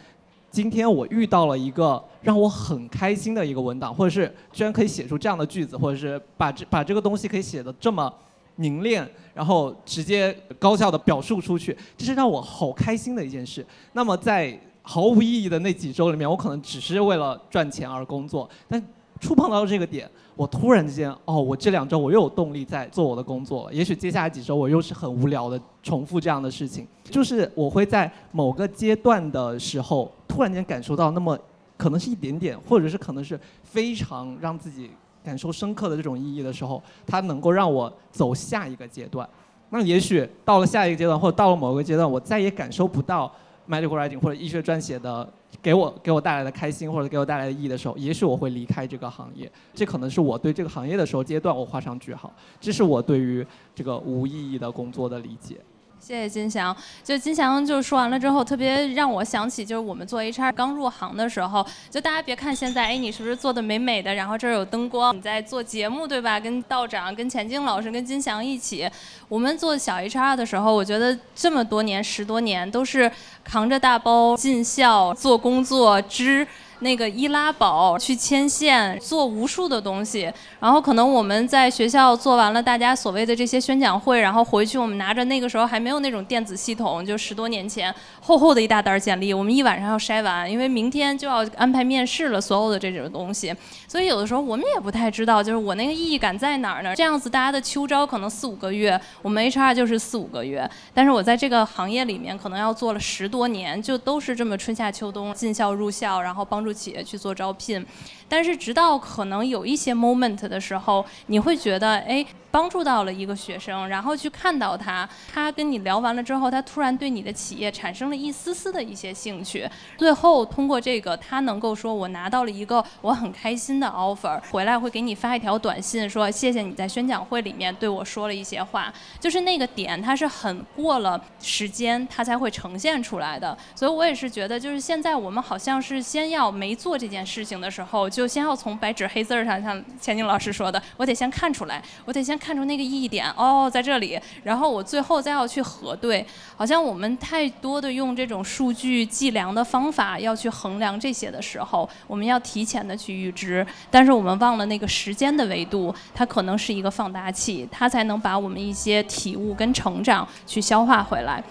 [0.50, 8.12] 今天我遇到了一个让我很开心的一个文档，或者是居然可以写出这样的句子，或者是把这把这个东西可以写的这么
[8.56, 13.64] 凝练，然后直接高效的表述出去，这是让我好开心的一件事。
[13.92, 18.82] 那么在毫无意义的那几周里面，我可能只是为了赚钱而工作，但
[19.20, 20.10] 触碰到这个点。
[20.34, 23.74] 我突然之间，哦，我这两周我又有动力在做我的工作了。
[23.74, 26.86] 也许接下来几周我又是很无聊的重复这样的事情。
[27.04, 31.38] 就是我会在某个阶段的时候，突然间感受到那么
[31.76, 34.90] 可能是一点点，或者是可能是非常让自己
[35.22, 39.28] 感受深刻的这种意义的时候，它能够让我走下一个阶段。
[39.68, 43.30] 那也许到了下一个阶段，或者到了某个阶段，我再也感受不到
[43.68, 45.30] medical writing 或者医学撰写的。
[45.62, 49.50] 给我给我带来的开心或者给我带来的意义的时候，也许我会离开这个行业。
[49.74, 52.32] 这可能是我对这个行业的时候阶段，我画上句号。
[52.60, 55.56] 这是我对于这个无意义的工作的理解。
[56.00, 56.74] 谢谢金祥。
[57.04, 64.14] 就金祥就说完了之后，特别让我想起，就是我们做 HR 刚入行的时候，就大家别看现在，哎，你是不是做的美美的？
[64.14, 66.40] 然后这儿有灯光，你在做节目对吧？
[66.40, 68.90] 跟道长、跟钱静老师、跟金祥一起，
[69.28, 73.10] 我们做小 HR 的时候，我觉得这么多年、十多年都是
[73.44, 76.46] 扛着大包进校做工作之。
[76.80, 93.54] 那个易拉宝去牵线，做无数的东西，然后可能我们在学校做完了大家所谓的这些宣讲会，然后回去我们拿着那个时候还没有那种电子系统，就十多年前厚厚的一大袋简历，我们一晚上要筛完，因为明天就要安排面试了，所有的这种东西，
[93.86, 96.96] 所以有的时候我们也不太知道，就是我那个意义感在哪儿呢？
[96.96, 106.69] 这样子大家的秋招可能四五个月，我们 HR 就是四五个月，但是我在这个行业里面可能要做了十多年，就都是这么春夏秋冬进校入校，然后帮助。
[106.72, 107.84] 企业去做招聘，
[108.28, 112.24] 但是直到可能有一些 moment 的时候，你会觉得，哎。
[112.52, 119.70] 帮助到了一个学生，然后去看到他，他跟你聊完了之后，他突然对你的企业产生了一丝丝的一些兴趣。
[119.96, 128.92] 最后通过这个，他能够说我拿到了一个我很开心的 offer，回来会给你发一条短信说谢谢你在宣讲会里面对我说了一些话。
[129.20, 133.56] 就是那个点，它是很过了时间，它才会呈现出来的。
[133.76, 142.36] 所以我也是觉得，就是现在我们好像是先要没做这件事情的时候，就先要从白纸黑字上，像钱静老师说的，我得先看出来，我得先。
[142.40, 146.26] 看出那个意义点哦，在这里，然后我最后再要去核对，
[146.56, 161.44] 好像我们太多的用这种数据计量的方法要去衡量这些的时候，我们要提前的去预知，但是我们忘了那个时间的维度，它可能是一个放大器，它才能把我们一些体悟跟成长去消化回来。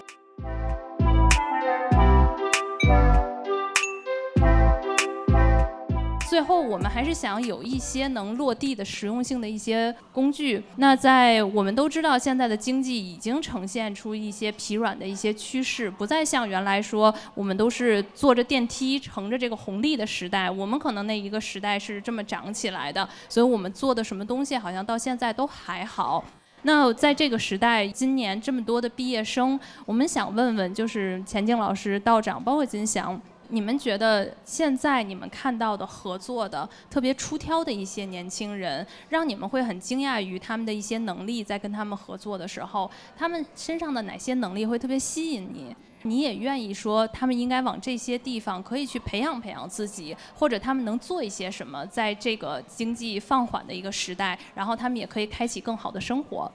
[6.30, 10.62] 最后，我们还是想有一些能落地的实用性的一些工具。
[10.76, 20.48] 那在我们都知道，现在的经济已经呈现出一些疲软的一些趋势，不再像原来说我们都是坐着电梯乘着这个红利的时代。
[20.48, 26.24] 我们可能那一个时代是这么长起来的，所以我们做的什么东西好像到现在都还好。
[26.62, 33.20] 那在这个时代，今年这么多的毕业生，我们想问问，就是钱静老师、道长，包括金祥。
[33.50, 45.74] 你们觉得现在你们看到的合作的特别出挑的一些年轻人，让你们会很惊讶于他们的一些能力，在跟他们合作的时候，他们身上的哪些能力会特别吸引你？
[46.02, 56.50] 你也愿意说他们应该往这些地方可以去培养培养自己，或者他们能做一些什么，在这个经济放缓的一个时代，然后他们也可以开启更好的生活。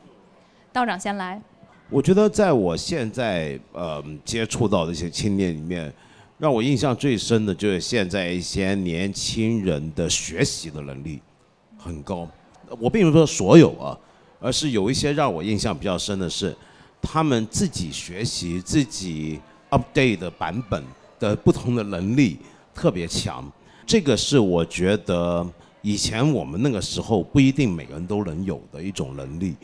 [0.73, 1.39] 道长先来。
[1.91, 5.93] 我觉得在我现在呃接触到的一些青年里面，
[6.37, 11.21] 让我印象最深的就是现在一些年轻人的学习的能力
[11.77, 12.27] 很高。
[12.79, 13.97] 我并不是说所有啊，
[14.39, 16.55] 而是有一些让我印象比较深的是，
[17.01, 19.39] 他们自己学习、自己
[19.69, 20.83] update 的版本
[21.19, 22.37] 的不同的能力
[22.73, 23.49] 特别强。
[23.85, 25.47] 这个是我觉得
[25.81, 29.55] 以前我们那个时候不一定每个人都能有的一种能力。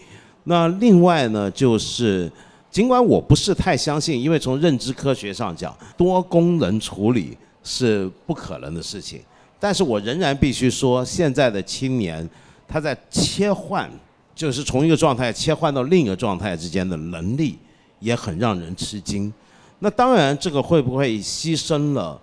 [0.43, 2.31] 那另外呢，就是
[2.71, 9.21] 尽管我不是太相信，因为从认知科学上讲，多功能处理是不可能的事情，
[9.59, 12.27] 但是我仍然必须说，现在的青年
[12.67, 13.91] 他在切换，
[14.33, 17.59] 就是从一个状态切换到另一个状态之间的能力，
[17.99, 19.31] 也很让人吃惊。
[19.79, 22.19] 那当然，这个会不会牺牲了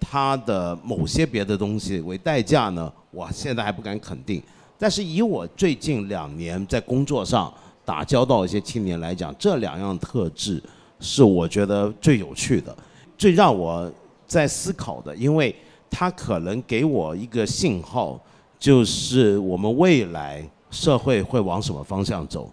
[0.00, 2.92] 他的某些别的东西为代价呢？
[3.12, 4.42] 我现在还不敢肯定。
[4.78, 7.52] 但是以我最近两年在工作上
[7.84, 10.62] 打交道一些青年来讲，这两样特质
[11.00, 12.76] 是我觉得最有趣的，
[13.16, 13.90] 最让我
[14.26, 15.54] 在思考的，因为
[15.90, 18.18] 它可能给我一个信号，
[18.58, 22.50] 就是我们未来社会会往什么方向走，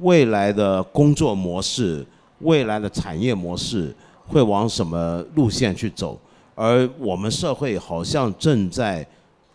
[0.00, 2.06] 未来的工作模式、
[2.40, 3.94] 未来的产业模式
[4.26, 6.18] 会往什么路线去走，
[6.54, 9.06] 而我们社会好像正在。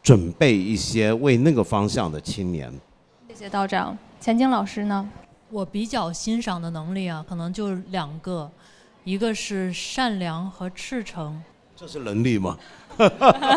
[0.05, 2.71] 准备一些为那个方向的青年。
[3.27, 5.07] 谢谢道长，钱晶老师呢？
[5.51, 8.49] 我比较欣赏的能力啊，可能就两个，
[9.03, 11.39] 一个是善良和赤诚。
[11.75, 12.57] 这是能力吗？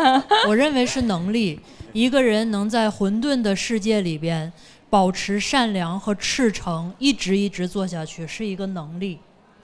[0.47, 1.59] 我认为是能力。
[1.91, 4.53] 一个人能在混沌的世界里边
[4.91, 9.17] 保持善良和赤诚，一直一直做下去，是一个能力。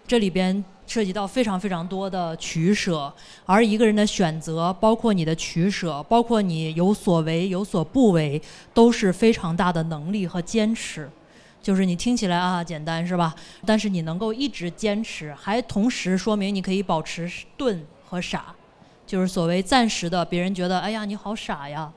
[0.07, 0.65] 这里边。
[0.87, 3.11] 涉及到非常非常多的取舍，
[3.45, 8.41] 而一个人的选择，包括你的取舍，包括你有所为有所不为，
[8.73, 11.09] 都是非常大的能力和坚持。
[11.61, 13.35] 就是你听起来啊简单是吧？
[13.65, 18.53] 但是你能够一直坚持，还同时说明你可以保持钝和傻，
[19.07, 21.91] 就是所谓暂时的，别人觉得哎呀你好傻呀，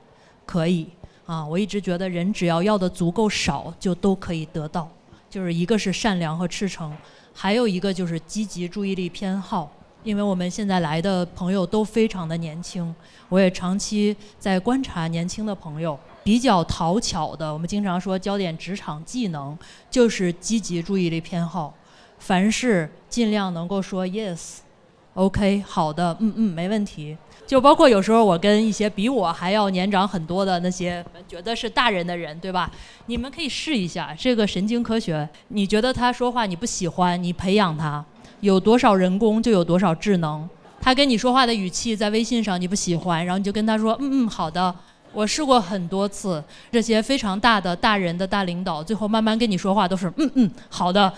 [0.47, 0.89] 可以
[1.27, 1.47] 啊。
[1.47, 4.91] 我一直觉得人只要要的足够少，就都可以得到。
[5.29, 6.97] 就是一个是善良和赤诚。
[7.41, 9.71] 还有一个就是积极注意力偏好，
[10.03, 12.93] 因为我们现在来的朋友都非常的年轻，
[13.29, 19.57] 我也长期在观察年轻的朋友，比较讨巧的，我们经常说教点职场技能，
[19.89, 21.73] 就是积极注意力偏好，
[22.19, 27.17] 凡事尽量能够说 yes，OK，好的，嗯嗯，没问题。
[27.49, 32.71] 就包括有时候我跟一些比我还要年长很多的那些觉得是大人的人，对吧？
[33.07, 35.27] 你们可以试一下这个神经科学。
[35.49, 38.05] 你觉得他说话你不喜欢，你培养他，
[38.41, 40.47] 有多少人工就有多少智能。
[40.79, 44.75] 他跟你说话的语气在微信上你不喜欢，然后你就跟他说嗯嗯好的。
[45.15, 51.11] 我试过很多次，这些非常大的大人的大领导，最后慢慢跟你说话都是嗯嗯好的。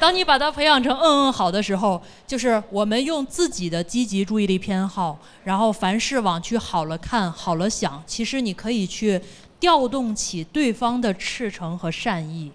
[0.00, 9.18] 当你把它培养成嗯嗯好的时候，就是我们用自己的积极注意力偏好，然后凡事往去好了看好了想，其实你可以去
[9.58, 12.52] 调动起对方的赤诚和善意。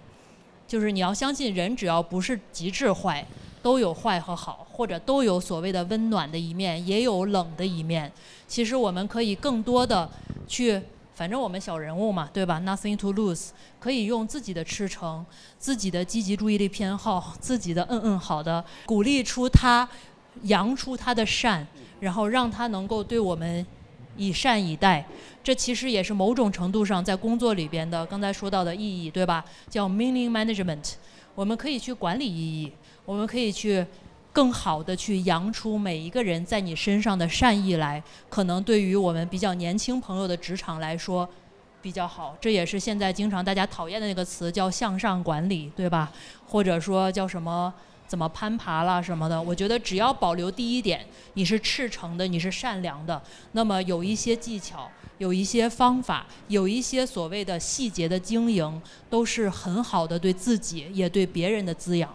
[0.68, 3.26] 就是你要相信，人只要不是极致坏，
[3.60, 8.12] 都有坏和好，或者都有所谓的温暖的一面，也有冷的一面。
[8.46, 10.08] 其实我们可以更多的
[10.46, 10.80] 去。
[11.20, 13.48] 反正我们小人物嘛，对吧？Nothing to lose，
[13.78, 15.22] 可以用自己的赤诚、
[15.58, 19.86] 自己的积极注意力偏好、自己的嗯嗯好的，鼓励出他，
[20.44, 21.66] 扬出他的善，
[22.00, 23.66] 然后让他能够对我们
[24.16, 25.06] 以善以待。
[25.44, 29.44] 这其实也是某种程度上在工作里边的刚才说到的意义，对吧？
[29.68, 30.94] 叫 meaning management，
[31.34, 32.72] 我们可以去管理意义，
[33.04, 33.86] 我们可以去。
[34.32, 41.28] 更好的去扬出每一个人在你身上的善意来，可能对于我们比较年轻朋友的职场来说
[41.82, 42.36] 比较好。
[42.40, 46.12] 这也是现在经常大家讨厌的那个词，叫向上管理，对吧？
[46.46, 47.72] 或者说叫什么
[48.06, 49.40] 怎么攀爬啦什么的。
[49.42, 51.04] 我觉得只要保留第一点，
[51.34, 53.20] 你是赤诚的，你是善良的，
[53.52, 54.88] 那么有一些技巧，
[55.18, 62.14] 有一些方法，有一些所谓的细节的经营，都是很好的对自己也对别人的滋养。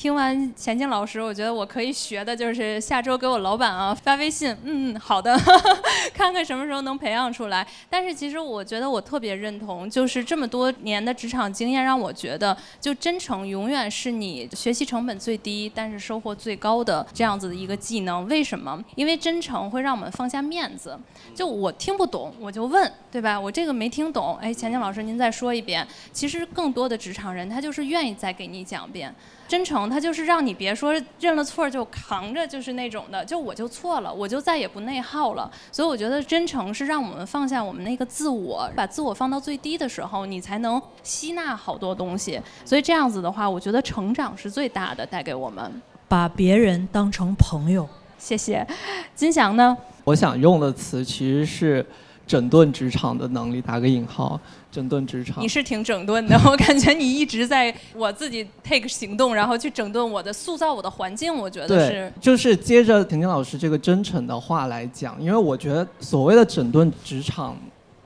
[0.00, 5.36] 听完钱静老师，我觉得我可以学的就是下周给我老板啊发微信，嗯，好的，
[6.14, 7.66] 看看什么时候能培养出来。
[7.90, 18.24] 但是其实我觉得我特别认同，就是这么多年的职场经验让我觉得，就真诚永远是你学习成本最低，但是收获最高的这样子的一个技能。
[18.28, 18.80] 为什么？
[18.94, 20.96] 因为真诚会让我们放下面子。
[21.34, 23.38] 就我听不懂，我就问，对吧？
[23.38, 25.84] 我这个没听懂，哎，钱静老师您再说一遍。
[26.12, 29.12] 其实更多的职场人他就是愿意再给你讲一遍。
[29.48, 29.68] 真诚。
[29.68, 35.50] 诚，它就是让你别说认了错就扛着，就是那种的，就我就错了，我就再也不内耗了。
[35.70, 42.40] 所以我觉得真诚是让我们放下我们那个自我，把自我放到最低的时候，你才能吸纳好多东西。
[42.64, 45.82] 所以这样子的话，我觉得成长是最大的，带给我们。
[46.08, 47.86] 把别人当成朋友。
[48.16, 48.66] 谢谢，
[49.14, 49.76] 金翔呢？
[50.04, 51.84] 我想用的词其实是
[52.26, 54.40] 整顿职场的能力，打个引号，
[54.70, 55.42] 整顿职场。
[55.42, 61.34] 你是挺整顿的， 我感觉你一直在我自己 take 行动，然后去整顿我的、塑造我的环境。
[61.34, 67.56] 我觉得是，就是接着婷婷老师这个真诚的话来讲，因为我觉得所谓的整顿职场。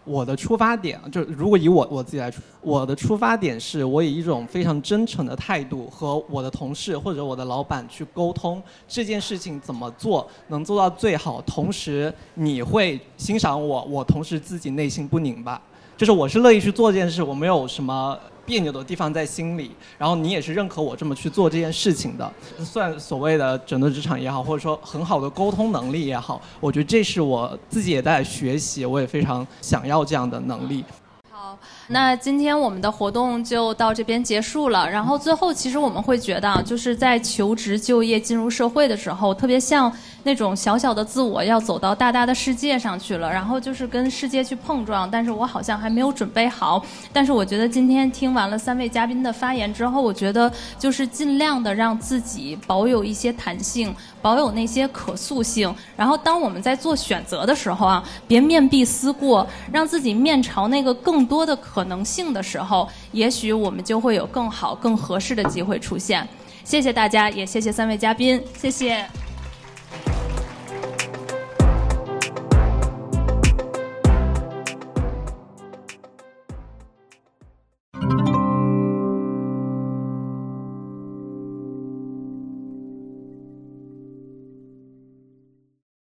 [0.04, 15.62] 我的出发点就如果以我我自己来说，我的出发点是我以一种非常真诚的态度和我的同事或者我的老板去沟通这件事情怎么做能做到最好，同时你会欣赏我，我同时自己内心不拧巴，
[15.96, 18.18] 就是我是乐意去做这件事，我没有什么。
[18.44, 22.32] 别扭的地方在心里，然后你也是认可我这么去做这件事情的，
[22.64, 30.84] 算所谓的整顿职场也好，或者说很好的沟通能力也好，我觉得这是我自己也在学习，我也非常想要这样的能力。
[31.30, 31.56] 好
[31.88, 34.90] 那今天我们的活动就到这边结束了。
[34.90, 39.92] 然后最后，其实我们会觉得，就是在求职、就业、进入社会的时候，特别像
[40.24, 45.08] 那种小小的自我要走到大大的世界上去了，然后就是跟世界去碰撞。
[45.10, 46.84] 但是我好像还没有准备好。
[47.12, 55.72] 但是我觉得今天听完了三位嘉宾的发言之后，我觉得就是尽量的让自己保有一些弹性，保有那些可塑性。
[55.96, 61.82] 然后当我们在做选择的时候啊，别面壁思过，让自己面朝那个更多的可。
[61.82, 66.26] 能性的时候，也许我们就会有更好、更合适的机会出现。
[66.64, 69.04] 谢谢大家，也谢谢三位嘉宾，谢谢。